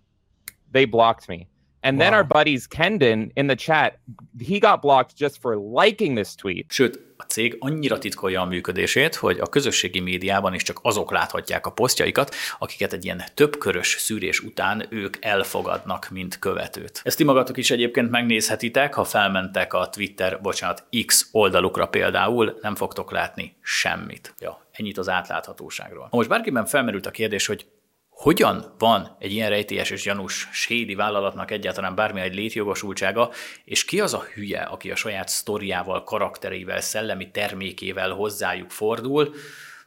they 0.73 0.85
blocked 0.85 1.27
me. 1.27 1.47
And 1.85 1.97
wow. 1.97 2.03
then 2.03 2.13
our 2.13 2.23
buddies 2.23 2.67
Kendon 2.67 3.31
in 3.35 3.47
the 3.47 3.55
chat, 3.55 3.99
he 4.39 4.59
got 4.59 4.81
blocked 4.81 5.17
just 5.17 5.41
for 5.41 5.57
liking 5.57 6.15
this 6.15 6.35
tweet. 6.35 6.65
Sőt, 6.69 6.99
a 7.17 7.23
cég 7.23 7.55
annyira 7.59 7.97
titkolja 7.97 8.41
a 8.41 8.45
működését, 8.45 9.15
hogy 9.15 9.39
a 9.39 9.47
közösségi 9.47 9.99
médiában 9.99 10.53
is 10.53 10.63
csak 10.63 10.79
azok 10.81 11.11
láthatják 11.11 11.65
a 11.65 11.71
posztjaikat, 11.71 12.35
akiket 12.59 12.93
egy 12.93 13.05
ilyen 13.05 13.23
többkörös 13.33 13.95
szűrés 13.99 14.39
után 14.39 14.85
ők 14.89 15.17
elfogadnak, 15.19 16.09
mint 16.09 16.39
követőt. 16.39 17.01
Ezt 17.03 17.17
ti 17.17 17.23
magatok 17.23 17.57
is 17.57 17.71
egyébként 17.71 18.09
megnézhetitek, 18.09 18.93
ha 18.93 19.03
felmentek 19.03 19.73
a 19.73 19.89
Twitter, 19.89 20.41
bocsánat, 20.41 20.87
X 21.05 21.29
oldalukra 21.31 21.87
például, 21.87 22.57
nem 22.61 22.75
fogtok 22.75 23.11
látni 23.11 23.55
semmit. 23.61 24.33
Ja, 24.39 24.65
ennyit 24.71 24.97
az 24.97 25.09
átláthatóságról. 25.09 26.07
Ha 26.09 26.17
most 26.17 26.29
bárkiben 26.29 26.65
felmerült 26.65 27.05
a 27.05 27.11
kérdés, 27.11 27.45
hogy 27.45 27.65
hogyan 28.13 28.73
van 28.77 29.15
egy 29.19 29.31
ilyen 29.31 29.49
rejtélyes 29.49 29.89
és 29.89 30.03
gyanús 30.03 30.49
sédi 30.51 30.95
vállalatnak 30.95 31.51
egyáltalán 31.51 31.95
bármilyen 31.95 32.27
egy 32.27 32.35
létjogosultsága, 32.35 33.29
és 33.65 33.85
ki 33.85 33.99
az 33.99 34.13
a 34.13 34.25
hülye, 34.33 34.61
aki 34.61 34.91
a 34.91 34.95
saját 34.95 35.27
sztoriával, 35.27 36.03
karakterével, 36.03 36.81
szellemi 36.81 37.31
termékével 37.31 38.11
hozzájuk 38.11 38.69
fordul, 38.69 39.33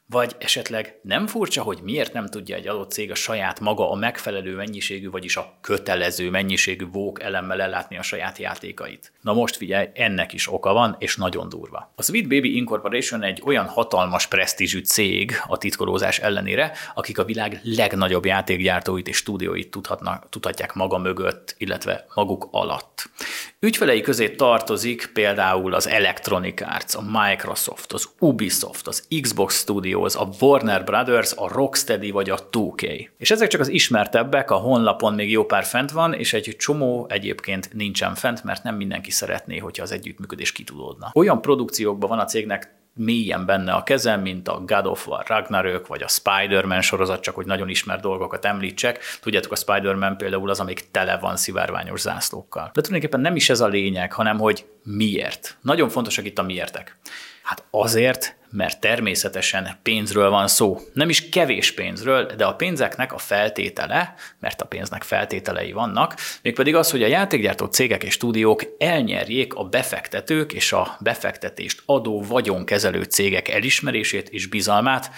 vagy 0.09 0.37
esetleg 0.39 0.99
nem 1.03 1.27
furcsa, 1.27 1.63
hogy 1.63 1.79
miért 1.83 2.13
nem 2.13 2.27
tudja 2.27 2.57
egy 2.57 2.69
adott 2.69 2.91
cég 2.91 3.11
a 3.11 3.15
saját 3.15 3.61
maga 3.61 3.91
a 3.91 3.95
megfelelő 3.95 4.55
mennyiségű, 4.55 5.11
vagyis 5.11 5.37
a 5.37 5.53
kötelező 5.61 6.31
mennyiségű 6.31 6.87
vók 6.93 7.23
elemmel 7.23 7.61
ellátni 7.61 7.99
a 7.99 8.03
saját 8.03 8.39
játékait? 8.39 9.13
Na 9.21 9.33
most 9.33 9.57
figyelj, 9.57 9.89
ennek 9.95 10.33
is 10.33 10.53
oka 10.53 10.73
van, 10.73 10.97
és 10.99 11.17
nagyon 11.17 11.49
durva. 11.49 11.93
A 11.95 12.03
Sweet 12.03 12.29
Baby 12.29 12.57
Incorporation 12.57 13.23
egy 13.23 13.43
olyan 13.45 13.67
hatalmas 13.67 14.27
presztízsű 14.27 14.81
cég 14.81 15.33
a 15.47 15.59
titkolózás 15.59 16.19
ellenére, 16.19 16.73
akik 16.95 17.19
a 17.19 17.25
világ 17.25 17.61
legnagyobb 17.63 18.25
játékgyártóit 18.25 19.09
és 19.09 19.17
stúdióit 19.17 19.71
tudhatnak, 19.71 20.29
tudhatják 20.29 20.73
maga 20.73 20.99
mögött, 20.99 21.55
illetve 21.59 22.07
maguk 22.15 22.49
alatt. 22.51 23.11
Ügyfelei 23.61 24.01
közé 24.01 24.31
tartozik 24.31 25.11
például 25.13 25.75
az 25.75 25.89
Electronic 25.89 26.61
Arts, 26.61 26.95
a 26.95 27.03
Microsoft, 27.03 27.93
az 27.93 28.09
Ubisoft, 28.19 28.87
az 28.87 29.09
Xbox 29.21 29.61
Studios, 29.61 30.15
a 30.15 30.29
Warner 30.41 30.85
Brothers, 30.85 31.33
a 31.37 31.49
Rocksteady 31.49 32.11
vagy 32.11 32.31
a 32.31 32.49
2K. 32.49 33.09
És 33.19 33.31
ezek 33.31 33.49
csak 33.49 33.61
az 33.61 33.69
ismertebbek, 33.69 34.51
a 34.51 34.57
honlapon 34.57 35.15
még 35.15 35.31
jó 35.31 35.45
pár 35.45 35.65
fent 35.65 35.91
van, 35.91 36.15
és 36.15 36.33
egy 36.33 36.57
csomó 36.59 37.07
egyébként 37.09 37.73
nincsen 37.73 38.15
fent, 38.15 38.45
mert 38.45 38.63
nem 38.63 38.77
mindenki 38.77 39.11
szeretné, 39.11 39.59
hogyha 39.59 39.83
az 39.83 39.93
együttműködés 39.93 40.53
kitudódna. 40.53 41.11
Olyan 41.15 41.41
produkciókban 41.41 42.09
van 42.09 42.19
a 42.19 42.25
cégnek 42.25 42.75
mélyen 42.97 43.47
benne 43.47 43.72
a 43.72 43.82
kezem, 43.82 44.20
mint 44.20 44.49
a 44.49 44.62
God 44.66 44.86
of 44.86 45.07
War 45.07 45.24
Ragnarök, 45.26 45.86
vagy 45.86 46.03
a 46.03 46.09
Spider-Man 46.09 46.80
sorozat, 46.80 47.20
csak 47.20 47.34
hogy 47.34 47.47
nagyon 47.47 47.68
ismert 47.68 48.01
dolgokat 48.01 48.44
említsek. 48.44 48.99
Tudjátok, 49.20 49.53
a 49.53 49.57
Spider-Man 49.57 50.16
például 50.16 50.51
az, 50.51 50.61
amik 50.61 50.90
tele 50.90 51.18
van 51.18 51.36
szivárványos 51.36 52.01
zászlókkal. 52.01 52.64
De 52.64 52.80
tulajdonképpen 52.80 53.20
nem 53.20 53.36
is 53.36 53.51
ez 53.51 53.61
a 53.61 53.66
lényeg, 53.66 54.12
hanem 54.12 54.38
hogy 54.38 54.66
miért. 54.82 55.59
Nagyon 55.61 55.88
fontosak 55.88 56.24
itt 56.24 56.38
a 56.38 56.42
miértek. 56.42 56.99
Hát 57.47 57.64
azért, 57.70 58.36
mert 58.51 58.80
természetesen 58.80 59.76
pénzről 59.82 60.30
van 60.30 60.49
szó. 60.49 60.78
Nem 60.92 61.09
is 61.09 61.28
kevés 61.28 61.72
pénzről, 61.72 62.26
de 62.36 62.44
a 62.44 62.55
pénzeknek 62.55 63.12
a 63.12 63.18
feltétele, 63.18 64.14
mert 64.40 64.62
a 64.62 64.64
pénznek 64.64 65.03
feltételei 65.03 65.72
vannak, 65.72 66.14
mégpedig 66.42 66.74
az, 66.74 66.90
hogy 66.90 67.03
a 67.03 67.07
játékgyártó 67.07 67.66
cégek 67.66 68.05
és 68.05 68.12
stúdiók 68.12 68.62
elnyerjék 68.78 69.55
a 69.55 69.64
befektetők 69.64 70.53
és 70.53 70.72
a 70.72 70.97
befektetést 71.01 71.82
adó 71.84 72.22
vagyonkezelő 72.22 73.03
cégek 73.03 73.49
elismerését 73.49 74.28
és 74.28 74.47
bizalmát, 74.47 75.11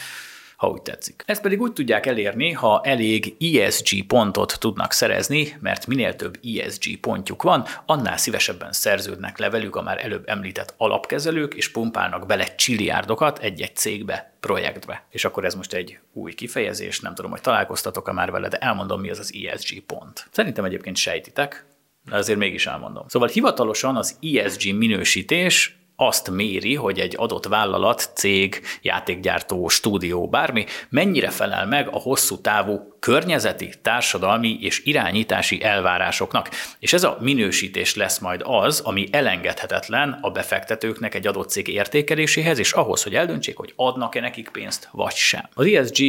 ha 0.59 0.69
úgy 0.69 0.83
tetszik. 0.83 1.23
Ezt 1.27 1.43
pedig 1.43 1.61
úgy 1.61 1.73
tudják 1.73 2.07
elérni, 2.07 2.53
ha 2.53 2.81
elég 2.85 3.37
ESG 3.57 4.07
pontot 4.07 4.57
tudnak 4.59 4.93
szerezni, 4.93 5.57
mert 5.61 5.87
minél 5.87 6.17
több 6.17 6.39
ESG 6.43 7.01
pontjuk 7.01 7.43
van, 7.43 7.65
annál 7.87 8.17
szívesebben 8.17 8.73
szerződnek 8.73 9.39
le 9.39 9.51
velük 9.51 9.77
a 9.77 9.83
már 9.83 10.05
előbb 10.05 10.29
említett 10.29 10.75
alapkezelők, 10.77 11.55
és 11.55 11.71
pumpálnak 11.71 12.27
bele 12.27 12.55
csiliárdokat 12.55 13.39
egy-egy 13.39 13.77
cégbe, 13.77 14.33
projektbe. 14.41 15.07
És 15.11 15.25
akkor 15.25 15.45
ez 15.45 15.55
most 15.55 15.73
egy 15.73 15.99
új 16.13 16.33
kifejezés, 16.33 17.01
nem 17.01 17.15
tudom, 17.15 17.31
hogy 17.31 17.41
találkoztatok-e 17.41 18.13
már 18.13 18.31
vele, 18.31 18.49
de 18.49 18.57
elmondom, 18.57 19.01
mi 19.01 19.11
az 19.11 19.19
az 19.19 19.33
ESG 19.45 19.81
pont. 19.81 20.29
Szerintem 20.31 20.65
egyébként 20.65 20.97
sejtitek, 20.97 21.67
de 22.05 22.17
azért 22.17 22.39
mégis 22.39 22.67
elmondom. 22.67 23.09
Szóval 23.09 23.29
hivatalosan 23.29 23.97
az 23.97 24.19
ESG 24.35 24.75
minősítés 24.75 25.78
azt 26.01 26.31
méri, 26.31 26.75
hogy 26.75 26.99
egy 26.99 27.15
adott 27.17 27.47
vállalat, 27.47 28.11
cég, 28.15 28.61
játékgyártó, 28.83 29.69
stúdió, 29.69 30.29
bármi 30.29 30.65
mennyire 30.89 31.31
felel 31.31 31.67
meg 31.67 31.89
a 31.89 31.99
hosszú 31.99 32.41
távú 32.41 32.97
környezeti, 33.01 33.71
társadalmi 33.83 34.59
és 34.61 34.83
irányítási 34.85 35.65
elvárásoknak. 35.65 36.49
És 36.79 36.93
ez 36.93 37.05
a 37.05 37.17
minősítés 37.21 37.95
lesz 37.95 38.19
majd 38.19 38.41
az, 38.45 38.81
ami 38.81 39.09
elengedhetetlen 39.11 40.19
a 40.21 40.31
befektetőknek 40.31 41.15
egy 41.15 41.27
adott 41.27 41.49
cég 41.49 41.69
értékeléséhez, 41.69 42.59
és 42.59 42.73
ahhoz, 42.73 43.03
hogy 43.03 43.15
eldöntsék, 43.15 43.57
hogy 43.57 43.73
adnak-e 43.77 44.21
nekik 44.21 44.49
pénzt, 44.49 44.89
vagy 44.93 45.15
sem. 45.15 45.49
Az 45.55 45.67
ESG 45.67 46.03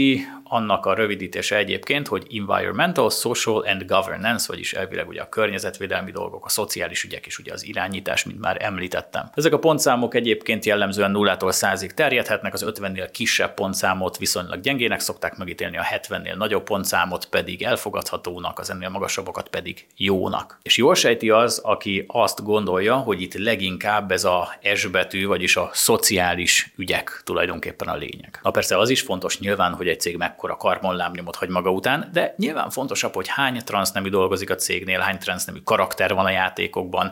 annak 0.43 0.85
a 0.85 0.93
rövidítése 0.93 1.55
egyébként, 1.55 2.07
hogy 2.07 2.27
Environmental, 2.31 3.09
Social 3.09 3.65
and 3.67 3.85
Governance, 3.85 4.45
vagyis 4.47 4.73
elvileg 4.73 5.07
ugye 5.07 5.21
a 5.21 5.29
környezetvédelmi 5.29 6.11
dolgok, 6.11 6.45
a 6.45 6.49
szociális 6.49 7.03
ügyek 7.03 7.25
és 7.25 7.39
ugye 7.39 7.53
az 7.53 7.65
irányítás, 7.65 8.23
mint 8.23 8.39
már 8.39 8.57
említettem. 8.59 9.29
Ezek 9.33 9.53
a 9.53 9.59
pontszámok 9.59 10.15
egyébként 10.15 10.65
jellemzően 10.65 11.11
0-tól 11.15 11.51
100-ig 11.51 11.89
terjedhetnek, 11.89 12.53
az 12.53 12.65
50-nél 12.67 13.09
kisebb 13.11 13.53
pontszámot 13.53 14.17
viszonylag 14.17 14.59
gyengének 14.59 14.99
szokták 14.99 15.37
megítélni, 15.37 15.77
a 15.77 15.83
70-nél 15.83 16.35
nagyobb 16.35 16.63
pont 16.63 16.78
pontszámot 16.79 17.25
pedig 17.25 17.63
elfogadhatónak, 17.63 18.59
az 18.59 18.69
ennél 18.69 18.89
magasabbakat 18.89 19.47
pedig 19.47 19.87
jónak. 19.95 20.59
És 20.61 20.77
jól 20.77 20.95
sejti 20.95 21.29
az, 21.29 21.57
aki 21.63 22.05
azt 22.07 22.43
gondolja, 22.43 22.95
hogy 22.95 23.21
itt 23.21 23.33
leginkább 23.33 24.11
ez 24.11 24.23
a 24.23 24.53
S 24.75 24.85
betű, 24.85 25.25
vagyis 25.27 25.55
a 25.55 25.69
szociális 25.73 26.73
ügyek 26.77 27.21
tulajdonképpen 27.23 27.87
a 27.87 27.95
lényeg. 27.95 28.39
Na 28.43 28.51
persze 28.51 28.77
az 28.77 28.89
is 28.89 29.01
fontos 29.01 29.39
nyilván, 29.39 29.73
hogy 29.73 29.87
egy 29.87 29.99
cég 29.99 30.17
mekkora 30.17 30.55
karbonlábnyomot 30.55 31.35
hagy 31.35 31.49
maga 31.49 31.71
után, 31.71 32.09
de 32.13 32.33
nyilván 32.37 32.69
fontosabb, 32.69 33.13
hogy 33.13 33.27
hány 33.27 33.61
transznemű 33.65 34.09
dolgozik 34.09 34.49
a 34.49 34.55
cégnél, 34.55 34.99
hány 34.99 35.17
transznemű 35.17 35.59
karakter 35.63 36.13
van 36.13 36.25
a 36.25 36.29
játékokban, 36.29 37.11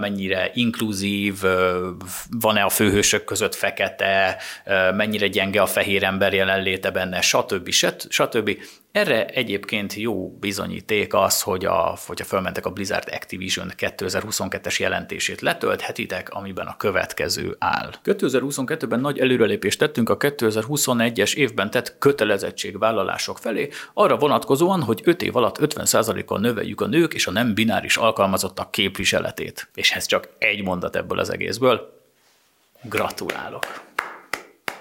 mennyire 0.00 0.50
inkluzív, 0.54 1.42
van-e 2.30 2.62
a 2.62 2.68
főhősök 2.68 3.24
között 3.24 3.54
fekete, 3.54 4.36
mennyire 4.94 5.28
gyenge 5.28 5.62
a 5.62 5.66
fehér 5.66 6.04
ember 6.04 6.32
jelenléte 6.32 6.90
benne, 6.90 7.20
stb. 7.20 7.70
stb. 8.08 8.58
Erre 8.92 9.26
egyébként 9.26 9.94
jó 9.94 10.28
bizonyíték 10.28 11.14
az, 11.14 11.42
hogy 11.42 11.64
a, 11.64 11.98
hogyha 12.06 12.24
fölmentek 12.24 12.66
a 12.66 12.70
Blizzard 12.70 13.08
Activision 13.12 13.72
2022-es 13.76 14.80
jelentését 14.80 15.40
letölthetitek, 15.40 16.30
amiben 16.30 16.66
a 16.66 16.76
következő 16.76 17.56
áll. 17.58 17.90
2022-ben 18.04 19.00
nagy 19.00 19.18
előrelépést 19.18 19.78
tettünk 19.78 20.08
a 20.08 20.16
2021-es 20.16 21.34
évben 21.34 21.70
tett 21.70 21.98
kötelezettségvállalások 21.98 23.38
felé, 23.38 23.68
arra 23.94 24.16
vonatkozóan, 24.16 24.82
hogy 24.82 25.00
5 25.04 25.22
év 25.22 25.36
alatt 25.36 25.58
50%-kal 25.60 26.38
növeljük 26.38 26.80
a 26.80 26.86
nők 26.86 27.14
és 27.14 27.26
a 27.26 27.30
nem 27.30 27.54
bináris 27.54 27.96
alkalmazottak 27.96 28.70
képviseletét. 28.70 29.68
És 29.74 29.90
ez 29.92 30.06
csak 30.06 30.28
egy 30.38 30.62
mondat 30.62 30.96
ebből 30.96 31.18
az 31.18 31.32
egészből. 31.32 32.00
Gratulálok! 32.82 33.64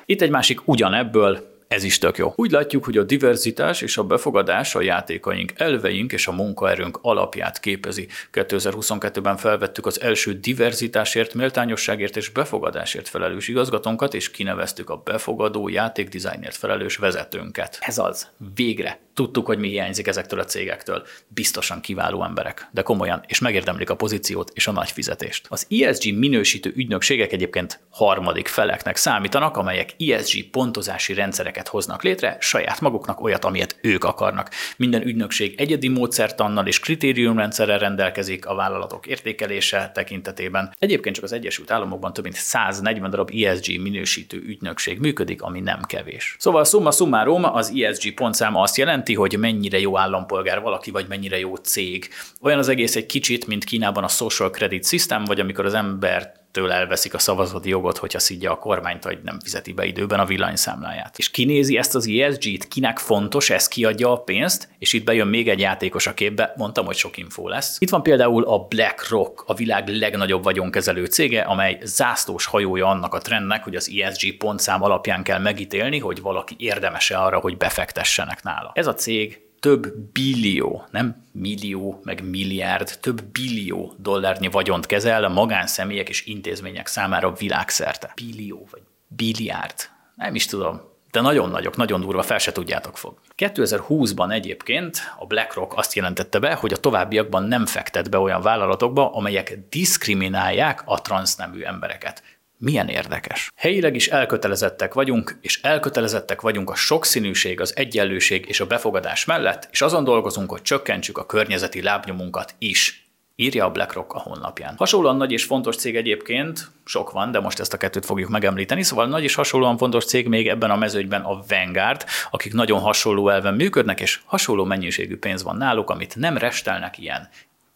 Itt 0.05 0.21
egy 0.21 0.29
másik 0.29 0.67
ugyanebből, 0.67 1.58
ez 1.69 1.83
is 1.83 1.97
tök 1.97 2.17
jó. 2.17 2.33
Úgy 2.35 2.51
látjuk, 2.51 2.85
hogy 2.85 2.97
a 2.97 3.03
diverzitás 3.03 3.81
és 3.81 3.97
a 3.97 4.03
befogadás 4.03 4.75
a 4.75 4.81
játékaink, 4.81 5.51
elveink 5.55 6.11
és 6.11 6.27
a 6.27 6.31
munkaerőnk 6.31 6.99
alapját 7.01 7.59
képezi. 7.59 8.07
2022-ben 8.33 9.37
felvettük 9.37 9.85
az 9.85 10.01
első 10.01 10.33
diverzitásért, 10.33 11.33
méltányosságért 11.33 12.17
és 12.17 12.29
befogadásért 12.29 13.07
felelős 13.07 13.47
igazgatónkat, 13.47 14.13
és 14.13 14.31
kineveztük 14.31 14.89
a 14.89 15.01
befogadó 15.05 15.67
játékdizájnért 15.67 16.55
felelős 16.55 16.97
vezetőnket. 16.97 17.77
Ez 17.79 17.97
az. 17.97 18.27
Végre 18.55 18.99
Tudtuk, 19.19 19.45
hogy 19.45 19.59
mi 19.59 19.69
hiányzik 19.69 20.07
ezektől 20.07 20.39
a 20.39 20.43
cégektől. 20.43 21.03
Biztosan 21.27 21.81
kiváló 21.81 22.23
emberek, 22.23 22.67
de 22.71 22.81
komolyan, 22.81 23.23
és 23.27 23.39
megérdemlik 23.39 23.89
a 23.89 23.95
pozíciót 23.95 24.51
és 24.53 24.67
a 24.67 24.71
nagy 24.71 24.91
fizetést. 24.91 25.45
Az 25.49 25.67
ESG 25.69 26.17
minősítő 26.17 26.73
ügynökségek 26.75 27.31
egyébként 27.31 27.79
harmadik 27.89 28.47
feleknek 28.47 28.95
számítanak, 28.95 29.57
amelyek 29.57 29.95
ESG 29.99 30.49
pontozási 30.49 31.13
rendszereket 31.13 31.67
hoznak 31.67 32.03
létre, 32.03 32.37
saját 32.39 32.81
maguknak 32.81 33.21
olyat, 33.21 33.45
amilyet 33.45 33.77
ők 33.81 34.03
akarnak. 34.03 34.49
Minden 34.77 35.01
ügynökség 35.01 35.55
egyedi 35.57 35.87
módszertannal 35.87 36.67
és 36.67 36.79
kritériumrendszerrel 36.79 37.79
rendelkezik 37.79 38.45
a 38.45 38.55
vállalatok 38.55 39.07
értékelése 39.07 39.91
tekintetében. 39.93 40.73
Egyébként 40.77 41.15
csak 41.15 41.23
az 41.23 41.31
Egyesült 41.31 41.71
Államokban 41.71 42.13
több 42.13 42.23
mint 42.23 42.35
140 42.35 43.09
darab 43.09 43.31
ESG 43.43 43.81
minősítő 43.81 44.37
ügynökség 44.37 44.99
működik, 44.99 45.41
ami 45.41 45.59
nem 45.59 45.81
kevés. 45.81 46.35
Szóval 46.39 46.65
summa 46.65 46.91
summarum, 46.91 47.43
az 47.43 47.73
ESG 47.75 48.13
pontszáma 48.13 48.61
azt 48.61 48.77
jelenti, 48.77 49.07
jelenti, 49.09 49.35
hogy 49.35 49.51
mennyire 49.51 49.79
jó 49.79 49.97
állampolgár 49.97 50.61
valaki, 50.61 50.91
vagy 50.91 51.05
mennyire 51.07 51.39
jó 51.39 51.55
cég. 51.55 52.09
Olyan 52.41 52.59
az 52.59 52.67
egész 52.67 52.95
egy 52.95 53.05
kicsit, 53.05 53.47
mint 53.47 53.63
Kínában 53.63 54.03
a 54.03 54.07
social 54.07 54.49
credit 54.49 54.87
system, 54.87 55.23
vagy 55.23 55.39
amikor 55.39 55.65
az 55.65 55.73
ember 55.73 56.33
tőle 56.59 56.73
elveszik 56.73 57.13
a 57.13 57.19
szavazati 57.19 57.69
jogot, 57.69 57.97
hogyha 57.97 58.19
szidja 58.19 58.51
a 58.51 58.57
kormányt, 58.57 59.03
hogy 59.03 59.19
nem 59.23 59.39
fizeti 59.39 59.73
be 59.73 59.85
időben 59.85 60.19
a 60.19 60.25
villanyszámláját. 60.25 61.17
És 61.17 61.31
kinézi 61.31 61.77
ezt 61.77 61.95
az 61.95 62.07
ESG-t, 62.07 62.67
kinek 62.67 62.97
fontos, 62.97 63.49
ez 63.49 63.67
kiadja 63.67 64.11
a 64.11 64.17
pénzt, 64.17 64.69
és 64.79 64.93
itt 64.93 65.03
bejön 65.05 65.27
még 65.27 65.49
egy 65.49 65.59
játékos 65.59 66.07
a 66.07 66.13
képbe, 66.13 66.53
mondtam, 66.57 66.85
hogy 66.85 66.95
sok 66.95 67.17
info 67.17 67.47
lesz. 67.47 67.77
Itt 67.79 67.89
van 67.89 68.03
például 68.03 68.43
a 68.43 68.59
BlackRock, 68.59 69.43
a 69.45 69.53
világ 69.53 69.87
legnagyobb 69.87 70.43
vagyonkezelő 70.43 71.05
cége, 71.05 71.41
amely 71.41 71.79
zászlós 71.83 72.45
hajója 72.45 72.87
annak 72.87 73.13
a 73.13 73.17
trendnek, 73.17 73.63
hogy 73.63 73.75
az 73.75 73.91
ESG 74.01 74.37
pontszám 74.37 74.83
alapján 74.83 75.23
kell 75.23 75.39
megítélni, 75.39 75.99
hogy 75.99 76.21
valaki 76.21 76.55
érdemese 76.57 77.17
arra, 77.17 77.39
hogy 77.39 77.57
befektessenek 77.57 78.43
nála. 78.43 78.71
Ez 78.73 78.87
a 78.87 78.93
cég 78.93 79.48
több 79.59 79.93
billió, 80.13 80.87
nem 80.91 81.25
millió, 81.31 81.99
meg 82.03 82.29
milliárd, 82.29 82.97
több 83.01 83.23
billió 83.23 83.93
dollárnyi 83.97 84.47
vagyont 84.47 84.85
kezel 84.85 85.23
a 85.23 85.29
magánszemélyek 85.29 86.09
és 86.09 86.25
intézmények 86.25 86.87
számára 86.87 87.33
világszerte. 87.33 88.11
Billió 88.15 88.67
vagy 88.71 88.81
billiárd, 89.07 89.75
nem 90.15 90.35
is 90.35 90.45
tudom, 90.45 90.81
de 91.11 91.21
nagyon 91.21 91.49
nagyok, 91.49 91.75
nagyon 91.75 92.01
durva, 92.01 92.21
fel 92.21 92.37
se 92.37 92.51
tudjátok 92.51 92.97
fog. 92.97 93.17
2020-ban 93.37 94.31
egyébként 94.31 94.97
a 95.17 95.25
BlackRock 95.25 95.77
azt 95.77 95.93
jelentette 95.93 96.39
be, 96.39 96.53
hogy 96.53 96.73
a 96.73 96.77
továbbiakban 96.77 97.43
nem 97.43 97.65
fektet 97.65 98.09
be 98.09 98.17
olyan 98.17 98.41
vállalatokba, 98.41 99.13
amelyek 99.13 99.57
diszkriminálják 99.69 100.81
a 100.85 101.01
transznemű 101.01 101.61
embereket. 101.61 102.23
Milyen 102.61 102.87
érdekes. 102.87 103.51
Helyileg 103.55 103.95
is 103.95 104.07
elkötelezettek 104.07 104.93
vagyunk, 104.93 105.37
és 105.41 105.61
elkötelezettek 105.61 106.41
vagyunk 106.41 106.69
a 106.69 106.75
sokszínűség, 106.75 107.61
az 107.61 107.75
egyenlőség 107.75 108.45
és 108.47 108.59
a 108.59 108.67
befogadás 108.67 109.25
mellett, 109.25 109.67
és 109.71 109.81
azon 109.81 110.03
dolgozunk, 110.03 110.49
hogy 110.49 110.61
csökkentsük 110.61 111.17
a 111.17 111.25
környezeti 111.25 111.81
lábnyomunkat 111.81 112.55
is 112.57 113.09
írja 113.35 113.65
a 113.65 113.71
BlackRock 113.71 114.13
a 114.13 114.19
honlapján. 114.19 114.75
Hasonlóan 114.77 115.17
nagy 115.17 115.31
és 115.31 115.43
fontos 115.43 115.75
cég 115.75 115.95
egyébként, 115.95 116.71
sok 116.85 117.11
van, 117.11 117.31
de 117.31 117.39
most 117.39 117.59
ezt 117.59 117.73
a 117.73 117.77
kettőt 117.77 118.05
fogjuk 118.05 118.29
megemlíteni, 118.29 118.83
szóval 118.83 119.07
nagy 119.07 119.23
és 119.23 119.35
hasonlóan 119.35 119.77
fontos 119.77 120.05
cég 120.05 120.27
még 120.27 120.47
ebben 120.47 120.71
a 120.71 120.75
mezőgyben 120.75 121.21
a 121.21 121.43
Vanguard, 121.47 122.05
akik 122.31 122.53
nagyon 122.53 122.79
hasonló 122.79 123.29
elven 123.29 123.53
működnek, 123.53 124.01
és 124.01 124.19
hasonló 124.25 124.63
mennyiségű 124.63 125.17
pénz 125.17 125.43
van 125.43 125.57
náluk, 125.57 125.89
amit 125.89 126.15
nem 126.15 126.37
restelnek 126.37 126.97
ilyen 126.97 127.29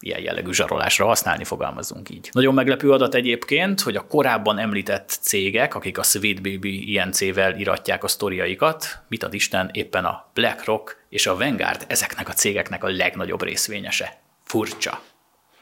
ilyen 0.04 0.20
jellegű 0.20 0.52
zsarolásra 0.52 1.06
használni, 1.06 1.44
fogalmazunk 1.44 2.10
így. 2.10 2.28
Nagyon 2.32 2.54
meglepő 2.54 2.90
adat 2.90 3.14
egyébként, 3.14 3.80
hogy 3.80 3.96
a 3.96 4.06
korábban 4.06 4.58
említett 4.58 5.18
cégek, 5.20 5.74
akik 5.74 5.98
a 5.98 6.02
Sweet 6.02 6.42
Baby 6.42 6.92
INC-vel 6.92 7.58
iratják 7.58 8.04
a 8.04 8.08
sztoriaikat, 8.08 9.02
mit 9.08 9.22
ad 9.22 9.34
Isten, 9.34 9.70
éppen 9.72 10.04
a 10.04 10.30
BlackRock 10.34 11.04
és 11.08 11.26
a 11.26 11.36
Vanguard 11.36 11.84
ezeknek 11.88 12.28
a 12.28 12.32
cégeknek 12.32 12.84
a 12.84 12.88
legnagyobb 12.88 13.42
részvényese. 13.42 14.18
Furcsa. 14.44 15.00